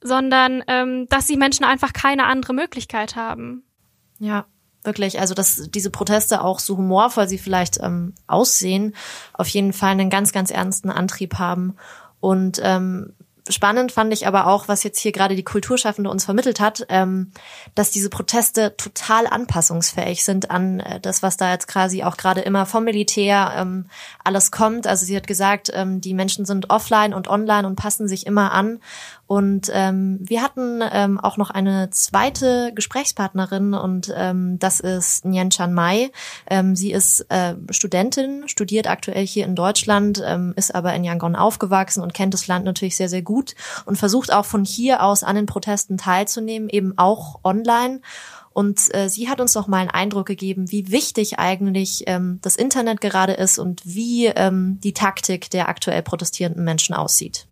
sondern 0.00 0.64
ähm, 0.66 1.06
dass 1.08 1.28
die 1.28 1.36
Menschen 1.36 1.64
einfach 1.64 1.92
keine 1.92 2.24
andere 2.24 2.52
Möglichkeit 2.52 3.14
haben. 3.14 3.62
Ja, 4.18 4.46
wirklich. 4.86 5.20
Also, 5.20 5.34
dass 5.34 5.68
diese 5.70 5.90
Proteste 5.90 6.42
auch 6.42 6.58
so 6.58 6.76
humorvoll 6.76 7.28
sie 7.28 7.38
vielleicht 7.38 7.78
ähm, 7.82 8.14
aussehen, 8.26 8.94
auf 9.32 9.48
jeden 9.48 9.72
Fall 9.72 9.90
einen 9.90 10.10
ganz, 10.10 10.32
ganz 10.32 10.50
ernsten 10.50 10.90
Antrieb 10.90 11.38
haben. 11.38 11.76
Und 12.20 12.60
ähm, 12.62 13.12
spannend 13.48 13.92
fand 13.92 14.12
ich 14.12 14.26
aber 14.26 14.46
auch, 14.46 14.68
was 14.68 14.82
jetzt 14.82 14.98
hier 14.98 15.12
gerade 15.12 15.36
die 15.36 15.44
Kulturschaffende 15.44 16.10
uns 16.10 16.24
vermittelt 16.24 16.60
hat, 16.60 16.86
ähm, 16.88 17.32
dass 17.74 17.90
diese 17.90 18.10
Proteste 18.10 18.76
total 18.76 19.26
anpassungsfähig 19.26 20.24
sind 20.24 20.50
an 20.50 20.80
äh, 20.80 21.00
das, 21.00 21.22
was 21.22 21.36
da 21.36 21.52
jetzt 21.52 21.68
quasi 21.68 22.02
auch 22.02 22.16
gerade 22.16 22.40
immer 22.40 22.66
vom 22.66 22.84
Militär 22.84 23.52
ähm, 23.56 23.86
alles 24.24 24.50
kommt. 24.50 24.86
Also 24.86 25.06
sie 25.06 25.16
hat 25.16 25.26
gesagt, 25.26 25.70
ähm, 25.74 26.00
die 26.00 26.14
Menschen 26.14 26.44
sind 26.44 26.70
offline 26.70 27.14
und 27.14 27.28
online 27.28 27.66
und 27.66 27.76
passen 27.76 28.08
sich 28.08 28.26
immer 28.26 28.52
an. 28.52 28.80
Und 29.26 29.70
ähm, 29.72 30.18
wir 30.20 30.40
hatten 30.40 30.80
ähm, 30.92 31.18
auch 31.18 31.36
noch 31.36 31.50
eine 31.50 31.90
zweite 31.90 32.72
Gesprächspartnerin 32.74 33.74
und 33.74 34.12
ähm, 34.16 34.58
das 34.60 34.78
ist 34.78 35.24
Nien 35.24 35.50
Chan 35.50 35.74
Mai. 35.74 36.10
Ähm, 36.48 36.76
sie 36.76 36.92
ist 36.92 37.26
äh, 37.28 37.56
Studentin, 37.70 38.44
studiert 38.46 38.88
aktuell 38.88 39.26
hier 39.26 39.44
in 39.44 39.56
Deutschland, 39.56 40.22
ähm, 40.24 40.54
ist 40.56 40.74
aber 40.74 40.94
in 40.94 41.02
Yangon 41.02 41.34
aufgewachsen 41.34 42.02
und 42.02 42.14
kennt 42.14 42.34
das 42.34 42.46
Land 42.46 42.64
natürlich 42.64 42.96
sehr, 42.96 43.08
sehr 43.08 43.22
gut 43.22 43.56
und 43.84 43.96
versucht 43.96 44.32
auch 44.32 44.44
von 44.44 44.64
hier 44.64 45.02
aus 45.02 45.24
an 45.24 45.34
den 45.34 45.46
Protesten 45.46 45.98
teilzunehmen, 45.98 46.68
eben 46.68 46.96
auch 46.96 47.40
online. 47.42 48.00
Und 48.52 48.94
äh, 48.94 49.10
sie 49.10 49.28
hat 49.28 49.40
uns 49.40 49.54
noch 49.54 49.66
mal 49.66 49.78
einen 49.78 49.90
Eindruck 49.90 50.26
gegeben, 50.26 50.70
wie 50.70 50.90
wichtig 50.90 51.38
eigentlich 51.38 52.04
ähm, 52.06 52.38
das 52.42 52.56
Internet 52.56 53.00
gerade 53.00 53.34
ist 53.34 53.58
und 53.58 53.82
wie 53.84 54.26
ähm, 54.26 54.78
die 54.82 54.94
Taktik 54.94 55.50
der 55.50 55.68
aktuell 55.68 56.02
protestierenden 56.02 56.64
Menschen 56.64 56.94
aussieht. 56.94 57.48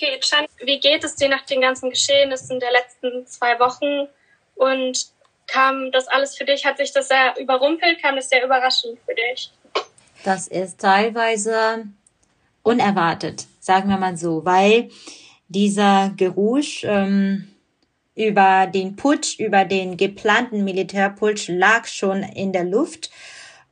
Okay, 0.00 0.20
Chan, 0.20 0.46
wie 0.60 0.78
geht 0.78 1.02
es 1.02 1.16
dir 1.16 1.28
nach 1.28 1.44
den 1.44 1.60
ganzen 1.60 1.90
Geschehnissen 1.90 2.60
der 2.60 2.70
letzten 2.70 3.26
zwei 3.26 3.58
Wochen? 3.58 4.08
Und 4.54 5.08
kam 5.48 5.90
das 5.90 6.06
alles 6.06 6.36
für 6.36 6.44
dich? 6.44 6.64
Hat 6.64 6.76
sich 6.76 6.92
das 6.92 7.08
sehr 7.08 7.34
überrumpelt? 7.36 8.00
Kam 8.00 8.14
das 8.14 8.28
sehr 8.28 8.44
überraschend 8.44 8.96
für 9.04 9.14
dich? 9.16 9.50
Das 10.22 10.46
ist 10.46 10.80
teilweise 10.80 11.86
unerwartet, 12.62 13.46
sagen 13.58 13.88
wir 13.88 13.96
mal 13.96 14.16
so, 14.16 14.44
weil 14.44 14.88
dieser 15.48 16.12
Geruch 16.16 16.84
ähm, 16.84 17.52
über 18.14 18.68
den 18.68 18.94
Putsch, 18.94 19.40
über 19.40 19.64
den 19.64 19.96
geplanten 19.96 20.62
Militärputsch 20.62 21.48
lag 21.48 21.86
schon 21.88 22.22
in 22.22 22.52
der 22.52 22.64
Luft. 22.64 23.10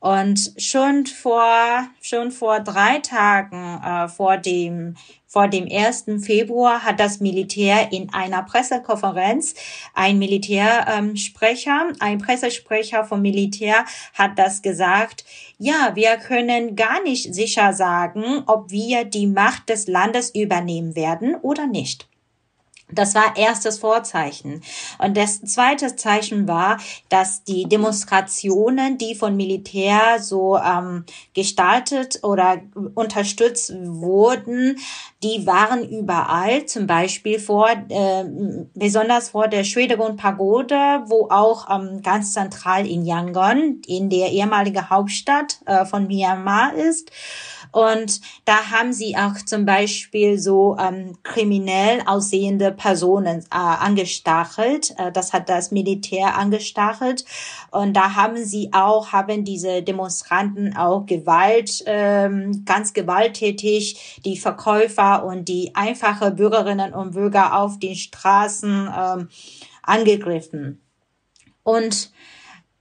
Und 0.01 0.53
schon 0.59 1.07
vor, 1.07 1.89
schon 2.01 2.31
vor 2.31 2.61
drei 2.61 2.99
Tagen 2.99 3.81
äh, 3.83 4.09
vor 4.09 4.37
dem 4.37 4.97
vor 5.37 5.49
dem 5.49 5.69
1. 5.71 6.25
Februar 6.25 6.83
hat 6.83 6.99
das 6.99 7.21
Militär 7.21 7.93
in 7.93 8.11
einer 8.15 8.43
Pressekonferenz 8.45 9.53
ein 9.93 10.19
Militärsprecher, 10.19 11.89
ein 12.01 12.17
Pressesprecher 12.17 13.05
vom 13.05 13.21
Militär 13.21 13.85
hat 14.15 14.39
das 14.39 14.63
gesagt. 14.63 15.27
Ja, 15.59 15.93
wir 15.93 16.17
können 16.17 16.75
gar 16.75 17.03
nicht 17.03 17.35
sicher 17.35 17.75
sagen, 17.75 18.45
ob 18.47 18.71
wir 18.71 19.05
die 19.05 19.27
Macht 19.27 19.69
des 19.69 19.87
Landes 19.87 20.35
übernehmen 20.35 20.97
werden 20.97 21.35
oder 21.35 21.67
nicht. 21.67 22.09
Das 22.89 23.17
war 23.17 23.37
erstes 23.37 23.81
Vorzeichen. 23.81 24.63
Und 24.99 25.17
das 25.17 25.41
zweite 25.41 25.97
Zeichen 25.97 26.47
war, 26.47 26.79
dass 27.09 27.43
die 27.43 27.65
Demonstrationen, 27.65 28.97
die 28.97 29.17
von 29.17 29.37
Militär 29.37 30.21
so 30.21 30.57
ähm, 30.57 31.05
gestaltet 31.35 32.21
oder 32.23 32.61
unterstützt 32.95 33.75
wurden, 33.77 34.79
die 35.25 35.47
waren 35.47 35.89
überall, 35.89 36.67
zum 36.67 36.87
Beispiel 36.87 37.41
vor, 37.41 37.69
äh, 37.71 38.25
besonders 38.75 39.31
vor 39.31 39.49
der 39.49 39.65
Schwedegund 39.65 40.17
Pagode, 40.17 41.03
wo 41.07 41.29
auch 41.29 41.69
ähm, 41.69 42.03
ganz 42.03 42.35
zentral 42.35 42.87
in 42.87 43.05
Yangon, 43.05 43.83
in 43.89 44.11
der 44.11 44.31
ehemaligen 44.31 44.89
Hauptstadt 44.89 45.59
äh, 45.67 45.85
von 45.85 46.07
Myanmar 46.07 46.75
ist. 46.75 47.11
Und 47.77 48.23
da 48.47 48.71
haben 48.71 48.95
sie 48.95 49.19
auch 49.19 49.37
zum 49.45 49.67
Beispiel 49.67 50.39
so 50.39 50.79
ähm, 50.81 51.19
kriminell 51.23 52.01
aussehende 52.07 52.73
Personen 52.73 53.41
äh, 53.41 53.45
angestachelt. 53.51 54.95
Äh, 54.97 55.13
das 55.13 55.35
hat 55.35 55.51
das 55.51 55.73
Militär 55.73 56.39
angestachelt. 56.39 57.27
Und 57.71 57.93
da 57.93 58.15
haben 58.15 58.43
sie 58.43 58.71
auch, 58.73 59.13
haben 59.13 59.45
diese 59.45 59.83
Demonstranten 59.83 60.75
auch 60.75 61.05
Gewalt, 61.05 61.85
ähm, 61.85 62.65
ganz 62.65 62.95
gewalttätig 62.95 64.23
die 64.25 64.39
Verkäufer 64.39 65.27
und 65.27 65.47
die 65.47 65.73
einfache 65.75 66.31
Bürgerinnen 66.31 66.95
und 66.95 67.11
Bürger 67.11 67.61
auf 67.61 67.79
den 67.79 67.95
Straßen 67.95 68.89
ähm, 68.89 69.29
angegriffen. 69.83 70.81
Und 71.63 72.11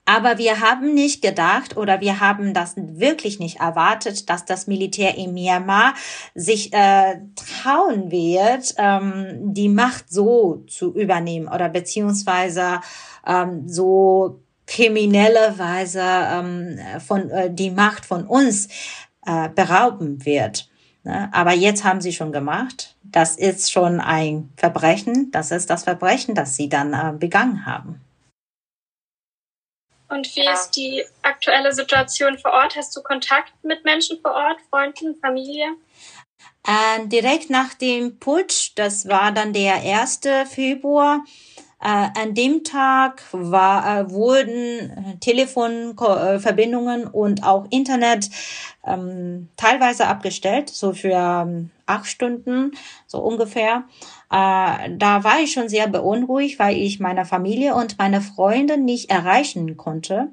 aber 0.05 0.37
wir 0.37 0.59
haben 0.59 0.93
nicht 0.93 1.21
gedacht 1.21 1.77
oder 1.77 1.99
wir 1.99 2.19
haben 2.19 2.53
das 2.53 2.75
wirklich 2.77 3.39
nicht 3.39 3.59
erwartet, 3.59 4.29
dass 4.29 4.45
das 4.45 4.67
Militär 4.67 5.15
in 5.17 5.33
Myanmar 5.33 5.95
sich 6.35 6.71
äh, 6.73 7.15
trauen 7.35 8.11
wird, 8.11 8.75
ähm, 8.77 9.53
die 9.53 9.69
Macht 9.69 10.05
so 10.09 10.63
zu 10.67 10.93
übernehmen 10.93 11.47
oder 11.47 11.69
beziehungsweise 11.69 12.81
ähm, 13.25 13.67
so 13.67 14.41
kriminelle 14.67 15.57
Weise 15.57 16.01
ähm, 16.03 16.79
von 17.05 17.29
äh, 17.29 17.51
die 17.51 17.71
Macht 17.71 18.05
von 18.05 18.25
uns 18.25 18.67
äh, 19.25 19.49
berauben 19.49 20.23
wird. 20.25 20.69
Ne? 21.03 21.29
Aber 21.33 21.53
jetzt 21.53 21.83
haben 21.83 22.01
sie 22.01 22.13
schon 22.13 22.31
gemacht. 22.31 22.95
Das 23.03 23.37
ist 23.37 23.71
schon 23.71 23.99
ein 23.99 24.51
Verbrechen. 24.55 25.31
Das 25.31 25.51
ist 25.51 25.69
das 25.69 25.83
Verbrechen, 25.83 26.35
das 26.35 26.55
sie 26.55 26.69
dann 26.69 26.93
äh, 26.93 27.13
begangen 27.17 27.65
haben. 27.65 28.04
Und 30.15 30.33
wie 30.33 30.47
ist 30.47 30.71
die 30.77 31.03
aktuelle 31.23 31.73
Situation 31.73 32.37
vor 32.37 32.53
Ort? 32.53 32.77
Hast 32.77 32.95
du 32.95 33.03
Kontakt 33.03 33.51
mit 33.63 33.83
Menschen 33.83 34.17
vor 34.21 34.31
Ort, 34.31 34.59
Freunden, 34.69 35.19
Familie? 35.19 35.75
Äh, 36.65 37.05
direkt 37.07 37.49
nach 37.49 37.73
dem 37.73 38.17
Putsch, 38.17 38.71
das 38.75 39.09
war 39.09 39.33
dann 39.33 39.51
der 39.51 39.75
1. 39.75 40.21
Februar, 40.49 41.25
an 41.87 42.33
dem 42.33 42.63
Tag 42.63 43.21
war, 43.31 43.99
äh, 43.99 44.11
wurden 44.11 44.53
äh, 44.53 45.17
Telefonverbindungen 45.19 47.05
und 47.05 47.43
auch 47.43 47.67
Internet 47.69 48.29
ähm, 48.85 49.49
teilweise 49.55 50.07
abgestellt, 50.07 50.69
so 50.69 50.93
für 50.93 51.11
ähm, 51.11 51.69
acht 51.85 52.07
Stunden, 52.07 52.71
so 53.05 53.19
ungefähr. 53.19 53.83
Äh, 54.31 54.95
da 54.97 55.23
war 55.23 55.39
ich 55.41 55.51
schon 55.51 55.69
sehr 55.69 55.87
beunruhigt, 55.87 56.57
weil 56.57 56.75
ich 56.75 56.99
meine 56.99 57.23
Familie 57.23 57.75
und 57.75 57.99
meine 57.99 58.21
Freunde 58.21 58.77
nicht 58.77 59.11
erreichen 59.11 59.77
konnte. 59.77 60.29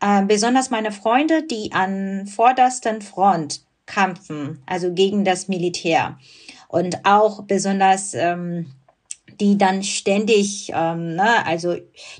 Äh, 0.00 0.22
besonders 0.22 0.70
meine 0.70 0.92
Freunde, 0.92 1.42
die 1.42 1.72
an 1.72 2.28
vordersten 2.28 3.02
Front 3.02 3.62
kämpfen, 3.86 4.62
also 4.66 4.92
gegen 4.92 5.24
das 5.24 5.48
Militär. 5.48 6.18
Und 6.68 7.04
auch 7.04 7.42
besonders 7.42 8.14
ähm, 8.14 8.66
die 9.40 9.58
dann 9.58 9.82
ständig, 9.82 10.72
ähm, 10.74 11.16
ne, 11.16 11.46
also 11.46 11.76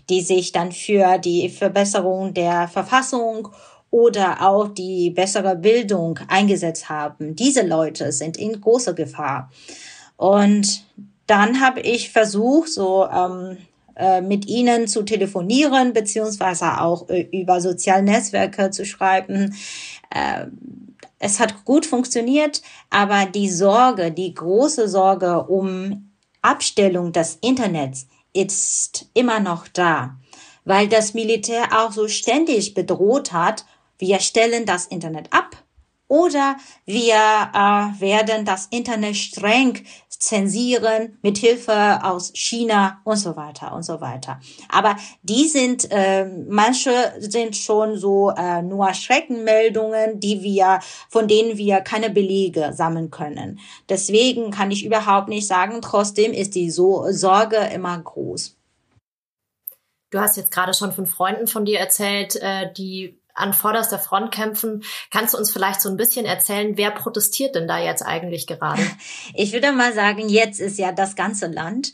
die 0.08 0.20
sich 0.20 0.52
dann 0.52 0.72
für 0.72 1.18
die 1.18 1.48
Verbesserung 1.48 2.34
der 2.34 2.68
Verfassung 2.68 3.48
oder 3.90 4.46
auch 4.48 4.68
die 4.68 5.10
bessere 5.10 5.54
Bildung 5.54 6.18
eingesetzt 6.28 6.88
haben. 6.88 7.36
Diese 7.36 7.66
Leute 7.66 8.10
sind 8.12 8.36
in 8.36 8.60
großer 8.60 8.94
Gefahr. 8.94 9.50
Und 10.16 10.84
dann 11.26 11.60
habe 11.60 11.80
ich 11.80 12.10
versucht, 12.10 12.68
so 12.68 13.06
ähm, 13.06 13.58
äh, 13.96 14.22
mit 14.22 14.46
ihnen 14.46 14.88
zu 14.88 15.02
telefonieren, 15.02 15.92
beziehungsweise 15.92 16.80
auch 16.80 17.08
äh, 17.10 17.28
über 17.32 17.60
soziale 17.60 18.02
Netzwerke 18.02 18.70
zu 18.70 18.86
schreiben. 18.86 19.54
Äh, 20.10 20.46
es 21.18 21.38
hat 21.38 21.64
gut 21.64 21.84
funktioniert, 21.84 22.62
aber 22.88 23.26
die 23.26 23.50
Sorge, 23.50 24.10
die 24.10 24.32
große 24.32 24.88
Sorge 24.88 25.44
um 25.44 26.11
Abstellung 26.42 27.12
des 27.12 27.38
Internets 27.40 28.06
ist 28.32 29.06
immer 29.14 29.40
noch 29.40 29.68
da, 29.68 30.16
weil 30.64 30.88
das 30.88 31.14
Militär 31.14 31.68
auch 31.72 31.92
so 31.92 32.08
ständig 32.08 32.74
bedroht 32.74 33.32
hat, 33.32 33.64
wir 33.98 34.18
stellen 34.20 34.66
das 34.66 34.86
Internet 34.86 35.32
ab 35.32 35.56
oder 36.08 36.56
wir 36.84 37.14
äh, 37.14 38.00
werden 38.00 38.44
das 38.44 38.66
Internet 38.66 39.16
streng 39.16 39.82
zensieren 40.22 41.18
mit 41.22 41.36
Hilfe 41.38 42.04
aus 42.04 42.30
China 42.34 43.00
und 43.02 43.16
so 43.16 43.34
weiter 43.34 43.74
und 43.74 43.82
so 43.82 44.00
weiter. 44.00 44.38
Aber 44.68 44.94
die 45.22 45.48
sind, 45.48 45.90
äh, 45.90 46.26
manche 46.48 46.92
sind 47.18 47.56
schon 47.56 47.96
so 47.96 48.30
äh, 48.30 48.62
nur 48.62 48.94
Schreckenmeldungen, 48.94 50.20
die 50.20 50.42
wir, 50.44 50.78
von 51.08 51.26
denen 51.26 51.58
wir 51.58 51.80
keine 51.80 52.08
Belege 52.08 52.72
sammeln 52.72 53.10
können. 53.10 53.58
Deswegen 53.88 54.52
kann 54.52 54.70
ich 54.70 54.86
überhaupt 54.86 55.28
nicht 55.28 55.48
sagen, 55.48 55.80
trotzdem 55.82 56.32
ist 56.32 56.54
die 56.54 56.70
so 56.70 57.06
Sorge 57.10 57.56
immer 57.74 57.98
groß. 57.98 58.56
Du 60.10 60.20
hast 60.20 60.36
jetzt 60.36 60.52
gerade 60.52 60.74
schon 60.74 60.92
von 60.92 61.06
Freunden 61.06 61.48
von 61.48 61.64
dir 61.64 61.80
erzählt, 61.80 62.36
äh, 62.36 62.72
die 62.72 63.18
an 63.34 63.52
vorderster 63.52 63.98
Front 63.98 64.32
kämpfen. 64.32 64.84
Kannst 65.10 65.34
du 65.34 65.38
uns 65.38 65.50
vielleicht 65.50 65.80
so 65.80 65.88
ein 65.88 65.96
bisschen 65.96 66.26
erzählen, 66.26 66.76
wer 66.76 66.90
protestiert 66.90 67.54
denn 67.54 67.68
da 67.68 67.78
jetzt 67.78 68.02
eigentlich 68.02 68.46
gerade? 68.46 68.82
Ich 69.34 69.52
würde 69.52 69.72
mal 69.72 69.92
sagen, 69.92 70.28
jetzt 70.28 70.60
ist 70.60 70.78
ja 70.78 70.92
das 70.92 71.16
ganze 71.16 71.46
Land. 71.46 71.92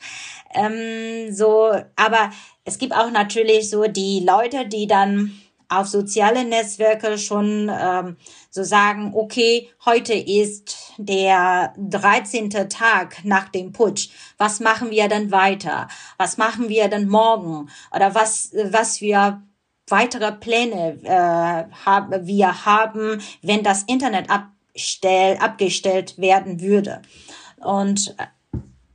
Ähm, 0.55 1.33
so, 1.33 1.73
aber 1.97 2.31
es 2.65 2.79
gibt 2.79 2.95
auch 2.95 3.11
natürlich 3.11 3.71
so 3.71 3.85
die 3.85 4.25
Leute, 4.27 4.67
die 4.67 4.87
dann 4.87 5.39
auf 5.69 5.87
soziale 5.87 6.45
Netzwerke 6.45 7.19
schon 7.19 7.71
ähm, 7.71 8.17
so 8.51 8.63
sagen, 8.65 9.13
okay, 9.15 9.69
heute 9.85 10.15
ist 10.15 10.95
der 10.97 11.75
13. 11.77 12.51
Tag 12.71 13.25
nach 13.25 13.49
dem 13.51 13.73
Putsch. 13.73 14.09
Was 14.39 14.61
machen 14.61 14.91
wir 14.91 15.09
dann 15.09 15.31
weiter? 15.31 15.89
Was 16.17 16.39
machen 16.39 16.69
wir 16.69 16.89
dann 16.89 17.07
morgen? 17.09 17.69
Oder 17.95 18.15
was, 18.15 18.51
was 18.71 19.01
wir 19.01 19.43
weitere 19.91 20.33
Pläne 20.33 20.99
äh, 21.03 21.73
haben, 21.85 22.27
wir 22.27 22.65
haben, 22.65 23.21
wenn 23.43 23.63
das 23.63 23.85
Internet 23.85 24.29
abstell, 24.31 25.37
abgestellt 25.39 26.19
werden 26.19 26.61
würde. 26.61 27.03
Und 27.57 28.15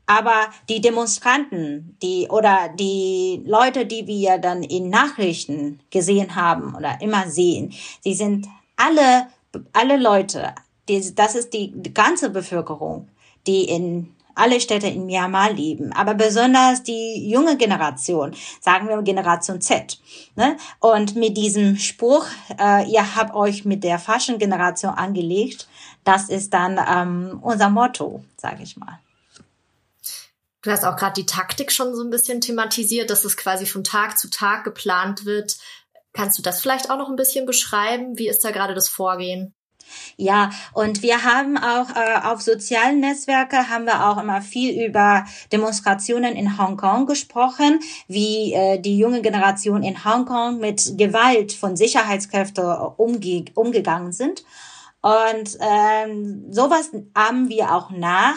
aber 0.06 0.50
die 0.70 0.82
Demonstranten, 0.82 1.98
die 2.02 2.28
oder 2.30 2.70
die 2.78 3.42
Leute, 3.46 3.86
die 3.86 4.06
wir 4.06 4.38
dann 4.38 4.64
in 4.64 4.90
Nachrichten 4.90 5.80
gesehen 5.92 6.36
haben 6.36 6.76
oder 6.76 7.00
immer 7.02 7.30
sehen, 7.30 7.74
sie 8.02 8.14
sind 8.14 8.48
alle, 8.76 9.28
alle 9.72 9.98
Leute, 9.98 10.54
die, 10.90 11.16
das 11.16 11.36
ist 11.36 11.54
die 11.54 11.72
ganze 11.94 12.30
Bevölkerung, 12.30 13.08
die 13.48 13.64
in 13.64 14.13
alle 14.36 14.60
Städte 14.60 14.88
in 14.88 15.06
Myanmar 15.06 15.52
leben, 15.52 15.94
aber 15.94 16.14
besonders 16.14 16.84
die 16.84 17.30
junge 17.30 17.58
Generation, 17.58 18.36
sagen 18.62 18.88
wir 18.88 19.02
Generation 19.02 19.62
Z. 19.62 20.00
Ne? 20.36 20.58
Und 20.80 21.16
mit 21.16 21.38
diesem 21.38 21.78
Spruch, 21.78 22.26
äh, 22.60 22.90
ihr 22.90 23.16
habt 23.16 23.36
euch 23.36 23.66
mit 23.66 23.84
der 23.84 24.00
falschen 24.00 24.40
Generation 24.40 24.94
angelegt, 24.94 25.68
das 26.04 26.30
ist 26.30 26.54
dann 26.54 26.80
ähm, 26.88 27.40
unser 27.42 27.70
Motto, 27.70 28.24
sage 28.38 28.64
ich 28.64 28.78
mal. 28.78 29.00
Du 30.62 30.72
hast 30.72 30.86
auch 30.86 30.96
gerade 30.96 31.14
die 31.22 31.26
Taktik 31.26 31.72
schon 31.72 31.94
so 31.94 32.04
ein 32.04 32.10
bisschen 32.10 32.40
thematisiert, 32.40 33.10
dass 33.10 33.26
es 33.26 33.36
quasi 33.36 33.66
von 33.66 33.84
Tag 33.84 34.18
zu 34.18 34.30
Tag 34.30 34.64
geplant 34.64 35.26
wird. 35.26 35.58
Kannst 36.14 36.38
du 36.38 36.42
das 36.42 36.62
vielleicht 36.62 36.90
auch 36.90 36.98
noch 36.98 37.10
ein 37.10 37.18
bisschen 37.18 37.46
beschreiben? 37.46 38.18
Wie 38.18 38.30
ist 38.30 38.46
da 38.46 38.52
gerade 38.52 38.74
das 38.74 38.88
Vorgehen? 38.88 39.54
Ja, 40.16 40.52
und 40.74 41.02
wir 41.02 41.24
haben 41.24 41.58
auch 41.58 41.90
äh, 41.96 42.28
auf 42.28 42.42
sozialen 42.42 43.00
Netzwerke 43.00 43.70
haben 43.70 43.86
wir 43.86 44.08
auch 44.08 44.22
immer 44.22 44.42
viel 44.42 44.86
über 44.86 45.26
Demonstrationen 45.52 46.36
in 46.36 46.58
Hongkong 46.58 47.06
gesprochen, 47.06 47.80
wie 48.08 48.54
äh, 48.54 48.80
die 48.80 48.98
junge 48.98 49.22
Generation 49.22 49.84
in 49.84 50.06
Hongkong 50.06 50.60
mit 50.60 50.98
Gewalt 50.98 51.54
von 51.54 51.76
Sicherheitskräften 51.76 52.66
umge 52.98 53.46
umgegangen 53.56 54.12
sind. 54.12 54.44
Und 55.02 55.58
ähm, 55.60 56.46
sowas 56.50 56.92
ahmen 57.14 57.50
wir 57.50 57.76
auch 57.76 57.90
nach 57.90 58.36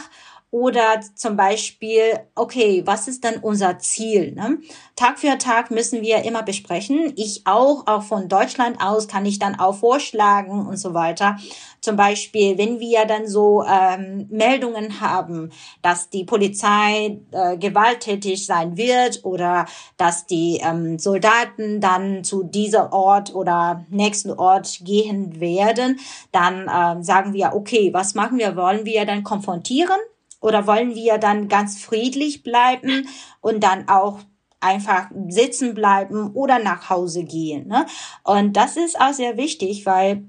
oder 0.57 1.03
zum 1.15 1.37
Beispiel, 1.37 2.19
okay, 2.35 2.83
was 2.87 3.09
ist 3.09 3.25
denn 3.25 3.41
unser 3.43 3.79
Ziel? 3.79 4.33
Ne? 4.33 4.57
Tag 4.95 5.19
für 5.19 5.37
Tag 5.37 5.71
müssen 5.71 6.01
wir 6.01 6.25
immer 6.25 6.43
besprechen. 6.43 7.13
Ich 7.17 7.43
auch, 7.45 7.87
auch 7.87 8.03
von 8.03 8.31
Deutschland 8.31 8.81
aus 8.81 9.07
kann 9.07 9.27
ich 9.27 9.39
dann 9.39 9.61
auch 9.61 9.77
vorschlagen 9.77 10.67
und 10.67 10.79
so 10.79 10.95
weiter. 10.95 11.37
Zum 11.83 11.97
Beispiel, 11.97 12.57
wenn 12.57 12.81
wir 12.81 13.05
dann 13.05 13.29
so 13.29 13.65
ähm, 13.65 14.29
Meldungen 14.31 15.03
haben, 15.03 15.51
dass 15.83 16.09
die 16.09 16.25
Polizei 16.25 17.21
äh, 17.33 17.59
gewalttätig 17.59 18.47
sein 18.47 18.79
wird 18.79 19.27
oder 19.27 19.67
dass 19.99 20.25
die 20.25 20.59
ähm, 20.65 20.99
Soldaten 20.99 21.83
dann 21.83 22.25
zu 22.25 22.45
dieser 22.45 22.95
Ort 22.95 23.35
oder 23.35 23.85
nächsten 23.91 24.31
Ort 24.31 24.79
gehen 24.83 25.39
werden, 25.39 26.01
dann 26.33 26.67
äh, 26.67 27.05
sagen 27.05 27.35
wir, 27.35 27.53
okay, 27.55 27.93
was 27.93 28.15
machen 28.15 28.39
wir? 28.39 28.57
Wollen 28.57 28.87
wir 28.87 29.05
dann 29.05 29.23
konfrontieren? 29.23 29.99
Oder 30.41 30.67
wollen 30.67 30.95
wir 30.95 31.19
dann 31.19 31.49
ganz 31.49 31.79
friedlich 31.79 32.43
bleiben 32.43 33.09
und 33.41 33.63
dann 33.63 33.89
auch 33.89 34.21
einfach 34.61 35.11
sitzen 35.29 35.75
bleiben 35.75 36.33
oder 36.33 36.59
nach 36.59 36.91
Hause 36.91 37.25
gehen? 37.25 37.69
Ne? 37.69 37.87
Und 38.23 38.57
das 38.57 38.77
ist 38.77 39.01
auch 39.01 39.13
sehr 39.13 39.37
wichtig, 39.37 39.87
weil 39.87 40.25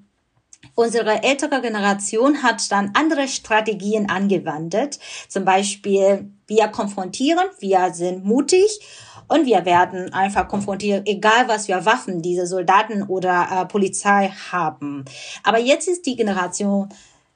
Unsere 0.76 1.24
ältere 1.24 1.62
Generation 1.62 2.43
hat 2.43 2.72
dann 2.72 2.91
andere 2.93 3.28
Strategien 3.28 4.10
angewandt. 4.10 4.99
Zum 5.28 5.45
Beispiel, 5.45 6.32
wir 6.45 6.68
konfrontieren, 6.68 7.45
wir 7.60 7.93
sind 7.93 8.26
mutig 8.26 8.80
und 9.28 9.45
wir 9.45 9.66
werden 9.66 10.14
einfach 10.14 10.47
konfrontieren, 10.47 11.05
egal 11.05 11.47
was 11.47 11.68
wir 11.68 11.86
Waffen 11.86 12.22
diese 12.22 12.47
Soldaten 12.47 13.03
oder 13.03 13.47
äh, 13.51 13.66
Polizei 13.66 14.32
haben. 14.51 15.03
Aber 15.43 15.60
jetzt 15.60 15.88
ist 15.88 16.05
die 16.05 16.16
Generation 16.16 16.89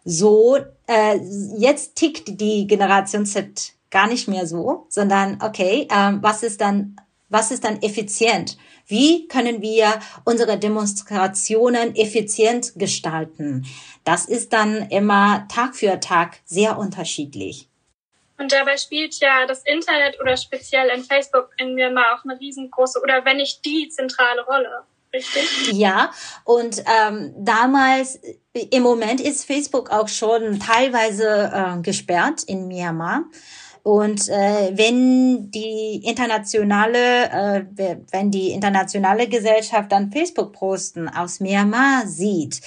so, 0.04 0.58
äh, 0.88 1.18
jetzt 1.58 1.96
tickt 1.96 2.40
die 2.40 2.68
Generation 2.68 3.26
Z 3.26 3.74
gar 3.90 4.08
nicht 4.08 4.28
mehr 4.28 4.48
so, 4.48 4.86
sondern 4.90 5.40
okay, 5.42 5.88
ähm, 5.92 6.20
was 6.22 6.44
ist 6.44 6.62
dann, 6.62 6.96
was 7.30 7.52
ist 7.52 7.64
dann 7.64 7.82
effizient? 7.82 8.58
Wie 8.88 9.28
können 9.28 9.62
wir 9.62 10.00
unsere 10.26 10.58
Demonstrationen 10.58 11.96
effizient 11.96 12.74
gestalten? 12.76 13.66
Das 14.04 14.26
ist 14.26 14.54
dann 14.54 14.90
immer 14.90 15.48
Tag 15.48 15.76
für 15.76 16.00
Tag 16.00 16.40
sehr 16.46 16.78
unterschiedlich. 16.78 17.68
Und 18.38 18.52
dabei 18.52 18.76
spielt 18.78 19.20
ja 19.20 19.46
das 19.46 19.62
Internet 19.64 20.20
oder 20.20 20.36
speziell 20.36 20.90
in 20.90 21.04
Facebook 21.04 21.52
in 21.58 21.76
Myanmar 21.76 22.16
auch 22.16 22.24
eine 22.24 22.40
riesengroße 22.40 23.00
oder 23.00 23.24
wenn 23.24 23.38
nicht 23.38 23.64
die 23.64 23.88
zentrale 23.90 24.44
Rolle. 24.46 24.84
Richtig? 25.14 25.74
Ja, 25.74 26.12
und 26.46 26.84
ähm, 26.86 27.34
damals, 27.38 28.20
im 28.54 28.84
Moment 28.84 29.20
ist 29.20 29.46
Facebook 29.46 29.92
auch 29.92 30.08
schon 30.08 30.60
teilweise 30.60 31.52
äh, 31.54 31.82
gesperrt 31.82 32.44
in 32.44 32.68
Myanmar. 32.68 33.24
Und 33.84 34.30
äh, 34.30 34.72
wenn 34.78 35.50
die 35.50 36.04
internationale, 36.06 37.66
äh, 37.78 37.96
wenn 38.12 38.32
die 38.32 38.52
internationale 38.52 39.28
Gesellschaft 39.28 39.92
dann 39.92 40.12
Facebook-Posten 40.12 41.10
aus 41.10 41.40
Myanmar 41.40 42.04
sieht, 42.06 42.62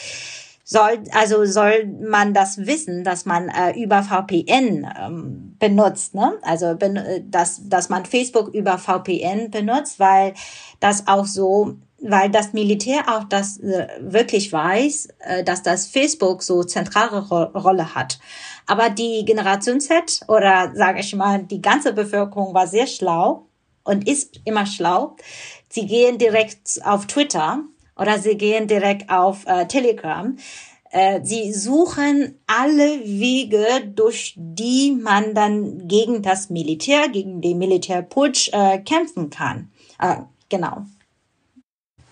soll, 0.65 1.05
also 1.13 1.45
soll 1.45 1.87
man 1.87 2.35
das 2.35 2.67
wissen, 2.67 3.05
dass 3.05 3.27
man 3.27 3.49
äh, 3.49 3.79
über 3.81 4.03
VPN 4.03 4.87
ähm, 4.99 5.57
benutzt, 5.59 6.15
ne? 6.15 6.39
Also 6.43 6.75
ben, 6.75 6.97
äh, 6.97 7.23
dass, 7.25 7.69
dass 7.69 7.91
man 7.91 8.07
Facebook 8.07 8.53
über 8.55 8.79
VPN 8.79 9.51
benutzt, 9.51 10.01
weil 10.01 10.35
das 10.81 11.07
auch 11.07 11.27
so 11.27 11.77
weil 12.07 12.31
das 12.31 12.53
Militär 12.53 13.05
auch 13.09 13.25
das 13.25 13.59
äh, 13.59 13.89
wirklich 14.01 14.53
weiß, 14.53 15.09
äh, 15.21 15.45
dass 15.45 15.63
das 15.63 15.87
Facebook 15.87 16.43
so 16.43 16.63
zentrale 16.63 17.27
Ro 17.29 17.59
Rolle 17.59 17.95
hat. 17.95 18.19
Aber 18.67 18.91
die 18.91 19.25
Generation 19.25 19.81
Z 19.81 20.21
oder 20.29 20.73
sage 20.75 21.01
ich 21.01 21.15
mal, 21.15 21.43
die 21.43 21.63
ganze 21.63 21.93
Bevölkerung 21.93 22.55
war 22.55 22.67
sehr 22.67 22.87
schlau 22.87 23.47
und 23.85 24.07
ist 24.09 24.41
immer 24.45 24.67
schlau. 24.67 25.17
Sie 25.69 25.87
gehen 25.87 26.19
direkt 26.19 26.81
auf 26.85 27.07
Twitter 27.07 27.61
oder 27.97 28.19
sie 28.19 28.37
gehen 28.37 28.67
direkt 28.67 29.09
auf 29.11 29.47
äh, 29.47 29.67
Telegram. 29.67 30.37
Äh, 30.91 31.21
sie 31.25 31.53
suchen 31.55 32.39
alle 32.47 33.01
Wege, 33.05 33.67
durch 33.95 34.35
die 34.37 34.93
man 34.93 35.35
dann 35.35 35.89
gegen 35.89 36.23
das 36.23 36.51
Militär, 36.51 37.09
gegen 37.09 37.41
den 37.41 37.59
Militärputsch 37.59 38.51
äh, 38.53 38.79
kämpfen 38.79 39.31
kann. 39.31 39.71
Äh, 39.99 40.17
genau 40.51 40.85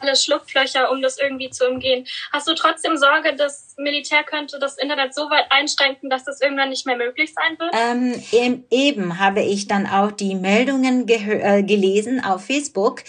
alle 0.02 0.16
Schlupflöcher, 0.16 0.90
um 0.90 1.02
das 1.02 1.18
irgendwie 1.18 1.50
zu 1.50 1.68
umgehen. 1.68 2.06
Hast 2.32 2.48
du 2.48 2.54
trotzdem 2.54 2.96
Sorge, 2.96 3.34
das 3.36 3.74
Militär 3.78 4.24
könnte 4.24 4.58
das 4.58 4.76
Internet 4.78 5.14
so 5.14 5.22
weit 5.30 5.46
einschränken, 5.50 6.10
dass 6.10 6.24
das 6.24 6.40
irgendwann 6.40 6.70
nicht 6.70 6.86
mehr 6.86 6.96
möglich 6.96 7.32
sein 7.34 7.58
wird? 7.58 7.74
Ähm, 7.74 8.64
eben 8.70 9.18
habe 9.18 9.42
ich 9.42 9.68
dann 9.68 9.86
auch 9.86 10.12
die 10.12 10.34
Meldungen 10.34 11.08
äh, 11.08 11.62
gelesen 11.62 12.24
auf 12.24 12.46
Facebook. 12.46 13.02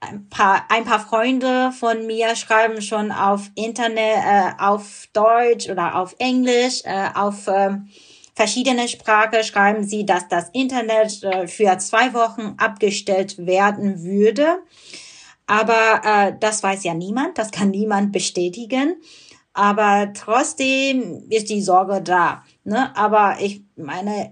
Ein 0.00 0.28
paar, 0.28 0.66
ein 0.68 0.84
paar 0.84 1.00
Freunde 1.00 1.72
von 1.72 2.06
mir 2.06 2.36
schreiben 2.36 2.80
schon 2.82 3.10
auf 3.10 3.50
Internet, 3.56 3.98
äh, 3.98 4.50
auf 4.58 5.08
Deutsch 5.12 5.68
oder 5.68 5.96
auf 5.96 6.14
Englisch, 6.20 6.82
äh, 6.84 7.08
auf 7.14 7.48
äh, 7.48 7.70
verschiedene 8.36 8.86
Sprache 8.86 9.42
schreiben 9.42 9.84
sie, 9.84 10.06
dass 10.06 10.28
das 10.28 10.50
Internet 10.50 11.24
äh, 11.24 11.48
für 11.48 11.76
zwei 11.78 12.14
Wochen 12.14 12.54
abgestellt 12.58 13.44
werden 13.44 14.04
würde. 14.04 14.60
Aber 15.48 16.02
äh, 16.04 16.34
das 16.38 16.62
weiß 16.62 16.84
ja 16.84 16.94
niemand, 16.94 17.38
das 17.38 17.50
kann 17.50 17.70
niemand 17.70 18.12
bestätigen. 18.12 18.96
Aber 19.54 20.12
trotzdem 20.14 21.24
ist 21.30 21.48
die 21.48 21.62
Sorge 21.62 22.00
da. 22.00 22.44
Ne? 22.62 22.94
Aber 22.96 23.38
ich 23.40 23.62
meine, 23.74 24.30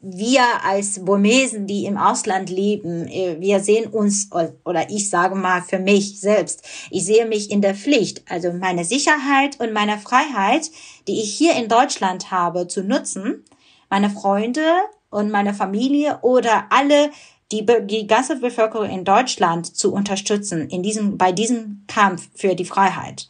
wir 0.00 0.42
als 0.64 1.04
Burmesen, 1.04 1.66
die 1.66 1.86
im 1.86 1.96
Ausland 1.96 2.50
leben, 2.50 3.08
äh, 3.08 3.36
wir 3.40 3.60
sehen 3.60 3.90
uns, 3.90 4.30
oder 4.64 4.88
ich 4.90 5.10
sage 5.10 5.34
mal 5.34 5.60
für 5.60 5.80
mich 5.80 6.20
selbst, 6.20 6.64
ich 6.90 7.04
sehe 7.04 7.26
mich 7.26 7.50
in 7.50 7.60
der 7.60 7.74
Pflicht, 7.74 8.22
also 8.28 8.52
meine 8.52 8.84
Sicherheit 8.84 9.58
und 9.60 9.72
meine 9.72 9.98
Freiheit, 9.98 10.70
die 11.08 11.20
ich 11.20 11.34
hier 11.34 11.54
in 11.56 11.68
Deutschland 11.68 12.30
habe, 12.30 12.68
zu 12.68 12.84
nutzen, 12.84 13.44
meine 13.90 14.08
Freunde 14.08 14.62
und 15.10 15.30
meine 15.30 15.52
Familie 15.52 16.20
oder 16.22 16.66
alle 16.70 17.10
die, 17.52 17.66
die 17.86 18.06
ganze 18.06 18.36
Bevölkerung 18.36 18.88
in 18.88 19.04
Deutschland 19.04 19.76
zu 19.76 19.92
unterstützen 19.92 20.68
in 20.68 20.82
diesem, 20.82 21.18
bei 21.18 21.32
diesem 21.32 21.84
Kampf 21.86 22.28
für 22.34 22.54
die 22.54 22.64
Freiheit. 22.64 23.28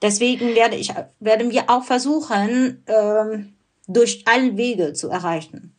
Deswegen 0.00 0.54
werde 0.54 0.76
ich, 0.76 0.94
werden 1.18 1.50
wir 1.50 1.68
auch 1.68 1.82
versuchen, 1.82 2.84
ähm, 2.86 3.56
durch 3.88 4.26
allen 4.26 4.56
Wege 4.56 4.92
zu 4.92 5.08
erreichen. 5.08 5.74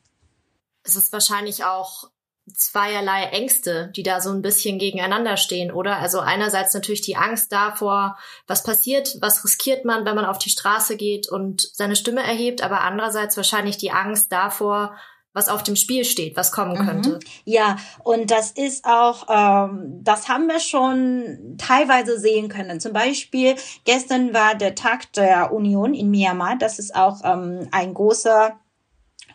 Es 0.84 0.96
ist 0.96 1.14
wahrscheinlich 1.14 1.64
auch 1.64 2.10
zweierlei 2.54 3.26
Ängste, 3.26 3.92
die 3.96 4.04
da 4.04 4.22
so 4.22 4.32
ein 4.32 4.42
bisschen 4.42 4.80
gegeneinander 4.80 5.38
stehen, 5.38 5.72
oder? 5.72 5.98
Also 5.98 6.20
einerseits 6.20 6.74
natürlich 6.74 7.02
die 7.02 7.16
Angst 7.16 7.52
davor, 7.52 8.18
was 8.48 8.64
passiert, 8.64 9.18
was 9.22 9.44
riskiert 9.44 9.86
man, 9.86 10.06
wenn 10.06 10.16
man 10.16 10.26
auf 10.26 10.40
die 10.40 10.50
Straße 10.50 10.98
geht 10.98 11.30
und 11.30 11.62
seine 11.74 11.96
Stimme 11.96 12.22
erhebt, 12.22 12.64
aber 12.64 12.82
andererseits 12.82 13.38
wahrscheinlich 13.38 13.78
die 13.78 13.92
Angst 13.92 14.32
davor, 14.32 14.96
was 15.34 15.48
auf 15.48 15.64
dem 15.64 15.76
Spiel 15.76 16.06
steht, 16.06 16.36
was 16.36 16.52
kommen 16.52 16.80
mhm. 16.80 16.88
könnte. 16.88 17.20
Ja, 17.46 17.78
und 18.04 18.32
das 18.32 18.52
ist 18.52 18.86
auch, 18.86 19.28
ähm, 19.30 20.00
das 20.02 20.28
haben 20.28 20.48
wir 20.48 20.60
schon 20.60 21.56
teilweise 21.58 22.20
sehen 22.20 22.50
können. 22.50 22.80
Zum 22.80 22.94
Beispiel 22.94 23.56
gestern 23.86 24.34
war 24.34 24.56
der 24.56 24.76
Tag 24.76 25.14
der 25.14 25.54
Union 25.54 25.94
in 25.94 26.10
Myanmar. 26.10 26.58
Das 26.58 26.80
ist 26.80 26.96
auch 26.96 27.22
ähm, 27.24 27.68
ein 27.72 27.94
großer 27.94 28.60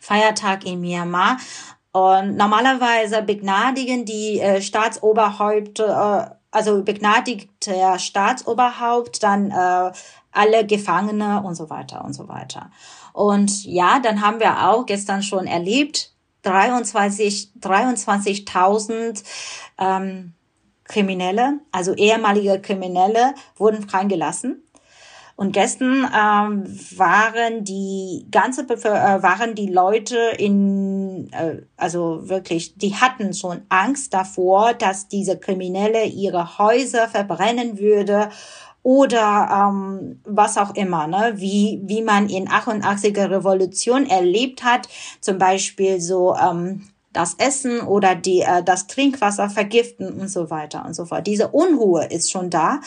Feiertag 0.01 0.65
in 0.65 0.81
Myanmar. 0.81 1.37
Und 1.91 2.35
normalerweise 2.35 3.21
begnadigen 3.21 4.03
die 4.03 4.41
äh, 4.41 4.61
Staatsoberhäupter, 4.61 6.29
äh, 6.29 6.35
also 6.51 6.83
begnadigt 6.83 7.49
der 7.65 7.99
Staatsoberhaupt 7.99 9.23
dann 9.23 9.49
äh, 9.49 9.91
alle 10.33 10.65
Gefangene 10.65 11.41
und 11.41 11.55
so 11.55 11.69
weiter 11.69 12.03
und 12.03 12.11
so 12.11 12.27
weiter. 12.27 12.69
Und 13.15 13.63
ja, 13.63 13.99
dann 13.99 14.19
haben 14.19 14.41
wir 14.41 14.67
auch 14.67 14.85
gestern 14.85 15.23
schon 15.23 15.47
erlebt, 15.47 16.11
23, 16.41 17.53
23.000 17.61 19.23
ähm, 19.79 20.33
Kriminelle, 20.83 21.59
also 21.71 21.95
ehemalige 21.95 22.59
Kriminelle, 22.59 23.33
wurden 23.55 23.87
freigelassen. 23.87 24.63
Und 25.37 25.53
gestern 25.53 26.09
ähm, 26.13 26.63
waren 26.97 27.63
die 27.63 28.27
ganze 28.31 28.65
Bevölker 28.65 29.17
äh, 29.17 29.23
waren 29.23 29.55
die 29.55 29.67
Leute 29.67 30.17
in 30.37 31.29
äh, 31.31 31.61
also 31.77 32.29
wirklich 32.29 32.77
die 32.77 32.95
hatten 32.95 33.33
schon 33.33 33.61
Angst 33.69 34.13
davor, 34.13 34.73
dass 34.73 35.07
diese 35.07 35.37
Kriminelle 35.37 36.05
ihre 36.05 36.57
Häuser 36.57 37.07
verbrennen 37.09 37.79
würde 37.79 38.29
oder 38.85 39.49
ähm, 39.51 40.21
was 40.25 40.59
auch 40.59 40.75
immer, 40.75 41.07
ne? 41.07 41.33
wie, 41.37 41.81
wie 41.85 42.03
man 42.03 42.29
in 42.29 42.47
88er 42.47 43.31
Revolution 43.31 44.05
erlebt 44.05 44.63
hat, 44.63 44.87
zum 45.21 45.39
Beispiel 45.39 45.99
so 45.99 46.35
ähm, 46.35 46.87
das 47.11 47.33
Essen 47.39 47.81
oder 47.81 48.13
die, 48.13 48.41
äh, 48.41 48.61
das 48.63 48.85
Trinkwasser 48.85 49.49
vergiften 49.49 50.21
und 50.21 50.27
so 50.27 50.51
weiter 50.51 50.85
und 50.85 50.93
so 50.93 51.05
fort. 51.05 51.25
Diese 51.25 51.47
Unruhe 51.47 52.05
ist 52.05 52.29
schon 52.29 52.51
da. 52.51 52.79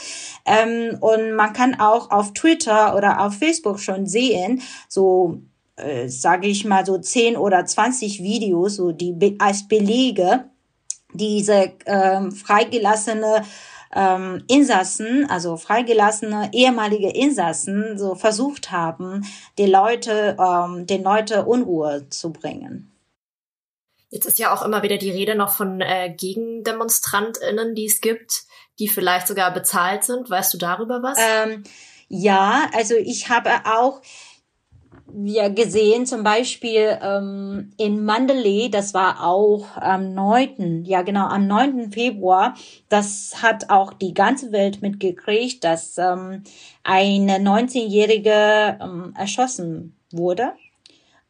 Ähm, 0.47 0.99
und 1.01 1.33
man 1.33 1.53
kann 1.53 1.81
auch 1.81 2.13
auf 2.13 2.33
Twitter 2.33 2.95
oder 2.95 3.21
auf 3.21 3.35
Facebook 3.35 3.81
schon 3.81 4.07
sehen, 4.07 4.63
so 4.89 5.41
äh, 5.75 6.07
sage 6.07 6.47
ich 6.47 6.65
mal 6.65 6.87
so 6.87 6.97
10 6.99 7.37
oder 7.37 7.67
20 7.67 8.23
Videos, 8.23 8.77
so 8.77 8.93
die 8.93 9.35
als 9.41 9.67
Belege 9.67 10.45
diese 11.13 11.73
ähm, 11.87 12.31
freigelassene 12.31 13.43
ähm, 13.95 14.45
Insassen, 14.49 15.29
also 15.29 15.57
freigelassene 15.57 16.51
ehemalige 16.53 17.11
Insassen, 17.11 17.99
so 17.99 18.15
versucht 18.15 18.71
haben, 18.71 19.27
die 19.59 19.67
Leute, 19.67 20.37
ähm, 20.39 20.87
den 20.87 21.03
Leute 21.03 21.45
Unruhe 21.45 22.09
zu 22.11 22.33
bringen. 22.33 22.93
Jetzt 24.11 24.27
ist 24.27 24.39
ja 24.39 24.55
auch 24.55 24.65
immer 24.65 24.83
wieder 24.83 24.97
die 24.97 25.11
Rede 25.11 25.35
noch 25.35 25.51
von 25.53 25.81
äh, 25.81 26.15
GegendemonstrantInnen, 26.17 27.75
die 27.75 27.87
es 27.87 28.01
gibt, 28.01 28.45
die 28.79 28.89
vielleicht 28.89 29.29
sogar 29.29 29.53
bezahlt 29.53 30.05
sind. 30.05 30.31
Weißt 30.31 30.55
du 30.55 30.59
darüber 30.59 31.03
was? 31.03 31.19
Ähm, 31.19 31.65
ja, 32.09 32.71
also 32.75 32.95
ich 32.95 33.29
habe 33.29 33.51
auch 33.67 34.01
wir 35.13 35.51
gesehen, 35.51 36.07
zum 36.07 36.23
Beispiel 36.23 36.99
ähm, 37.03 37.71
in 37.77 38.05
Mandalay, 38.05 38.69
das 38.69 38.95
war 38.95 39.25
auch 39.25 39.77
am 39.77 40.15
9., 40.15 40.85
ja 40.85 41.03
genau, 41.03 41.27
am 41.27 41.47
9. 41.47 41.93
Februar, 41.93 42.55
das 42.89 43.43
hat 43.43 43.71
auch 43.71 43.93
die 43.93 44.15
ganze 44.15 44.53
Welt 44.53 44.83
mitgekriegt, 44.83 45.65
dass 45.65 45.99
ähm, 45.99 46.43
eine 46.85 47.39
19-Jährige 47.39 48.79
ähm, 48.81 49.15
erschossen 49.17 49.97
wurde. 50.13 50.53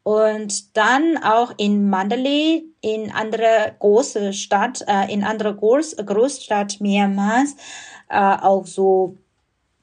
Und 0.03 0.75
dann 0.75 1.17
auch 1.23 1.53
in 1.57 1.89
Mandalay, 1.89 2.63
in 2.81 3.11
andere 3.11 3.75
große 3.79 4.33
Stadt, 4.33 4.83
äh, 4.87 5.11
in 5.11 5.23
andere 5.23 5.55
Groß 5.55 5.97
Großstadt 5.97 6.81
Myanmars, 6.81 7.55
äh, 8.09 8.17
auch 8.17 8.65
so 8.65 9.17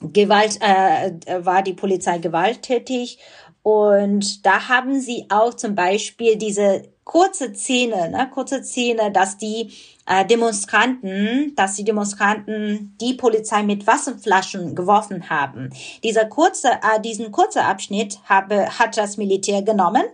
Gewalt, 0.01 0.59
äh, 0.61 1.44
war 1.44 1.62
die 1.62 1.72
Polizei 1.72 2.18
gewalttätig 2.18 3.18
und 3.66 4.46
da 4.46 4.68
haben 4.68 5.00
sie 5.00 5.26
auch 5.28 5.52
zum 5.52 5.74
Beispiel 5.74 6.36
diese 6.36 6.82
kurze 7.02 7.52
Szene, 7.52 8.10
ne, 8.10 8.30
kurze 8.32 8.62
Szene, 8.62 9.10
dass 9.10 9.38
die 9.38 9.72
äh, 10.06 10.24
Demonstranten, 10.24 11.52
dass 11.56 11.74
die 11.74 11.82
Demonstranten 11.82 12.94
die 13.00 13.14
Polizei 13.14 13.64
mit 13.64 13.84
Wasserflaschen 13.88 14.76
geworfen 14.76 15.30
haben. 15.30 15.70
Dieser 16.04 16.26
kurze, 16.26 16.68
äh, 16.68 17.00
diesen 17.00 17.32
kurzen 17.32 17.58
Abschnitt 17.58 18.20
habe, 18.26 18.68
hat 18.78 18.96
das 18.96 19.16
Militär 19.16 19.62
genommen 19.62 20.04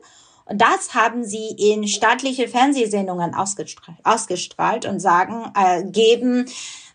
und 0.47 0.63
das 0.63 0.95
haben 0.95 1.23
sie 1.23 1.49
in 1.49 1.87
staatliche 1.87 2.49
Fernsehsendungen 2.49 3.35
ausgestrahlt, 3.35 3.99
ausgestrahlt 4.03 4.87
und 4.87 4.99
sagen, 4.99 5.53
äh, 5.55 5.85
geben 5.85 6.47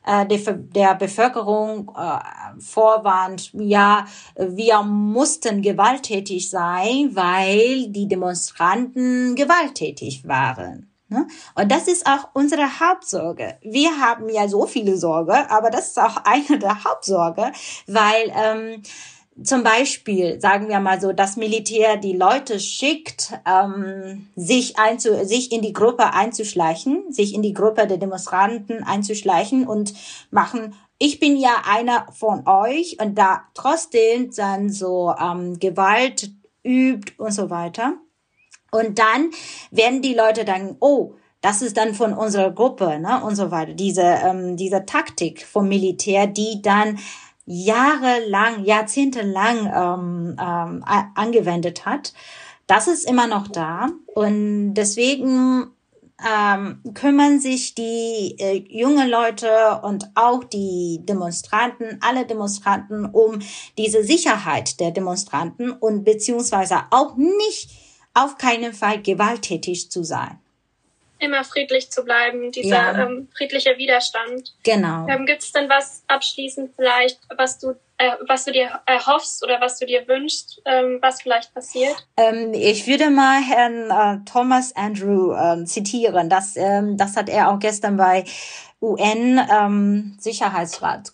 der, 0.07 0.53
der 0.53 0.95
Bevölkerung 0.95 1.91
äh, 1.97 2.59
vorwarnt, 2.59 3.51
ja, 3.53 4.05
wir 4.35 4.81
mussten 4.83 5.61
gewalttätig 5.61 6.49
sein, 6.49 7.11
weil 7.13 7.89
die 7.89 8.07
Demonstranten 8.07 9.35
gewalttätig 9.35 10.27
waren. 10.27 10.91
Ne? 11.09 11.25
Und 11.55 11.71
das 11.71 11.87
ist 11.87 12.05
auch 12.05 12.29
unsere 12.33 12.79
Hauptsorge. 12.79 13.57
Wir 13.61 13.97
haben 13.99 14.27
ja 14.27 14.47
so 14.47 14.65
viele 14.65 14.97
Sorge, 14.97 15.49
aber 15.49 15.69
das 15.69 15.89
ist 15.89 15.99
auch 15.99 16.17
eine 16.25 16.59
der 16.59 16.83
Hauptsorge, 16.83 17.51
weil 17.87 18.31
ähm, 18.35 18.83
zum 19.43 19.63
Beispiel, 19.63 20.41
sagen 20.41 20.67
wir 20.67 20.79
mal 20.79 20.99
so, 20.99 21.13
das 21.13 21.37
Militär 21.37 21.97
die 21.97 22.15
Leute 22.15 22.59
schickt, 22.59 23.33
ähm, 23.45 24.27
sich, 24.35 24.79
einzu, 24.79 25.25
sich 25.25 25.51
in 25.51 25.61
die 25.61 25.73
Gruppe 25.73 26.13
einzuschleichen, 26.13 27.11
sich 27.11 27.33
in 27.33 27.41
die 27.41 27.53
Gruppe 27.53 27.87
der 27.87 27.97
Demonstranten 27.97 28.83
einzuschleichen 28.83 29.67
und 29.67 29.93
machen, 30.31 30.75
ich 30.99 31.19
bin 31.19 31.37
ja 31.37 31.51
einer 31.69 32.07
von 32.11 32.47
euch 32.47 32.97
und 32.99 33.15
da 33.15 33.43
trotzdem 33.53 34.31
dann 34.35 34.71
so 34.71 35.13
ähm, 35.19 35.59
Gewalt 35.59 36.31
übt 36.63 37.13
und 37.17 37.31
so 37.31 37.49
weiter. 37.49 37.93
Und 38.71 38.97
dann 38.99 39.31
werden 39.71 40.01
die 40.01 40.15
Leute 40.15 40.43
dann, 40.43 40.75
oh, 40.79 41.13
das 41.41 41.61
ist 41.61 41.77
dann 41.77 41.93
von 41.93 42.13
unserer 42.13 42.51
Gruppe, 42.51 42.99
ne, 42.99 43.23
und 43.23 43.35
so 43.35 43.51
weiter. 43.51 43.73
Diese, 43.73 44.01
ähm, 44.01 44.57
diese 44.57 44.85
Taktik 44.85 45.45
vom 45.45 45.67
Militär, 45.67 46.25
die 46.25 46.61
dann 46.61 46.97
jahrelang, 47.47 48.65
jahrzehntelang 48.65 49.65
ähm, 49.73 50.35
ähm, 50.39 50.83
angewendet 51.15 51.85
hat, 51.85 52.13
das 52.67 52.87
ist 52.87 53.09
immer 53.09 53.27
noch 53.27 53.47
da. 53.47 53.87
Und 54.13 54.73
deswegen 54.73 55.71
ähm, 56.25 56.81
kümmern 56.93 57.39
sich 57.39 57.73
die 57.73 58.35
äh, 58.39 58.65
junge 58.69 59.07
Leute 59.07 59.79
und 59.83 60.09
auch 60.15 60.43
die 60.43 60.99
Demonstranten, 61.03 61.99
alle 62.01 62.25
Demonstranten 62.25 63.05
um 63.05 63.39
diese 63.77 64.03
Sicherheit 64.03 64.79
der 64.79 64.91
Demonstranten 64.91 65.71
und 65.71 66.03
beziehungsweise 66.03 66.81
auch 66.91 67.15
nicht 67.15 67.71
auf 68.13 68.37
keinen 68.37 68.73
Fall 68.73 69.01
gewalttätig 69.01 69.89
zu 69.89 70.03
sein 70.03 70.39
immer 71.19 71.43
friedlich 71.43 71.91
zu 71.91 72.03
bleiben, 72.03 72.51
dieser 72.51 72.93
ja. 72.93 73.05
ähm, 73.05 73.27
friedliche 73.35 73.77
Widerstand. 73.77 74.53
Genau. 74.63 75.07
Ähm, 75.07 75.25
Gibt 75.25 75.43
es 75.43 75.51
denn 75.51 75.69
was 75.69 76.03
abschließend 76.07 76.71
vielleicht, 76.75 77.19
was 77.37 77.59
du, 77.59 77.71
äh, 77.97 78.11
was 78.27 78.45
du 78.45 78.51
dir 78.51 78.79
erhoffst 78.85 79.43
oder 79.43 79.59
was 79.61 79.79
du 79.79 79.85
dir 79.85 80.07
wünschst, 80.07 80.61
ähm, 80.65 80.99
was 81.01 81.21
vielleicht 81.21 81.53
passiert? 81.53 81.95
Ähm, 82.17 82.53
ich 82.53 82.87
würde 82.87 83.09
mal 83.09 83.41
Herrn 83.41 83.89
äh, 83.89 84.25
Thomas 84.29 84.75
Andrew 84.75 85.33
äh, 85.33 85.63
zitieren. 85.65 86.29
Das, 86.29 86.55
ähm, 86.55 86.97
das 86.97 87.15
hat 87.15 87.29
er 87.29 87.51
auch 87.51 87.59
gestern 87.59 87.97
bei 87.97 88.23
UN 88.79 89.39
ähm, 89.51 90.17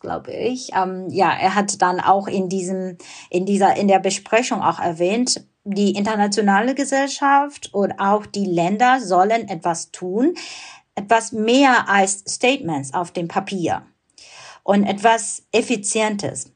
glaube 0.01 0.33
ich. 0.33 0.71
Ähm, 0.75 1.07
ja, 1.09 1.31
er 1.31 1.55
hat 1.55 1.81
dann 1.81 2.01
auch 2.01 2.27
in 2.27 2.49
diesem 2.49 2.97
in 3.29 3.45
dieser 3.45 3.77
in 3.77 3.87
der 3.87 3.99
Besprechung 3.99 4.61
auch 4.61 4.79
erwähnt, 4.79 5.45
die 5.63 5.91
internationale 5.91 6.75
Gesellschaft 6.75 7.73
und 7.73 7.99
auch 7.99 8.25
die 8.25 8.45
Länder 8.45 8.99
sollen 8.99 9.47
etwas 9.47 9.91
tun, 9.91 10.35
etwas 10.95 11.31
mehr 11.31 11.89
als 11.89 12.23
Statements 12.27 12.93
auf 12.93 13.11
dem 13.11 13.27
Papier 13.27 13.83
und 14.63 14.85
etwas 14.85 15.43
Effizientes. 15.51 16.51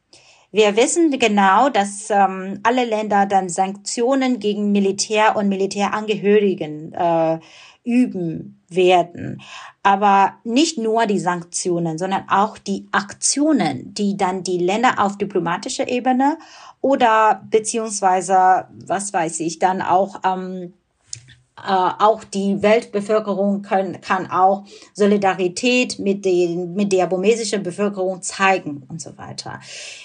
Wir 0.51 0.76
wissen 0.78 1.12
genau, 1.20 1.70
dass 1.70 2.10
ähm, 2.10 2.60
alle 2.64 2.86
Länder 2.86 3.26
dann 3.26 3.49
Sanktionen 3.49 4.39
gegen 4.39 4.72
Militär 4.72 5.36
und 5.36 5.49
Militärangehörigen 5.49 6.93
äh, 6.93 7.39
üben 7.84 8.62
werden. 8.70 9.41
Aber 9.84 10.36
nicht 10.43 10.78
nur 10.78 11.05
die 11.05 11.20
Sanktionen, 11.20 11.97
sondern 11.97 12.28
auch 12.30 12.58
die 12.58 12.88
Aktionen, 12.91 13.93
die 13.93 14.18
dann 14.18 14.43
die 14.43 14.58
Länder 14.58 14.95
auf 14.97 15.18
diplomatischer 15.18 15.88
Ebene 15.88 16.38
oder 16.82 17.43
beziehungsweise, 17.49 18.65
was 18.86 19.13
weiß 19.13 19.39
ich, 19.41 19.59
dann 19.59 19.82
auch 19.82 20.21
ähm, 20.23 20.73
äh, 21.57 21.71
auch 21.71 22.23
die 22.23 22.61
Weltbevölkerung 22.61 23.63
können, 23.63 23.99
kann 23.99 24.30
auch 24.30 24.65
Solidarität 24.93 25.97
mit, 25.97 26.23
den, 26.23 26.75
mit 26.75 26.93
der 26.93 27.07
burmesischen 27.07 27.63
Bevölkerung 27.63 28.21
zeigen 28.21 28.84
und 28.88 29.01
so 29.01 29.17
weiter. 29.17 29.59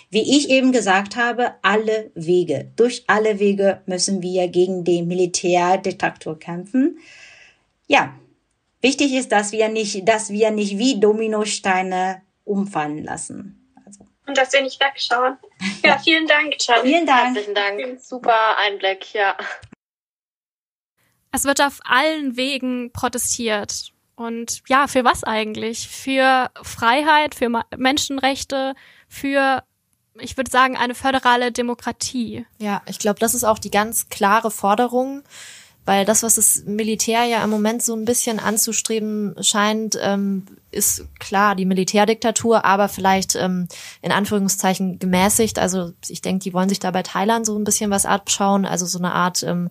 Wie 0.08 0.38
ich 0.38 0.48
eben 0.48 0.72
gesagt 0.72 1.16
habe, 1.16 1.52
alle 1.60 2.10
Wege, 2.14 2.70
durch 2.76 3.04
alle 3.06 3.38
Wege 3.38 3.82
müssen 3.84 4.22
wir 4.22 4.48
gegen 4.48 4.84
den 4.84 5.06
Militärdiktator 5.08 6.38
kämpfen. 6.38 6.98
Ja, 7.86 8.14
wichtig 8.80 9.12
ist, 9.12 9.30
dass 9.30 9.52
wir 9.52 9.68
nicht, 9.68 10.08
dass 10.08 10.30
wir 10.30 10.50
nicht 10.52 10.78
wie 10.78 11.00
Dominosteine 11.00 12.22
umfallen 12.44 13.04
lassen. 13.04 13.61
Und 14.26 14.38
dass 14.38 14.52
wir 14.52 14.62
nicht 14.62 14.80
wegschauen. 14.80 15.36
Ja, 15.84 15.98
vielen 15.98 16.26
Dank, 16.26 16.56
Charlie. 16.58 16.90
Vielen 16.90 17.06
Dank. 17.06 17.34
Herzlichen 17.34 17.54
Dank. 17.54 18.00
Super 18.00 18.56
Einblick, 18.58 19.12
ja. 19.14 19.36
Es 21.32 21.44
wird 21.44 21.60
auf 21.60 21.80
allen 21.84 22.36
Wegen 22.36 22.92
protestiert. 22.92 23.92
Und 24.14 24.62
ja, 24.68 24.86
für 24.86 25.04
was 25.04 25.24
eigentlich? 25.24 25.88
Für 25.88 26.50
Freiheit, 26.62 27.34
für 27.34 27.48
Menschenrechte, 27.76 28.74
für, 29.08 29.64
ich 30.20 30.36
würde 30.36 30.50
sagen, 30.50 30.76
eine 30.76 30.94
föderale 30.94 31.50
Demokratie. 31.50 32.46
Ja, 32.58 32.82
ich 32.86 32.98
glaube, 32.98 33.18
das 33.18 33.34
ist 33.34 33.44
auch 33.44 33.58
die 33.58 33.70
ganz 33.70 34.08
klare 34.08 34.50
Forderung, 34.50 35.24
weil 35.84 36.04
das, 36.04 36.22
was 36.22 36.36
das 36.36 36.62
Militär 36.64 37.24
ja 37.24 37.42
im 37.42 37.50
Moment 37.50 37.82
so 37.82 37.94
ein 37.94 38.04
bisschen 38.04 38.38
anzustreben 38.38 39.34
scheint, 39.40 39.98
ähm, 40.00 40.46
ist 40.70 41.06
klar 41.18 41.54
die 41.56 41.64
Militärdiktatur, 41.64 42.64
aber 42.64 42.88
vielleicht 42.88 43.34
ähm, 43.34 43.68
in 44.00 44.12
Anführungszeichen 44.12 44.98
gemäßigt. 44.98 45.58
Also 45.58 45.92
ich 46.08 46.22
denke, 46.22 46.44
die 46.44 46.54
wollen 46.54 46.68
sich 46.68 46.78
da 46.78 46.90
bei 46.90 47.02
Thailand 47.02 47.46
so 47.46 47.58
ein 47.58 47.64
bisschen 47.64 47.90
was 47.90 48.06
abschauen, 48.06 48.64
also 48.64 48.86
so 48.86 48.98
eine 48.98 49.12
Art 49.12 49.42
ähm, 49.42 49.70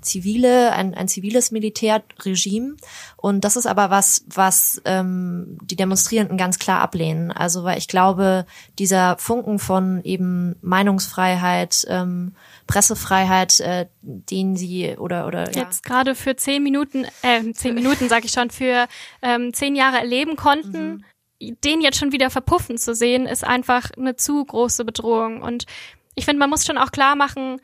zivile, 0.00 0.72
ein, 0.72 0.94
ein 0.94 1.08
ziviles 1.08 1.50
Militärregime. 1.50 2.76
Und 3.16 3.44
das 3.44 3.56
ist 3.56 3.66
aber 3.66 3.90
was, 3.90 4.24
was 4.26 4.80
ähm, 4.84 5.58
die 5.62 5.76
Demonstrierenden 5.76 6.36
ganz 6.36 6.58
klar 6.58 6.80
ablehnen. 6.80 7.32
Also 7.32 7.64
weil 7.64 7.78
ich 7.78 7.88
glaube, 7.88 8.46
dieser 8.78 9.16
Funken 9.18 9.58
von 9.58 10.02
eben 10.04 10.56
Meinungsfreiheit, 10.62 11.86
ähm, 11.88 12.34
Pressefreiheit, 12.66 13.60
äh, 13.60 13.86
den 14.02 14.56
sie 14.56 14.96
oder 14.98 15.26
oder 15.26 15.46
jetzt 15.52 15.84
ja. 15.84 15.94
gerade 15.94 16.14
für 16.14 16.36
zehn 16.36 16.62
Minuten, 16.62 17.06
äh, 17.22 17.52
zehn 17.52 17.74
Minuten 17.74 18.08
sage 18.08 18.26
ich 18.26 18.32
schon, 18.32 18.50
für 18.50 18.86
ähm, 19.22 19.52
zehn 19.52 19.74
Jahre 19.76 19.98
erleben 19.98 20.36
konnten. 20.36 20.96
Mhm 20.96 21.04
den 21.40 21.80
jetzt 21.80 21.98
schon 21.98 22.12
wieder 22.12 22.30
verpuffen 22.30 22.78
zu 22.78 22.94
sehen, 22.94 23.26
ist 23.26 23.44
einfach 23.44 23.90
eine 23.96 24.16
zu 24.16 24.44
große 24.44 24.84
Bedrohung. 24.84 25.40
Und 25.42 25.66
ich 26.14 26.24
finde, 26.24 26.40
man 26.40 26.50
muss 26.50 26.66
schon 26.66 26.78
auch 26.78 26.90
klar 26.90 27.14
machen, 27.14 27.60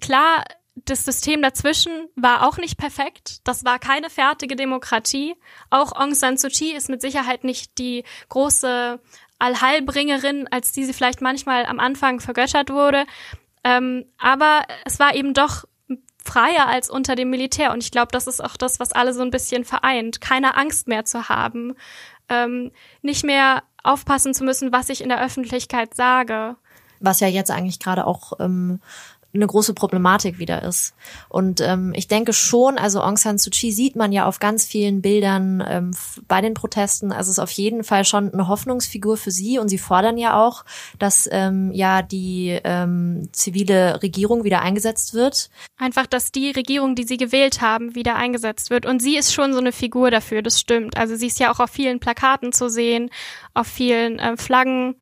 klar 0.00 0.44
das 0.74 1.04
System 1.04 1.42
dazwischen 1.42 2.08
war 2.16 2.46
auch 2.46 2.56
nicht 2.56 2.78
perfekt. 2.78 3.40
Das 3.44 3.64
war 3.64 3.78
keine 3.78 4.08
fertige 4.10 4.56
Demokratie. 4.56 5.34
Auch 5.70 5.92
Aung 5.92 6.14
San 6.14 6.38
Suu 6.38 6.48
Kyi 6.48 6.72
ist 6.72 6.88
mit 6.88 7.02
Sicherheit 7.02 7.44
nicht 7.44 7.78
die 7.78 8.04
große 8.30 8.98
Allheilbringerin, 9.38 10.48
als 10.50 10.72
die 10.72 10.84
sie 10.84 10.92
vielleicht 10.92 11.20
manchmal 11.20 11.66
am 11.66 11.78
Anfang 11.78 12.20
vergöttert 12.20 12.70
wurde. 12.70 13.04
Ähm, 13.64 14.06
aber 14.18 14.62
es 14.84 14.98
war 14.98 15.14
eben 15.14 15.34
doch 15.34 15.64
freier 16.24 16.68
als 16.68 16.88
unter 16.88 17.16
dem 17.16 17.30
Militär. 17.30 17.72
Und 17.72 17.82
ich 17.82 17.90
glaube, 17.90 18.12
das 18.12 18.26
ist 18.26 18.42
auch 18.42 18.56
das, 18.56 18.80
was 18.80 18.92
alle 18.92 19.12
so 19.12 19.22
ein 19.22 19.30
bisschen 19.30 19.64
vereint. 19.64 20.20
Keine 20.20 20.56
Angst 20.56 20.88
mehr 20.88 21.04
zu 21.04 21.28
haben. 21.28 21.74
Ähm, 22.28 22.70
nicht 23.02 23.24
mehr 23.24 23.62
aufpassen 23.82 24.32
zu 24.32 24.44
müssen, 24.44 24.72
was 24.72 24.88
ich 24.88 25.02
in 25.02 25.08
der 25.08 25.22
Öffentlichkeit 25.22 25.94
sage. 25.94 26.56
Was 27.00 27.20
ja 27.20 27.26
jetzt 27.26 27.50
eigentlich 27.50 27.80
gerade 27.80 28.06
auch 28.06 28.34
ähm, 28.38 28.80
eine 29.34 29.46
große 29.46 29.72
Problematik 29.72 30.38
wieder 30.38 30.62
ist. 30.62 30.94
Und 31.28 31.60
ähm, 31.60 31.92
ich 31.94 32.06
denke 32.06 32.32
schon, 32.32 32.76
also 32.76 33.00
Aung 33.00 33.16
San 33.16 33.38
Suu 33.38 33.50
Kyi 33.50 33.72
sieht 33.72 33.96
man 33.96 34.12
ja 34.12 34.26
auf 34.26 34.40
ganz 34.40 34.64
vielen 34.64 35.00
Bildern 35.00 35.64
ähm, 35.66 35.90
bei 36.28 36.40
den 36.40 36.54
Protesten. 36.54 37.12
Also 37.12 37.30
es 37.30 37.38
ist 37.38 37.42
auf 37.42 37.50
jeden 37.52 37.82
Fall 37.82 38.04
schon 38.04 38.32
eine 38.32 38.48
Hoffnungsfigur 38.48 39.16
für 39.16 39.30
sie 39.30 39.58
und 39.58 39.68
sie 39.68 39.78
fordern 39.78 40.18
ja 40.18 40.42
auch, 40.42 40.64
dass 40.98 41.28
ähm, 41.32 41.72
ja 41.72 42.02
die 42.02 42.60
ähm, 42.64 43.28
zivile 43.32 44.02
Regierung 44.02 44.44
wieder 44.44 44.60
eingesetzt 44.60 45.14
wird. 45.14 45.50
Einfach, 45.78 46.06
dass 46.06 46.30
die 46.30 46.50
Regierung, 46.50 46.94
die 46.94 47.04
sie 47.04 47.16
gewählt 47.16 47.62
haben, 47.62 47.94
wieder 47.94 48.16
eingesetzt 48.16 48.70
wird. 48.70 48.84
Und 48.84 49.00
sie 49.00 49.16
ist 49.16 49.32
schon 49.32 49.54
so 49.54 49.60
eine 49.60 49.72
Figur 49.72 50.10
dafür, 50.10 50.42
das 50.42 50.60
stimmt. 50.60 50.96
Also 50.96 51.16
sie 51.16 51.28
ist 51.28 51.40
ja 51.40 51.52
auch 51.52 51.60
auf 51.60 51.70
vielen 51.70 52.00
Plakaten 52.00 52.52
zu 52.52 52.68
sehen, 52.68 53.10
auf 53.54 53.66
vielen 53.66 54.18
äh, 54.18 54.36
Flaggen. 54.36 54.96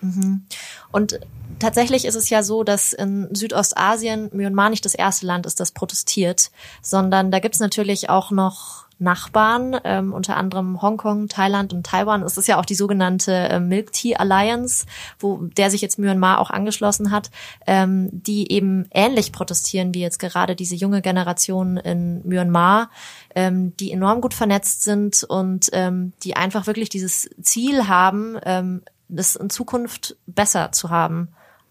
Mhm. 0.00 0.46
Und 0.92 1.20
tatsächlich 1.58 2.04
ist 2.04 2.14
es 2.14 2.30
ja 2.30 2.42
so, 2.42 2.64
dass 2.64 2.92
in 2.92 3.28
Südostasien 3.34 4.30
Myanmar 4.32 4.70
nicht 4.70 4.84
das 4.84 4.94
erste 4.94 5.26
Land 5.26 5.46
ist, 5.46 5.60
das 5.60 5.72
protestiert, 5.72 6.50
sondern 6.82 7.30
da 7.30 7.38
gibt's 7.38 7.60
natürlich 7.60 8.10
auch 8.10 8.30
noch 8.30 8.86
Nachbarn, 8.98 9.78
ähm, 9.84 10.14
unter 10.14 10.36
anderem 10.36 10.80
Hongkong, 10.80 11.28
Thailand 11.28 11.74
und 11.74 11.84
Taiwan. 11.84 12.22
Es 12.22 12.38
ist 12.38 12.48
ja 12.48 12.58
auch 12.58 12.64
die 12.64 12.74
sogenannte 12.74 13.32
äh, 13.32 13.60
Milk 13.60 13.92
Tea 13.92 14.16
Alliance, 14.16 14.86
wo 15.18 15.36
der 15.42 15.70
sich 15.70 15.82
jetzt 15.82 15.98
Myanmar 15.98 16.38
auch 16.38 16.48
angeschlossen 16.48 17.10
hat, 17.10 17.30
ähm, 17.66 18.08
die 18.10 18.50
eben 18.50 18.86
ähnlich 18.90 19.32
protestieren 19.32 19.92
wie 19.92 20.00
jetzt 20.00 20.18
gerade 20.18 20.56
diese 20.56 20.74
junge 20.74 21.02
Generation 21.02 21.76
in 21.76 22.26
Myanmar, 22.26 22.90
ähm, 23.34 23.76
die 23.76 23.92
enorm 23.92 24.22
gut 24.22 24.32
vernetzt 24.32 24.82
sind 24.82 25.24
und 25.24 25.68
ähm, 25.72 26.14
die 26.22 26.36
einfach 26.36 26.66
wirklich 26.66 26.88
dieses 26.88 27.28
Ziel 27.42 27.88
haben, 27.88 28.38
ähm, 28.46 28.82
das 29.08 29.36
in 29.36 29.50
Zukunft 29.50 30.16
besser 30.26 30.72
zu 30.72 30.88
haben 30.88 31.28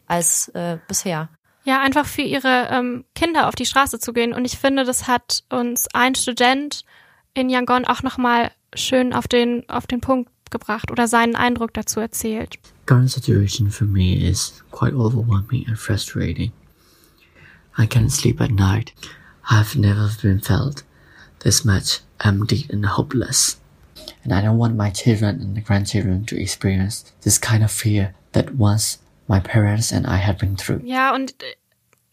als 0.07 0.49
äh, 0.49 0.77
bisher. 0.87 1.29
Ja, 1.63 1.81
einfach 1.81 2.05
für 2.05 2.21
ihre 2.21 2.67
ähm, 2.71 3.05
Kinder 3.15 3.47
auf 3.47 3.55
die 3.55 3.65
Straße 3.65 3.99
zu 3.99 4.13
gehen. 4.13 4.33
Und 4.33 4.45
ich 4.45 4.57
finde, 4.57 4.83
das 4.83 5.07
hat 5.07 5.43
uns 5.49 5.87
ein 5.93 6.13
Student 6.13 6.85
in 7.33 7.49
Yangon 7.49 7.85
auch 7.85 8.03
nochmal 8.03 8.51
schön 8.75 9.13
auf 9.13 9.27
den, 9.27 9.67
auf 9.67 9.87
den 9.87 9.99
Punkt 9.99 10.29
gebracht 10.51 10.91
oder 10.91 11.07
seinen 11.07 11.35
Eindruck 11.35 11.73
dazu 11.73 11.99
erzählt. 11.99 12.59
Current 12.85 13.09
situation 13.09 13.71
for 13.71 13.87
me 13.87 14.15
is 14.15 14.63
quite 14.71 14.95
overwhelming 14.95 15.67
and 15.67 15.77
frustrating. 15.77 16.51
I 17.77 17.87
can't 17.87 18.11
sleep 18.11 18.39
at 18.39 18.51
night. 18.51 18.93
I've 19.49 19.75
never 19.75 20.09
been 20.21 20.39
felt 20.39 20.83
this 21.39 21.65
much 21.65 22.01
empty 22.23 22.67
and 22.71 22.85
hopeless. 22.85 23.59
And 24.23 24.33
I 24.33 24.41
don't 24.41 24.57
want 24.57 24.75
my 24.75 24.91
children 24.91 25.41
and 25.41 25.65
grandchildren 25.65 26.25
to 26.25 26.39
experience 26.39 27.11
this 27.21 27.37
kind 27.37 27.63
of 27.63 27.71
fear 27.71 28.13
that 28.33 28.55
once 28.55 28.99
my 29.27 29.39
parents 29.39 29.91
and 29.91 30.05
I 30.05 30.17
had 30.17 30.37
been 30.37 30.57
through. 30.57 30.81
Ja, 30.83 31.13
und 31.13 31.41
äh, 31.43 31.55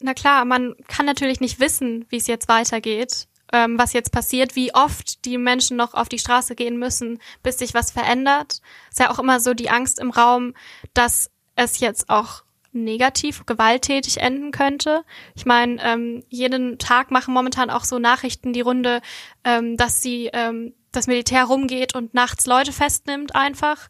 na 0.01 0.15
klar, 0.15 0.45
man 0.45 0.75
kann 0.89 1.07
natürlich 1.07 1.41
nicht 1.41 1.61
wissen, 1.61 2.07
wie 2.09 2.17
es 2.17 2.27
jetzt 2.27 2.49
weitergeht, 2.49 3.29
ähm, 3.53 3.79
was 3.79 3.93
jetzt 3.93 4.13
passiert, 4.13 4.57
wie 4.57 4.75
oft 4.75 5.25
die 5.25 5.39
Menschen 5.39 5.77
noch 5.77 5.95
auf 5.95 6.09
die 6.09 6.19
Straße 6.19 6.55
gehen 6.55 6.79
müssen, 6.79 7.21
bis 7.43 7.59
sich 7.59 7.75
was 7.75 7.91
verändert. 7.91 8.61
Ist 8.91 9.01
ja 9.01 9.11
auch 9.11 9.19
immer 9.19 9.41
so 9.41 9.55
die 9.55 9.71
Angst 9.71 9.99
im 10.01 10.11
Raum, 10.11 10.55
dass 10.95 11.31
es 11.55 11.81
jetzt 11.81 12.09
auch 12.09 12.45
negativ, 12.73 13.45
gewalttätig 13.45 14.19
enden 14.19 14.51
könnte. 14.51 15.05
Ich 15.35 15.45
meine, 15.45 15.83
ähm, 15.85 16.25
jeden 16.29 16.79
Tag 16.79 17.11
machen 17.11 17.35
momentan 17.35 17.71
auch 17.71 17.85
so 17.85 17.99
Nachrichten 17.99 18.53
die 18.53 18.63
Runde, 18.63 19.03
ähm, 19.45 19.77
dass 19.77 20.01
sie 20.01 20.31
ähm, 20.33 20.75
das 20.91 21.07
Militär 21.07 21.45
rumgeht 21.45 21.95
und 21.95 22.15
nachts 22.15 22.47
Leute 22.47 22.73
festnimmt 22.73 23.35
einfach. 23.35 23.89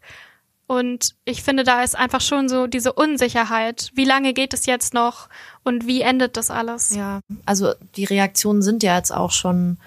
Und 0.73 1.13
ich 1.23 1.43
finde, 1.43 1.63
da 1.63 1.83
ist 1.83 1.95
einfach 1.95 2.19
schon 2.19 2.49
so 2.49 2.65
diese 2.65 2.93
Unsicherheit. 2.93 3.91
Wie 3.93 4.05
lange 4.05 4.33
geht 4.33 4.55
es 4.55 4.65
jetzt 4.65 4.95
noch 4.95 5.29
und 5.63 5.85
wie 5.85 6.01
endet 6.01 6.35
das 6.35 6.49
alles? 6.49 6.95
Ja, 6.95 7.19
also 7.45 7.73
die 7.95 8.05
Reaktionen 8.05 8.63
sind 8.63 8.81
ja 8.81 8.97
jetzt 8.97 9.13
auch 9.13 9.29
schon 9.29 9.77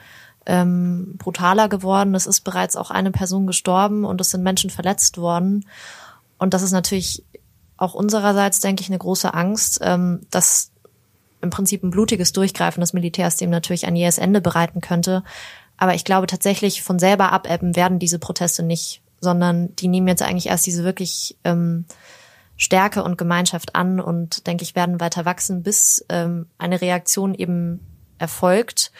ähm, 0.46 1.16
brutaler 1.18 1.68
geworden. 1.68 2.14
Es 2.14 2.28
ist 2.28 2.42
bereits 2.42 2.76
auch 2.76 2.92
eine 2.92 3.10
Person 3.10 3.48
gestorben 3.48 4.04
und 4.04 4.20
es 4.20 4.30
sind 4.30 4.44
Menschen 4.44 4.70
verletzt 4.70 5.18
worden. 5.18 5.66
Und 6.38 6.54
das 6.54 6.62
ist 6.62 6.70
natürlich 6.70 7.24
auch 7.76 7.94
unsererseits, 7.94 8.60
denke 8.60 8.82
ich, 8.82 8.88
eine 8.88 8.98
große 8.98 9.34
Angst, 9.34 9.80
ähm, 9.82 10.20
dass 10.30 10.70
im 11.42 11.50
Prinzip 11.50 11.82
ein 11.82 11.90
blutiges 11.90 12.32
Durchgreifen 12.32 12.80
des 12.80 12.92
Militärs 12.92 13.36
dem 13.36 13.50
natürlich 13.50 13.86
ein 13.86 13.96
jähes 13.96 14.18
Ende 14.18 14.40
bereiten 14.40 14.80
könnte. 14.80 15.24
Aber 15.78 15.94
ich 15.94 16.04
glaube 16.04 16.28
tatsächlich, 16.28 16.84
von 16.84 17.00
selber 17.00 17.32
abebben 17.32 17.74
werden 17.74 17.98
diese 17.98 18.20
Proteste 18.20 18.62
nicht 18.62 19.02
sondern 19.20 19.74
die 19.76 19.88
nehmen 19.88 20.08
jetzt 20.08 20.22
eigentlich 20.22 20.46
erst 20.46 20.66
diese 20.66 20.84
wirklich 20.84 21.36
ähm, 21.44 21.84
Stärke 22.56 23.02
und 23.02 23.18
Gemeinschaft 23.18 23.74
an 23.74 24.00
und 24.00 24.46
denke 24.46 24.64
ich 24.64 24.74
werden 24.74 25.00
weiter 25.00 25.24
wachsen, 25.24 25.62
bis 25.62 26.04
ähm, 26.08 26.46
eine 26.58 26.80
Reaktion 26.80 27.34
eben 27.34 27.80
erfolgt 28.18 28.92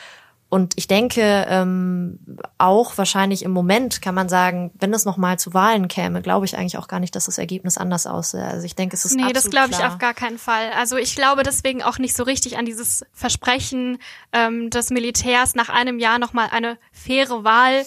Und 0.48 0.74
ich 0.76 0.86
denke, 0.86 1.44
ähm, 1.48 2.20
auch 2.56 2.96
wahrscheinlich 2.96 3.42
im 3.42 3.50
Moment 3.50 4.00
kann 4.00 4.14
man 4.14 4.28
sagen, 4.28 4.70
wenn 4.78 4.94
es 4.94 5.04
nochmal 5.04 5.40
zu 5.40 5.54
Wahlen 5.54 5.88
käme, 5.88 6.22
glaube 6.22 6.46
ich 6.46 6.56
eigentlich 6.56 6.78
auch 6.78 6.86
gar 6.86 7.00
nicht, 7.00 7.16
dass 7.16 7.26
das 7.26 7.38
Ergebnis 7.38 7.76
anders 7.78 8.06
aussähe. 8.06 8.44
Also 8.44 8.64
ich 8.64 8.76
denke, 8.76 8.94
es 8.94 9.04
ist 9.04 9.16
Nee, 9.16 9.32
das 9.32 9.50
glaube 9.50 9.70
ich 9.70 9.78
klar. 9.78 9.92
auf 9.92 9.98
gar 9.98 10.14
keinen 10.14 10.38
Fall. 10.38 10.70
Also 10.78 10.96
ich 10.96 11.16
glaube 11.16 11.42
deswegen 11.42 11.82
auch 11.82 11.98
nicht 11.98 12.16
so 12.16 12.22
richtig 12.22 12.58
an 12.58 12.64
dieses 12.64 13.04
Versprechen 13.12 13.98
ähm, 14.32 14.70
des 14.70 14.90
Militärs 14.90 15.56
nach 15.56 15.68
einem 15.68 15.98
Jahr 15.98 16.20
nochmal 16.20 16.48
eine 16.52 16.78
faire 16.92 17.42
Wahl 17.42 17.84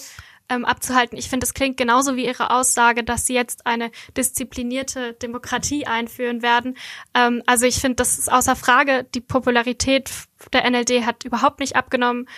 ähm, 0.50 0.64
abzuhalten. 0.64 1.16
Ich 1.16 1.30
finde, 1.30 1.44
es 1.46 1.54
klingt 1.54 1.76
genauso 1.76 2.16
wie 2.16 2.26
Ihre 2.26 2.50
Aussage, 2.50 3.02
dass 3.02 3.26
Sie 3.26 3.34
jetzt 3.34 3.66
eine 3.66 3.90
disziplinierte 4.16 5.14
Demokratie 5.14 5.86
einführen 5.86 6.42
werden. 6.42 6.76
Ähm, 7.14 7.42
also 7.46 7.64
ich 7.64 7.76
finde, 7.76 7.96
das 7.96 8.18
ist 8.18 8.30
außer 8.30 8.56
Frage. 8.56 9.06
Die 9.14 9.20
Popularität 9.20 10.10
der 10.52 10.68
NLD 10.68 11.06
hat 11.06 11.24
überhaupt 11.24 11.60
nicht 11.60 11.76
abgenommen. 11.76 12.28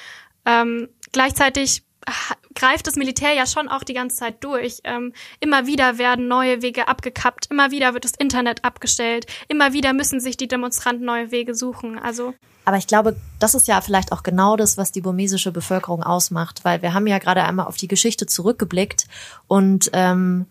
Ähm, 0.44 0.88
gleichzeitig 1.12 1.82
greift 2.54 2.86
das 2.86 2.96
Militär 2.96 3.32
ja 3.32 3.46
schon 3.46 3.68
auch 3.68 3.82
die 3.82 3.94
ganze 3.94 4.16
Zeit 4.16 4.42
durch. 4.44 4.80
Ähm, 4.84 5.12
immer 5.40 5.66
wieder 5.66 5.98
werden 5.98 6.28
neue 6.28 6.62
Wege 6.62 6.88
abgekappt, 6.88 7.46
immer 7.50 7.70
wieder 7.70 7.94
wird 7.94 8.04
das 8.04 8.12
Internet 8.18 8.64
abgestellt, 8.64 9.26
immer 9.48 9.72
wieder 9.72 9.92
müssen 9.92 10.20
sich 10.20 10.36
die 10.36 10.48
Demonstranten 10.48 11.04
neue 11.04 11.30
Wege 11.30 11.54
suchen. 11.54 11.98
Also 11.98 12.34
Aber 12.64 12.76
ich 12.76 12.86
glaube, 12.86 13.16
das 13.38 13.54
ist 13.54 13.68
ja 13.68 13.80
vielleicht 13.80 14.12
auch 14.12 14.22
genau 14.22 14.56
das, 14.56 14.78
was 14.78 14.92
die 14.92 15.00
burmesische 15.00 15.52
Bevölkerung 15.52 16.02
ausmacht, 16.02 16.64
weil 16.64 16.82
wir 16.82 16.94
haben 16.94 17.06
ja 17.06 17.18
gerade 17.18 17.42
einmal 17.44 17.66
auf 17.66 17.76
die 17.76 17.88
Geschichte 17.88 18.26
zurückgeblickt 18.26 19.06
und 19.48 19.90
ähm, 19.92 20.46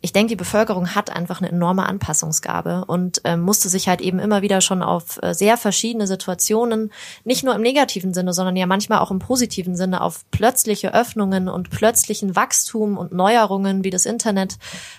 ich 0.00 0.12
denke, 0.12 0.28
die 0.28 0.36
Bevölkerung 0.36 0.94
hat 0.94 1.10
einfach 1.10 1.40
eine 1.40 1.50
enorme 1.50 1.84
Anpassungsgabe 1.86 2.84
und 2.84 3.20
ähm, 3.24 3.40
musste 3.40 3.68
sich 3.68 3.88
halt 3.88 4.00
eben 4.00 4.20
immer 4.20 4.42
wieder 4.42 4.60
schon 4.60 4.82
auf 4.82 5.18
äh, 5.22 5.34
sehr 5.34 5.56
verschiedene 5.56 6.06
Situationen, 6.06 6.92
nicht 7.24 7.42
nur 7.42 7.54
im 7.56 7.62
negativen 7.62 8.14
Sinne, 8.14 8.32
sondern 8.32 8.54
ja 8.54 8.66
manchmal 8.66 9.00
auch 9.00 9.10
im 9.10 9.18
positiven 9.18 9.74
Sinne, 9.74 10.00
auf 10.00 10.24
plötzliche 10.30 10.94
Öffnungen 10.94 11.48
und 11.48 11.70
plötzlichen 11.70 12.36
Wachstum 12.36 12.96
und 12.96 13.12
Neuerungen 13.12 13.82
wie 13.82 13.90
das 13.90 14.06
Internet 14.06 14.58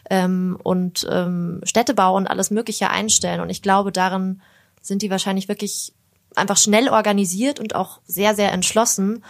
ähm, 0.09 0.57
und 0.61 1.07
ähm, 1.09 1.61
Städtebau 1.63 2.17
und 2.17 2.27
alles 2.27 2.51
Mögliche 2.51 2.89
einstellen. 2.89 3.39
Und 3.39 3.49
ich 3.49 3.61
glaube, 3.61 3.93
darin 3.93 4.41
sind 4.81 5.01
die 5.01 5.09
wahrscheinlich 5.09 5.47
wirklich 5.47 5.93
einfach 6.35 6.57
schnell 6.57 6.89
organisiert 6.89 7.61
und 7.61 7.73
auch 7.73 8.01
sehr, 8.05 8.35
sehr 8.35 8.51
entschlossen. 8.51 9.23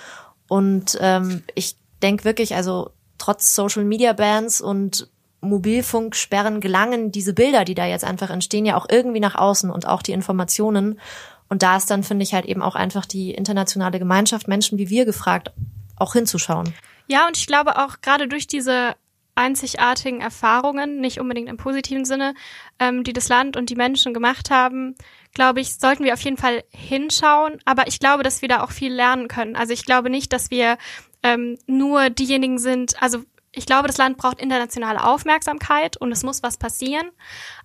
Und 0.47 0.97
ähm, 0.99 1.43
ich 1.53 1.77
denke 2.01 2.25
wirklich, 2.25 2.55
also 2.55 2.89
trotz 3.19 3.53
Social 3.53 3.83
Media 3.83 4.13
Bans 4.13 4.61
und 4.61 5.09
Mobilfunksperren 5.41 6.59
gelangen 6.59 7.11
diese 7.11 7.33
Bilder, 7.33 7.65
die 7.65 7.75
da 7.75 7.85
jetzt 7.85 8.03
einfach 8.05 8.29
entstehen, 8.29 8.65
ja 8.65 8.75
auch 8.75 8.87
irgendwie 8.89 9.19
nach 9.19 9.35
außen 9.35 9.69
und 9.69 9.87
auch 9.87 10.01
die 10.01 10.11
Informationen. 10.11 10.99
Und 11.47 11.63
da 11.63 11.77
ist 11.77 11.89
dann, 11.89 12.03
finde 12.03 12.23
ich, 12.23 12.33
halt 12.33 12.45
eben 12.45 12.61
auch 12.61 12.75
einfach 12.75 13.05
die 13.05 13.31
internationale 13.31 13.99
Gemeinschaft, 13.99 14.47
Menschen 14.47 14.77
wie 14.77 14.89
wir 14.89 15.05
gefragt, 15.05 15.51
auch 15.97 16.13
hinzuschauen. 16.13 16.73
Ja, 17.07 17.27
und 17.27 17.37
ich 17.37 17.47
glaube 17.47 17.77
auch 17.77 18.01
gerade 18.01 18.27
durch 18.27 18.47
diese 18.47 18.95
einzigartigen 19.39 20.19
Erfahrungen, 20.19 20.99
nicht 20.99 21.19
unbedingt 21.19 21.47
im 21.47 21.55
positiven 21.57 22.03
Sinne, 22.03 22.33
ähm, 22.77 23.03
die 23.03 23.13
das 23.13 23.29
Land 23.29 23.55
und 23.55 23.69
die 23.69 23.75
Menschen 23.75 24.13
gemacht 24.13 24.51
haben, 24.51 24.95
glaube 25.33 25.61
ich, 25.61 25.75
sollten 25.75 26.03
wir 26.03 26.13
auf 26.13 26.21
jeden 26.21 26.37
Fall 26.37 26.63
hinschauen. 26.71 27.57
Aber 27.63 27.87
ich 27.87 27.99
glaube, 27.99 28.23
dass 28.23 28.41
wir 28.41 28.49
da 28.49 28.61
auch 28.61 28.71
viel 28.71 28.93
lernen 28.93 29.29
können. 29.29 29.55
Also 29.55 29.71
ich 29.71 29.85
glaube 29.85 30.09
nicht, 30.09 30.33
dass 30.33 30.51
wir 30.51 30.77
ähm, 31.23 31.57
nur 31.67 32.09
diejenigen 32.09 32.59
sind, 32.59 33.01
also 33.01 33.23
ich 33.51 33.65
glaube, 33.65 33.87
das 33.87 33.97
Land 33.97 34.17
braucht 34.17 34.39
internationale 34.39 35.03
Aufmerksamkeit 35.03 35.97
und 35.97 36.11
es 36.11 36.23
muss 36.23 36.43
was 36.43 36.57
passieren. 36.57 37.09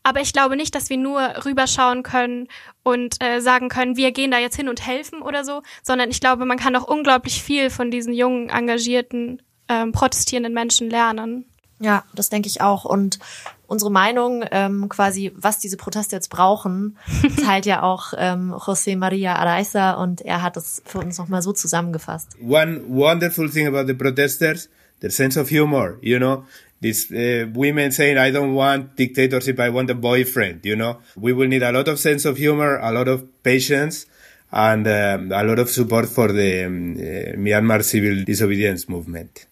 Aber 0.03 0.21
ich 0.21 0.33
glaube 0.33 0.57
nicht, 0.57 0.75
dass 0.75 0.89
wir 0.91 0.97
nur 0.97 1.21
rüberschauen 1.45 2.03
können 2.03 2.49
und 2.83 3.23
äh, 3.23 3.41
sagen 3.41 3.69
können, 3.69 3.97
wir 3.97 4.13
gehen 4.13 4.31
da 4.31 4.39
jetzt 4.39 4.57
hin 4.57 4.69
und 4.69 4.87
helfen 4.87 5.21
oder 5.23 5.45
so, 5.45 5.63
sondern 5.83 6.11
ich 6.11 6.21
glaube, 6.21 6.47
man 6.47 6.59
kann 6.59 6.77
auch 6.77 6.89
unglaublich 6.89 7.43
viel 7.43 7.71
von 7.71 7.91
diesen 7.91 8.15
jungen, 8.15 8.49
engagierten, 8.49 9.43
ähm, 9.69 9.93
protestierenden 9.93 10.55
Menschen 10.55 10.91
lernen. 10.91 11.47
Ja, 11.81 12.05
das 12.15 12.31
denke 12.31 12.49
ich 12.49 12.61
auch. 12.61 12.85
Und 12.85 13.19
unsere 13.67 13.91
Meinung, 13.91 14.45
ähm, 14.51 14.89
quasi, 14.89 15.33
was 15.35 15.59
diese 15.59 15.77
Proteste 15.77 16.17
jetzt 16.17 16.31
brauchen, 16.31 16.97
teilt 17.45 17.67
ja 17.67 17.83
auch 17.83 18.15
ähm, 18.17 18.55
José 18.55 18.97
María 18.97 19.35
Araiza 19.35 19.93
und 19.93 20.21
er 20.21 20.43
hat 20.43 20.57
es 20.57 20.83
für 20.87 20.99
uns 20.99 21.19
nochmal 21.19 21.43
so 21.43 21.53
zusammengefasst. 21.53 22.37
One 22.41 22.83
wonderful 22.89 23.51
thing 23.51 23.67
about 23.67 23.87
the 23.87 23.95
protesters, 23.95 24.69
their 25.01 25.11
sense 25.11 25.37
of 25.37 25.49
humor, 25.49 25.99
you 26.03 26.19
know. 26.19 26.47
These 26.81 27.11
uh, 27.13 27.47
women 27.55 27.93
saying, 27.93 28.19
I 28.19 28.31
don't 28.31 28.55
want 28.55 28.97
dictatorship, 28.97 29.59
I 29.59 29.71
want 29.71 29.91
a 29.91 29.95
boyfriend, 29.95 30.65
you 30.65 30.77
know. 30.77 30.99
We 31.17 31.33
will 31.33 31.49
need 31.49 31.63
a 31.63 31.73
lot 31.73 31.89
of 31.89 31.99
sense 31.99 32.25
of 32.25 32.37
humor, 32.37 32.79
a 32.83 32.93
lot 32.93 33.09
of 33.09 33.27
patience, 33.43 34.07
and 34.53 34.87
um, 34.87 35.33
a 35.33 35.43
lot 35.45 35.59
of 35.59 35.71
support 35.71 36.09
for 36.09 36.31
the 36.31 36.65
um, 36.65 36.93
uh, 36.93 37.37
Myanmar 37.39 37.83
civil 37.83 38.25
disobedience 38.25 38.89
movement. 38.89 39.47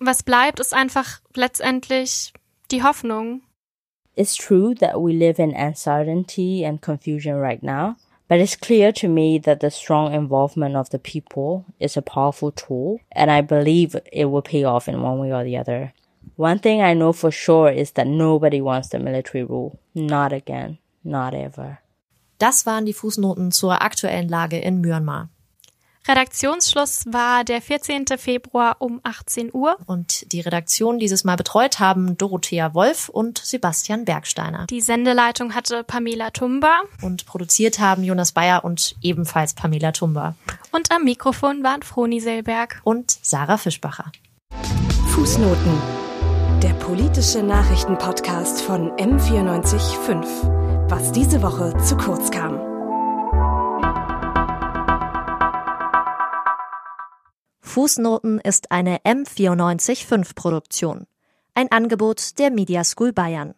Was 0.00 0.22
bleibt, 0.22 0.60
ist 0.60 0.72
einfach 0.72 1.20
letztendlich 1.34 2.32
die 2.70 2.82
Hoffnung. 2.82 3.42
It's 4.16 4.34
true 4.34 4.74
that 4.76 5.00
we 5.00 5.12
live 5.12 5.38
in 5.38 5.54
uncertainty 5.54 6.64
and 6.64 6.80
confusion 6.80 7.36
right 7.36 7.62
now, 7.62 7.96
but 8.28 8.38
it's 8.38 8.56
clear 8.56 8.92
to 8.92 9.08
me 9.08 9.38
that 9.38 9.60
the 9.60 9.70
strong 9.70 10.12
involvement 10.12 10.76
of 10.76 10.90
the 10.90 10.98
people 10.98 11.64
is 11.80 11.96
a 11.96 12.02
powerful 12.02 12.52
tool, 12.52 13.00
and 13.10 13.30
I 13.30 13.40
believe 13.40 13.96
it 14.12 14.26
will 14.26 14.42
pay 14.42 14.64
off 14.64 14.88
in 14.88 15.02
one 15.02 15.18
way 15.18 15.32
or 15.32 15.44
the 15.44 15.56
other. 15.56 15.94
One 16.36 16.58
thing 16.58 16.82
I 16.82 16.94
know 16.94 17.12
for 17.12 17.30
sure 17.30 17.70
is 17.70 17.92
that 17.92 18.06
nobody 18.06 18.60
wants 18.60 18.88
the 18.88 18.98
military 18.98 19.44
rule. 19.44 19.78
Not 19.94 20.32
again. 20.32 20.78
Not 21.02 21.34
ever. 21.34 21.78
Das 22.38 22.66
waren 22.66 22.86
die 22.86 22.92
Fußnoten 22.92 23.50
zur 23.50 23.82
aktuellen 23.82 24.28
Lage 24.28 24.58
in 24.58 24.80
Myanmar. 24.80 25.30
Redaktionsschluss 26.08 27.04
war 27.06 27.44
der 27.44 27.60
14. 27.60 28.06
Februar 28.16 28.76
um 28.78 29.00
18 29.02 29.50
Uhr. 29.52 29.76
Und 29.84 30.32
die 30.32 30.40
Redaktion 30.40 30.98
dieses 30.98 31.22
Mal 31.24 31.36
betreut 31.36 31.80
haben 31.80 32.16
Dorothea 32.16 32.72
Wolf 32.72 33.10
und 33.10 33.38
Sebastian 33.38 34.06
Bergsteiner. 34.06 34.66
Die 34.70 34.80
Sendeleitung 34.80 35.54
hatte 35.54 35.84
Pamela 35.84 36.30
Tumba. 36.30 36.80
Und 37.02 37.26
produziert 37.26 37.78
haben 37.78 38.02
Jonas 38.02 38.32
Bayer 38.32 38.64
und 38.64 38.96
ebenfalls 39.02 39.52
Pamela 39.52 39.92
Tumba. 39.92 40.34
Und 40.72 40.90
am 40.90 41.04
Mikrofon 41.04 41.62
waren 41.62 41.82
Froni 41.82 42.20
Selberg. 42.20 42.80
Und 42.84 43.18
Sarah 43.20 43.58
Fischbacher. 43.58 44.10
Fußnoten. 45.08 45.82
Der 46.62 46.72
politische 46.74 47.42
Nachrichtenpodcast 47.42 48.62
von 48.62 48.90
M945. 48.92 50.88
Was 50.88 51.12
diese 51.12 51.42
Woche 51.42 51.76
zu 51.84 51.96
kurz 51.96 52.30
kam. 52.30 52.67
Fußnoten 57.68 58.40
ist 58.40 58.72
eine 58.72 58.96
M945 59.00 60.34
Produktion. 60.34 61.06
Ein 61.54 61.70
Angebot 61.70 62.38
der 62.38 62.50
Media 62.50 62.82
School 62.82 63.12
Bayern. 63.12 63.54